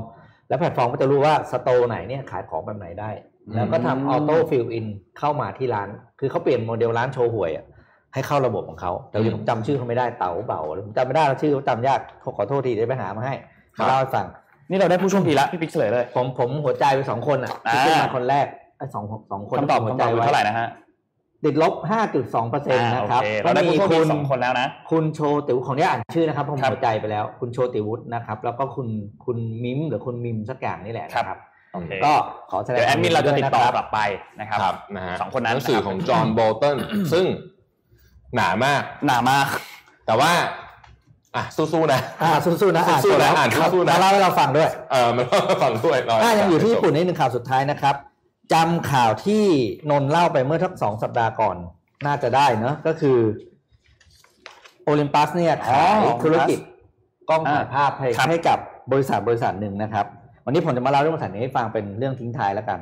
[0.48, 3.10] แล้วแพลตฟอร์มก็จะรู้ว่า store ไหนเนี่ยขายของแบบไหนได้
[3.56, 4.88] แล้วก็ทำ auto fill in
[5.20, 5.90] เข้ามาที่ร้าน
[6.20, 7.66] คือเขาเปลี่ยนโมเดลร้านโชว์หวยอะ
[8.14, 12.00] ให้เข้าระบบของเขาแต่วันนี้ผมจำชื่อเขาไม่ได้เต๋าเบาหรือผมจำไม่ได้แล้วชื่อเขาจำยาก
[12.38, 13.36] ขอโทษทีเดี๋ยวไปหามาให้
[13.80, 14.26] มาเล่าให้ฟัง
[14.70, 18.46] นี่เราได้ผู้โชคดีแล้วพี่ปิ๊กเฉลยเลย ผมผมหัวใจไปสองคนอะที่อ่าขึ้นมาคนแรก
[18.78, 20.68] ไอ้สองสองคนคำตอบหัวคำใจตอบคือไว้เท่าไหร่นะฮะ
[21.46, 21.74] ติดลบ
[22.14, 28.88] 5.2เปอร์เซ็นต์อ่านะโอครับเคก็เราได้มีผู้โชคคุดีณสองคนแล้วนะ คุณโชติวของนี้อ่านชื่อนะครับผมครับหัวใจไปแล้ว คุณโชติวุฒินะครับ แล้วก็คุณ
[29.26, 31.40] คุณมิมหรือคุณมิมสักอย่างนี่แหละนะครับ
[31.74, 32.14] โอเคก็
[32.52, 34.00] ขอแสดงเดี๋ยวแอดมินเราจะติดต่อควมยินกลับไป
[34.40, 36.78] นะครับครับนะฮะสองคนนั้นหนังสือนะครับของจอห์นโบลตัน
[37.14, 37.26] ซึ่ง
[38.36, 39.48] หนามาก หนามาก
[40.08, 40.32] แต่ว่า
[41.36, 45.26] อะสู้ๆนะอ่าสู้ๆนะอ่านสู้ๆนะจบแล้วอ่านครับสู้ๆนะมาเล่าให้เราฟังด้วย เออมัน
[45.64, 47.96] ฟังด้วยเราอ่ายังอยู่ที่ญี่ปุ่นนี่หนึ่งข่าวสุดท้ายนะครับ
[48.54, 49.44] จำข่าวที่
[49.90, 51.58] นนท์เล่าไปเมื่อทักสองสัปดาห์ก่อน
[52.06, 53.18] น่าจะได้เนอะก็คือ
[54.84, 56.60] โอลิมปัสเนี่ยขายอ๋อธุรกิจ
[57.30, 58.60] กล้องถ่ายอ่าภาพให้ครับให้กับ
[58.92, 60.06] บริษัทบริษัทหนึ่งนะครับ
[60.46, 62.80] วันนี้ผมจะมาเล่าเรื่องบริษัทนี้ให้ฟังเป็นเรื่องทิ้งท้ายแล้วกัน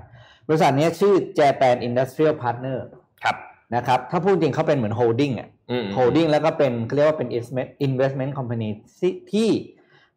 [0.47, 2.77] บริษัทนี้ชื่อ Japan Industrial Partner
[3.23, 3.35] ครับ
[3.75, 9.49] นะครับ ถ้าพูดจริงเขาเป็นเหมือน holding อะอืม holding แล้วก็เป็นเขาเรียกว่าเป็น investment investment company ที่ที่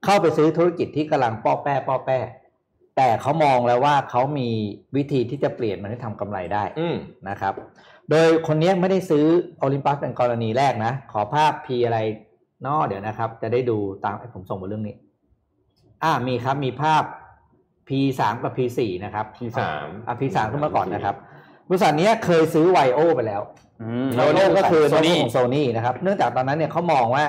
[0.05, 2.18] เข้าไปซื้อธุรกิจที่กำลังป้อแป้ป้อแป้
[2.97, 4.49] แต่เขามองแล้วว่าเขามี
[4.97, 6.97] วิธีที่จะเปลี่ยนมันให้ทำกำไรได้อืม
[7.28, 7.55] นะครับ
[8.11, 9.24] โดยคนนี้ไม่ได้ซื้อ
[9.59, 11.99] โอลิมปัสเป็นกรณีแรกนะ ขอภาพ P อะไร
[12.66, 14.97] นอเดี๋ยวนะครับ จะได้ดูตามผมส่งมาเรื่องนี้
[16.03, 17.03] อ่ามีครับมีภาพ
[17.88, 17.90] P
[18.20, 19.59] สามกับ P สี่นะครับ P3
[20.07, 21.14] อะ P สามขึ้นมาก่อนนะครับ
[21.68, 23.42] บริษัทนี้เคยซื้อไวโอไปแล้ว
[23.82, 27.26] อืมไวโอก็คือโซโน้ตบุ๊นี่กของโซนี่นะครับ เนื่องจากตอนนั้นเนี่ยเขามองว่า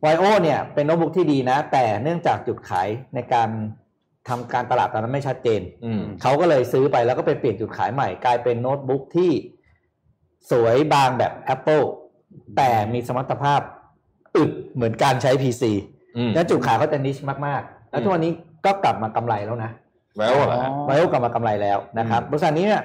[0.00, 3.48] ไวโอเนี่ยเป็นโน้ตบุ๊กที่ดีนะ แต่เนื่องจากจุดขายในการ
[4.28, 9.30] ทำการตลาดตอนนั้นไม่ชัดเจนอืมเขาก็เลยซื้อไปแล้วก็ไปเปลี่ยนจุดขายใหม่ กลายเป็นโน้ตบุ๊กที่
[10.50, 11.84] สวยบางแบบ Apple
[12.56, 13.60] แต่มีสมรรถภาพ
[14.36, 15.62] อึดเหมือนการใช้ PC
[16.16, 17.16] อืมและจุดขายเขาจะนิช
[17.46, 18.32] มากๆ แล้วทุกวันนี้
[18.64, 19.70] ก็กลับมากำไรแล้วนะ
[20.18, 22.82] แล้วเหรอฮะไวโอกลับมากำไรแล้วนะครับอืมบริษัทนี้เนี่ย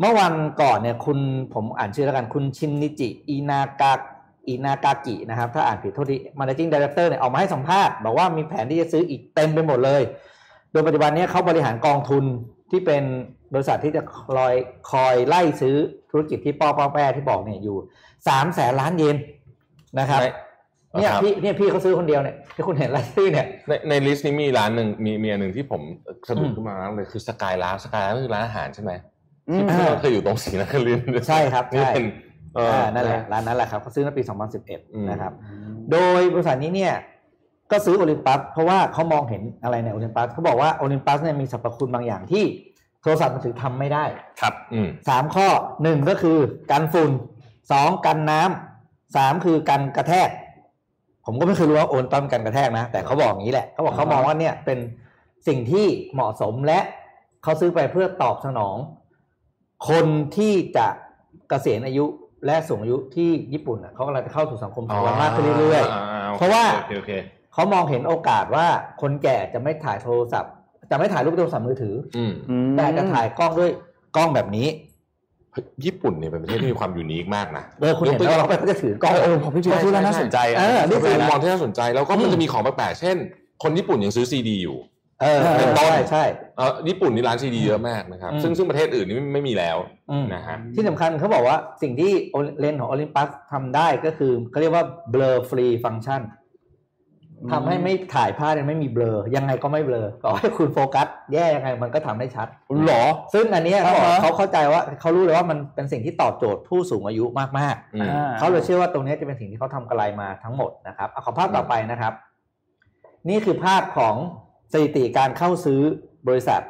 [0.00, 0.32] เมื่อวัน
[0.62, 1.18] ก่อนเนี่ยคุณ
[1.54, 3.92] ผมอ่านชื่อแล้วกันคุณชินนิจิ อินากา
[4.48, 12.24] อินากากินะครับ ถ้าอ่านผิดโทษที managing director เนี่ยออกมาให้สัมภาษณ์ บอกว่ามีแผนที่จะซื้ออีกเต็มไปหมดเลยโดยปัจจุบันเนี้เขาบริหารกองทุน
[12.70, 13.02] ที่เป็น
[13.54, 14.02] บริษัทที่จะ
[14.34, 14.54] คอย
[14.90, 15.76] คอยไล่ซื้อ
[16.10, 17.76] ธุรกิจที่ป้อป้อแป้ที่บอกเนี่ยอยู่
[18.28, 19.16] สามแสนล้านเยน
[19.98, 25.82] นะครับเนี่ยครับพี่เนี่ยพี่เขาซื้อคนเดียวเนี่ยที่คุณเห็นรายชื่อเนี่ยในในลิสต์นี้มีร้านหนึ่งมีมีอันหนึ่งที่ผม
[26.28, 28.92] สะดุดอืมขึ้นมาเลยคือสกายร้านสกายร้านคือร้านอาหารใช่ไหม
[29.48, 32.06] อืมที่เราเคยอยู่ตรงศรีนครินทร์ใช่ครับนี่ใช่เป็น
[32.54, 34.38] เอออ่านั่นแหละร้านนั้นแหละครับเขาซื้อในปีอืม
[35.06, 35.32] 2011 นะครับ
[35.92, 36.94] โดยบริษัทนี้เนี่ย
[37.70, 42.44] ก็ซื้อโอลิมปัสเพราะว่าเขามองเห็นอะไรในโอลิมปัสเขาบอกว่าโอลิมปัสเนี่ยมีสรรพคุณบางอย่างที่
[43.02, 44.04] โทรศัพท์มือถือทำไม่ได้
[44.40, 45.48] ครับอืมสามข้อ
[45.82, 46.38] หนึ่งก็คือ
[46.70, 47.10] กันฝุ่น
[47.72, 50.28] สองกันน้ำสามคือกันกระแทก
[51.24, 54.78] ผมก็ไม่เคยรู้ว่าโอนต้นกันกระแทกนะ แต่เขาบอกอย่างนี้แหละเขาบอกเขามองว่าเนี่ยเป็น
[55.48, 56.80] สิ่งที่เหมาะสมและ
[57.42, 58.76] เขาซื้อไปเพื่อตอบสนอง
[59.88, 60.06] คน
[60.36, 60.86] ที่จะ
[61.48, 62.04] เกษียณอายุ
[62.46, 66.92] และสูงอายุที่ญี่ปุ่นน่ะเขากำลังจะเข้าสู่สังคมสูงวัยมากขึ้นเรื่อยๆ เพราะว่าโอ
[67.56, 68.66] เคโอเคเขามองเห็นโอกาสว่า
[69.02, 70.52] คนแก่จะไม่ถ่ายโทรศัพท์
[70.90, 73.70] จะไม่ถ่ายรูปโทรศัพท์มือถืออืมอืมแต่จะถ่ายกล้องด้วย
[74.16, 74.68] กล้องแบบนี้
[75.84, 83.16] ญี่ปุ่นเนี่ยเป็นประเทศที่มีความยูนิคมากนะเออคุณเห็นแล้วเราไปเขาจะถือกล้องเออผมพี่จูพูดแล้วน่าสนใจะเออนี่เป็นมุมมองนะที่น่าสนใจแล้วก็มันอืมจะมีของแปลกๆเช่น
[83.62, 84.78] คนญี่ปุ่นยังซื้อซีดีอยู่
[85.22, 86.24] เออเป็นต้นใช่ใช่
[86.56, 89.76] เออญี่ปุ่นนี่ร้านซีดีเยอะมากนะครับอืมซึ่งซึ่งประเทศอื่นนี่ไม่ไม่มีแล้ว
[90.10, 92.12] อืมนะฮะที่สำคัญเขาบอกว่าสิ่งที่
[92.60, 96.20] เลนส์ของโอลิมปัสทำได้ก็คือเขาเรียกว่า blur free function
[97.52, 102.48] ทำให้ไม่ถ่ายภาพเนี่ยไม่มีเบลอ ยังไงก็ไม่เบลอต่อให้คุณโฟกัส แย่ยังไงมันก็ทำได้ชัด
[102.86, 107.24] หรอ ซึ่งอันเนี้ยเขาบอกอ่าฮะเขาเข้าใจว่าเขารู้เลยว่ามันเป็นสิ่งที่ตอบโจทย์ผู้สูงอายุ
[107.58, 112.12] มากอืมๆเขาเลยเชื่อว่าตรงเนี้ยจะเป็นสิ่งที่เขาทำกระไรมาทั้งหมดนะครับเอาขอภาพต่อไปนะครับ
[113.28, 114.14] นี่คือภาพของ
[114.72, 115.80] สถิติการเข้าซื้อ
[116.28, 116.62] บริษัท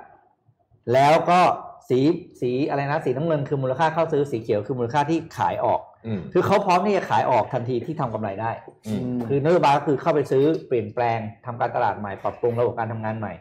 [0.92, 1.40] แล้วก็
[1.88, 2.00] สี
[2.40, 5.95] สีอะไรนะสีน้ำเงินคือมูลค่าเข้าซื้อสีเขียวคือมูลค่าที่ขายออกอืม
[6.32, 8.50] คือเขาพร้อมที่จะขายออกทันทีที่ทำกำไรได้
[8.86, 13.32] อืมคือนโยบายก็คือเข้าไปซื้อเปลี่ยนแปลงทำการตลาดใหม่ปรับปรุงระบบการทำงานใหม่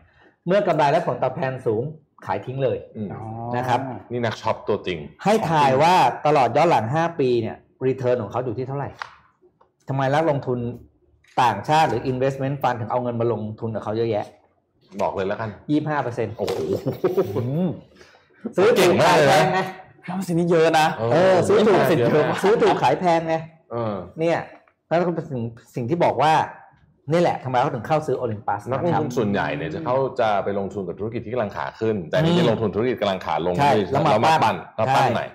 [0.48, 1.84] เมื่อกำไรและผลตอบแทนสูง
[2.26, 3.10] ขายทิ้งเลยอืม
[3.56, 3.80] นะครับ
[4.12, 5.96] นี่นักช็อปตัวจริง ให้ทายว่า
[6.26, 8.90] ตลอดย้อนหลัง 5 ปีเนี่ย return ของเขาอยู่ที่เท่าไหร่
[9.88, 10.60] ทำไมนักลงทุน
[11.42, 14.26] ต่างชาติหรือ investment fund ถึงเอาเงินมาลงทุนกับเขาเยอะแยะ
[15.02, 16.58] บอกเลยแล้วกัน 25เปอร์เซ็นต์โอ้โห
[18.56, 19.68] ซื้อเก่ถูงกมากขายเลยแพนะ
[20.14, 23.36] งไงแล้วสิ่งนี้เยอะนะเออซื้อถูกเยอะซื้อถูกขายแพงไง
[24.20, 24.40] เนี่ย
[24.88, 25.42] แล้วก็เป็นสิ่ง
[25.76, 26.34] สิ่งที่บอกว่า
[27.12, 35.28] นี่แหละทำไมเขาถึงเข้าซื้อโอลิมปัสนักลงทุนส่วนใหญ่เนี่ยจะเขาจะไปลงทุนกับธุรกิจที่กำลังขาขึ้น แต่นี่จะลงทุนธุรกิจกำลังขาลงใช่ด้วยแล้วมาปั้นแล้วปั้นใช่ใหม่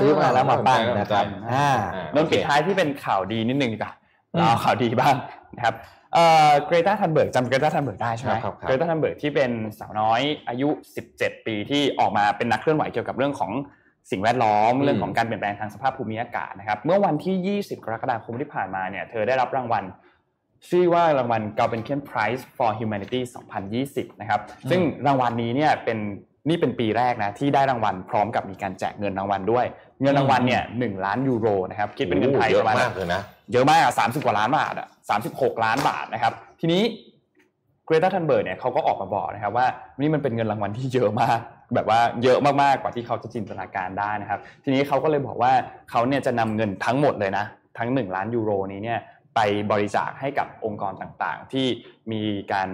[0.00, 3.92] ซื้อมาแล้วมาปั้นนะครับอ่าอ่าเริ่มปิดท้ายที่เป็นข่าวดีนิดนึงดีกว่า
[4.34, 5.14] อืมเราเอข่าวดีบ้าง
[5.56, 5.74] นะครับ
[6.14, 8.34] เอ่อเกรตาทันเบิร์กจำเกรตาทันเบิร์กได้ใช่ไหม
[8.66, 10.68] เกรตาทันเบิร์กที่เป็นสาวน้อยอายุ
[11.08, 13.52] 17 ปีที่ออกมาเป็นนักเคลื่อนไหวเกี่ยวกับเรื่องของ
[14.10, 19.84] สิ่งแวดล้อมเรื่องของการเปลี่ยนแปลงทางสภาพภูมิอากาศนะครับ เมื่อวันที่ 20 กรกฎาคมที่ผ่านมาเนี่ยเธอได้รับรางวัล
[20.70, 23.20] ชื่อว่ารางวัล g a l b e n k i a n Prize for Humanity
[23.70, 24.40] 2020 นะครับ
[24.70, 25.98] ซึ่งรางวัลนี้เนี่ยเป็น
[26.48, 29.64] นี่เป็นปีแรกนะที่ได้รางวัลพร้อมกับมีการแจกเงินรางวัลด้วย
[30.02, 34.88] เงินรางวัลเนี่ยหนึ่งล้านยูโรนะครับคิดเป็นเงินไทยเยปอะระมาณมากเลยนะเยอะมากอะ30กว่าล้านบาทอะ
[35.26, 36.82] 36ล้านบาทนะครับ ทีนี้
[37.84, 39.66] เกรตาทันเบิร์เนี่ยเขาก็ออกมาบอกนะครับว่า
[40.00, 41.38] นี่มันเป็นเงินรางวัลที่เยอะมาก
[41.74, 45.52] แบบว่าเยอะมากๆกว่าที่เขาจะจินตนาการได้นะครับ ทีนี้เขาก็เลยบอกว่า
[45.90, 47.44] เขาเนี่ยจะนำเงินทั้งหมดเลยนะ
[47.78, 49.00] ทั้ง 1 ล้านยูโรนี้เนี่ย
[49.34, 49.40] ไป
[49.70, 51.66] บริจาคให้กับองค์กรต่างๆ ที่
[52.12, 52.68] มีการ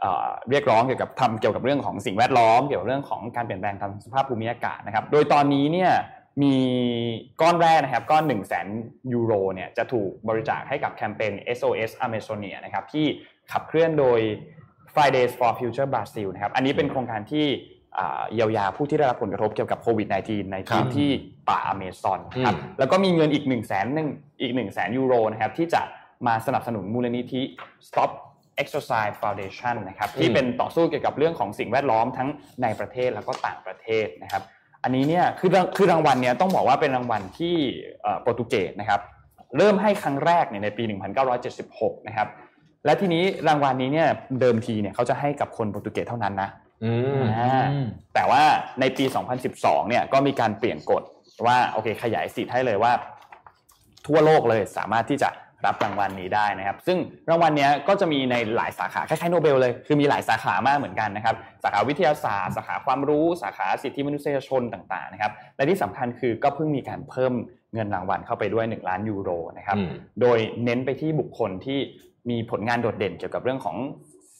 [0.00, 5.92] เอ่อเรียกร้องเกี่ยวกับทำเกี่ยวกับเรื่องของสิ่งแวดล้อม เกี่ยวกับเรื่องของการเปลี่ยนแปลงทางสภาพภูมิอากาศนะครับ โดยตอนนี้เนี่ย
[6.42, 6.54] มี
[7.40, 8.66] ก้อนแรกนะครับก้อน 1 0 0 0 0แสน
[9.12, 13.06] ยูโรเนี่ยจะถูกบริจาคให้กับแคมเปญ SOS Amazonia นะครับที่
[13.52, 14.20] ขับเคลื่อนโดย
[14.94, 17.46] Fridays for Future Brazil นะครับอันนี้เป็นโครงการที่
[18.34, 21.10] เยียวยาผู้ที่ได้รับผลกระทบเกี่ยวกับโควิด -19 ในพื้นที่
[21.48, 24.08] ป่าอเมซอนนะครับอืมแล้วก็มีเงินอีก1นึ่งแสนหนึ่ง
[24.40, 25.82] อีก1นึ่งแสนยูโรนะครับที่จะ
[26.26, 27.42] มาสนับสนุนมูลนิธิ
[27.88, 28.10] Stop
[28.62, 32.28] Exercise Foundation นะครับที่เป็นต่อสู้เกี่ยวกับเรื่องของสิ่งแวดล้อมทั้ง
[32.62, 34.42] ในประเทศแล้วก็ต่างประเทศนะครับ
[34.82, 37.56] อันนี้เนี่ยคือรางคือรางวัลเนี่ยต้องบอกว่าเป็นรางวัลที่
[38.02, 39.00] เอ่อโปรตุเกสนะครับ
[39.58, 40.82] เริ่มให้ครั้งแรกเนี่ยในปี
[41.46, 42.28] 1976 นะครับ
[42.84, 44.08] และทีนี้รางวัลนี้เนี่ย
[44.40, 46.61] เดิมทีเนี่ยเขาจะให้กับคนโปรตุเกสเท่านั้นนะอืมอ่า
[48.14, 48.42] แต่ว่า
[48.80, 49.04] ในปี
[49.46, 51.02] 2012 เนี่ยก็มีการเปลี่ยนกฎ
[51.46, 52.92] ว่าโอเค ขยายสิทธิ์ให้เลยว่า
[54.06, 55.30] ทั่วโลกเลยสามารถที่จะ
[55.66, 56.98] รับรางวัลนี้ได้นะครับ ซึ่ง
[57.30, 67.32] รางวัลเนี้ยก็จะมีในหลายสาขาคล้ายๆโนเบลเลย คือมีหลายสาขามากเหมือนกันนะครับ สาขาวิทยาศาสตร์สาขาความรู้สาขาสิทธิมนุษยชนต่างๆนะครับ และที่สำคัญคือก็เพิ่งมีการเพิ่ม
[67.74, 71.78] เงินรางวัลเข้าไปด้วย 1 ล้านยูโรนะครับอืมโดยเน้นไปที่บุคคลที่
[72.30, 73.76] มีผลงานโดดเด่นเกี่ยวกับเรื่องของ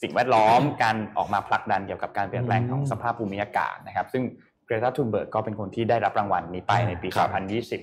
[0.03, 4.23] สิ่งแวดล้อมการออกมาผลักดันเกี่ยวกับการเปลี่ยนแปลงของสภาพภูมิอากาศนะครับ ซึ่ง
[4.65, 7.29] เกรตาทูนเบิร์กก็เป็นคนที่ได้รับรางวัลนี้ไปในปีครับ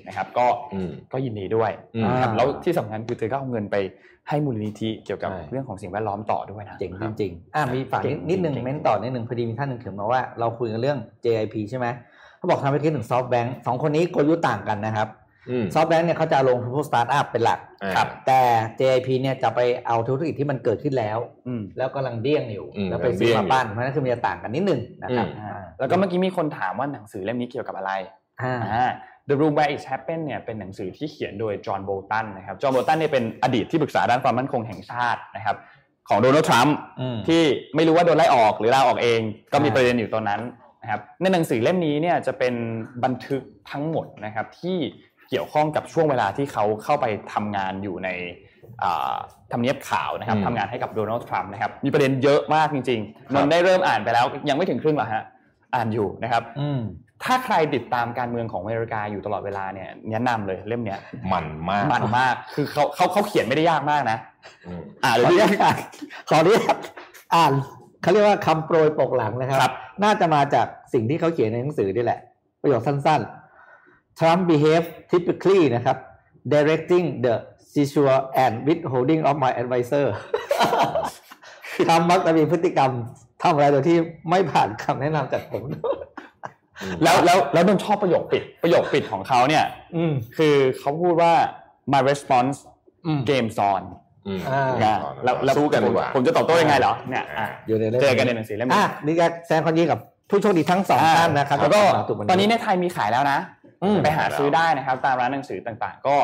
[0.00, 3.76] 2020 นะครับ ก็อืมก็ยินดีด้วยอืมนะครับแล้วที่สำคัญคือเธอก็เอาเงินไป
[4.28, 11.86] ให้มูลนิธิเกี่ยวกับใช่เรื่องของสิ่งแวดล้อมต่อด้วยนะเจ๋งจริงๆอะมีฝากเก่นิงดนิดนึงจริงๆเม้นต่อนิดนึงพอดีมีท่านหนึ่งเขียนมาว่าเราคุยกันเรื่อง JIP ใช่ไหม
[12.38, 15.19] เขาบอกทำให้คิดถึง SoftBank สองคนนี้กลยุทธ์ต่างกันนะครับอืม
[15.74, 18.40] SoftBank เนี่ยเขาจะลงทุนพวกสตาร์ทอัพเป็นหลักอ่าครับ แต่
[18.80, 21.18] JIP เนี่ยจะไปเอาธุรกิจที่มันเกิดขึ้นแล้ว
[21.48, 27.92] อืมแล้วกำลังเดี้ยงอยู่อืมแล้วไปซื้อมาเดี้ยงอยู่ปั้นเพราะฉะนั้นคือมันจะต่างกันนิดนึงนะครับอืมอ่าแล้วก็เมื่อกี้มีคนถามว่าหนังสือเล่มนี้เกี่ยวกับอะไร
[28.42, 28.90] อ่าอ่า
[29.28, 35.56] The Room Where It Happened เนี่ยเป็นหนังสือที่เขียนโดยจอห์นโบลตันนะครับจอห์นโบลตันเนี่ยเป็นอดีตที่ปรึกษาด้านความมั่นคงแห่งชาตินะครับ
[36.08, 37.42] ของโดนัลด์ทรัมป์อืมที่
[37.74, 39.20] ไม่รู้ว่าโดนไล่ออกหรือลาออกเอง
[39.52, 40.40] ก็มีอ่าประเด็นอยู่ตอนนั้น
[40.82, 42.54] นะครับในหนังสือเล่มนี้เนี่ยจะเป็น
[43.04, 44.78] บันทึกทั้งหมดนะครับที่
[45.30, 48.08] เกี่ยวข้องกับช่วงเวลาที่เขาเข้าไปทำงานอยู่ใน
[48.82, 49.14] อ่า
[49.52, 55.24] ทำเนียบขาวนะครับอืมทำงานให้กับโดนัลด์ทรัมป์นะครับมีประเด็นเยอะมากจริงๆนนท์ได้เริ่มอ่านไปแล้วยังไม่ถึงครึ่งหรอกฮะ
[55.74, 56.80] อ่านอยู่นะครับอืม
[57.24, 61.00] ถ้าใครติดตามการเมืองของอเมริกาอยู่ตลอดเวลาเนี่ยแนะนำเลยเล่มเนี้ย
[61.32, 64.18] มันมากมันมากคือเขาเขาเขาเขียนไม่ได้ยากมากนะ
[64.66, 65.78] อืมอ่านขเลออนุยญาตอ่าน
[66.28, 66.76] ขออนุญาต
[67.34, 67.52] อ่าน
[68.02, 69.74] เขาเรียกว่าคำโปรยปกหลังนะครับครับ
[70.04, 72.20] น่าจะมาจากสิ่งที่เขาเขียนในหนังสือนี่แหละ
[72.62, 73.39] ประโยคสั้นๆ
[74.18, 75.96] Trump behave typically นะครับ
[76.54, 77.34] directing the
[77.72, 80.06] seizure and withholding of my advisor
[81.88, 82.90] ทำมักจะมีพฤติกรรม
[83.42, 83.96] ทำอะไรโดยที่
[84.30, 85.64] ไม่ผ่านคำแนะนำจากผม
[87.02, 89.64] แล้วแล้วแล้วนนท์ชอบประโยคปิดประโยคปิดของเขาเนี่ย
[89.96, 91.32] อืมคือเขาพูดว่า
[91.92, 92.56] my response
[93.06, 93.82] อืม game on
[94.26, 100.00] อืมอ่านะแล้วแล้วสู้กันผมดีกว่าผมจะตอบโต้ยังไงเหรอเนี่ยอะอยู่ในเล่มเจอกันในหนังสือเล่มอะนี้นี่ก็แสดงความยินดีกับ
[100.30, 103.59] ผู้โชคดีทั้งสองท่านนะครับแล้วก็ที่ถูกวัตอนนี้ในไทยมีขายแล้วนะอืม
[104.02, 106.16] ไปหาซื้อได้นะครับ ตามร้านหนังสือต่างๆ ก็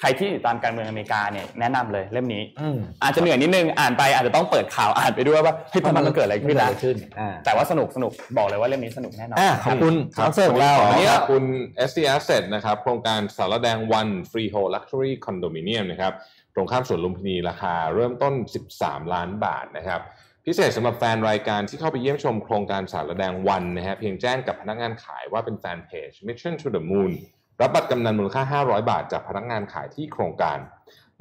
[0.00, 11.44] ใครที่ติดตามการเมืองอเมริกาเนี่ยแนะนำเลยเล่มนี้อืมอาจจะเหนื่อยนิดนึงอ่านไปอาจจะต้องเปิดข่าวอ่านไปด้วยว่าเฮ้ยตอนนั้นมันเกิดอะไรขึ้นนะขึ้นอ่าแต่ว่าสนุกสนุกบอกเลยว่าเล่มนี้สนุกแน่นอนอ่าขอบคุณสปอนเซอร์ของเราวันอันนี้นี้ขอบคุณ
[11.88, 16.12] SD Asset นะครับโครงการสารแดง One Freehold Luxury Condominium นะครับ
[16.54, 18.34] ตรงข้ามสวนลุมพินีราคาเริ่มต้น
[18.74, 20.00] 13 ล้านบาทนะครับ
[20.46, 27.12] พิเศษสำหรับแฟนรายการที่เข้าไปเยี่ยมชมโครงการสารแดงวันนะฮะเพียงแจ้งกับพนักงานขายว่าเป็นแฟนเพจ Mission to the Moon
[27.60, 30.58] รับบัตรกำนันมูลค่า 500 บาท จากพนักงานขายที่โครงการ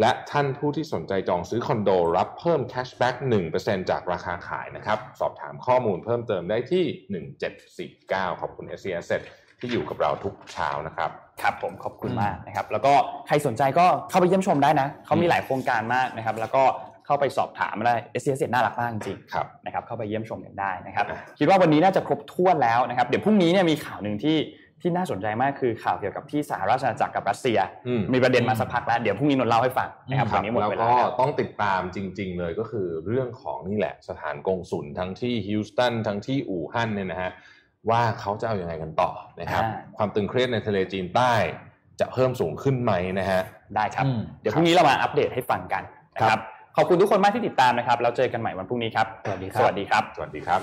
[0.02, 3.16] และท่านผู้ที่สนใจจองซื้อคอนโด รับเพิ่มแคชแบ็ก
[3.54, 6.86] 1%จากราคาขายนะครับ สอบถามข้อมูลเพิ่มเติมได้ที่
[8.30, 9.12] 1749 ขอบคุณ s c s
[9.60, 11.10] ที่อยู่กับเราทุกเช้านะครับ
[11.42, 12.94] ครับผมขอบคุณมากนะครับ แล้วก็
[13.28, 16.64] ใครสนใจก็เข้าไปเยี่ยมชมได้นะ เขามีหลายโครงการมากนะครับ แล้วก็
[17.06, 24.38] เข้าไปสอบถามได้ s อ s น่ารักมากจริงครับๆนะครับเข้าไปเยี่ยมชมกันได้นะครับอะคิดว่าวันนี้น่าจะครบถ้วนแล้วนะครับเดี๋ยวพรุ่งนี้เนี่ยมีข่าวหนึ่งที่
[24.82, 37.32] ที่น่าสนใจมากคือข่าวเกี่ยวกับที่สหราชอาณาจักรกับรัสเซียอืมมีประเด็นมาสักพักแล้ว เดี๋ยวพรุ่งนี้นนท์เล่าให้ฟังนะครับครัวับนนี้หมดแล้วเวลาก็แล้วต้องติดตามจริง ๆ เลยก็คือเรื่องของนี่แหละสถานกงสุลทั้งที่ฮิวสตันทั้งที่อู่ฮั่นเนี่ยนะฮะ
[37.90, 41.34] ว่าเขาจะเอาอยัางไงกันต่อนะครับอ่าความตึงเครียดในทะเลจีนใต้
[42.00, 43.42] จะเพิ่มสูงขึ้นไหมนะฮะ
[43.76, 45.84] ได้ครับอืมเดี๋ยวพรุ่งนี้เรามาอัปเดตให้ฟังกัน
[46.16, 46.40] นะครับ
[46.78, 50.60] ขอบคุณทุกคนมากที่ติดตามนะครับแล้วเจอกันใหม่วันพรุ่งนี้ครับ สวัสดีครับ สวัสดีครับ สวัสดีครับ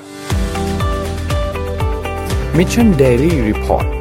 [2.58, 3.99] Mission Daily Report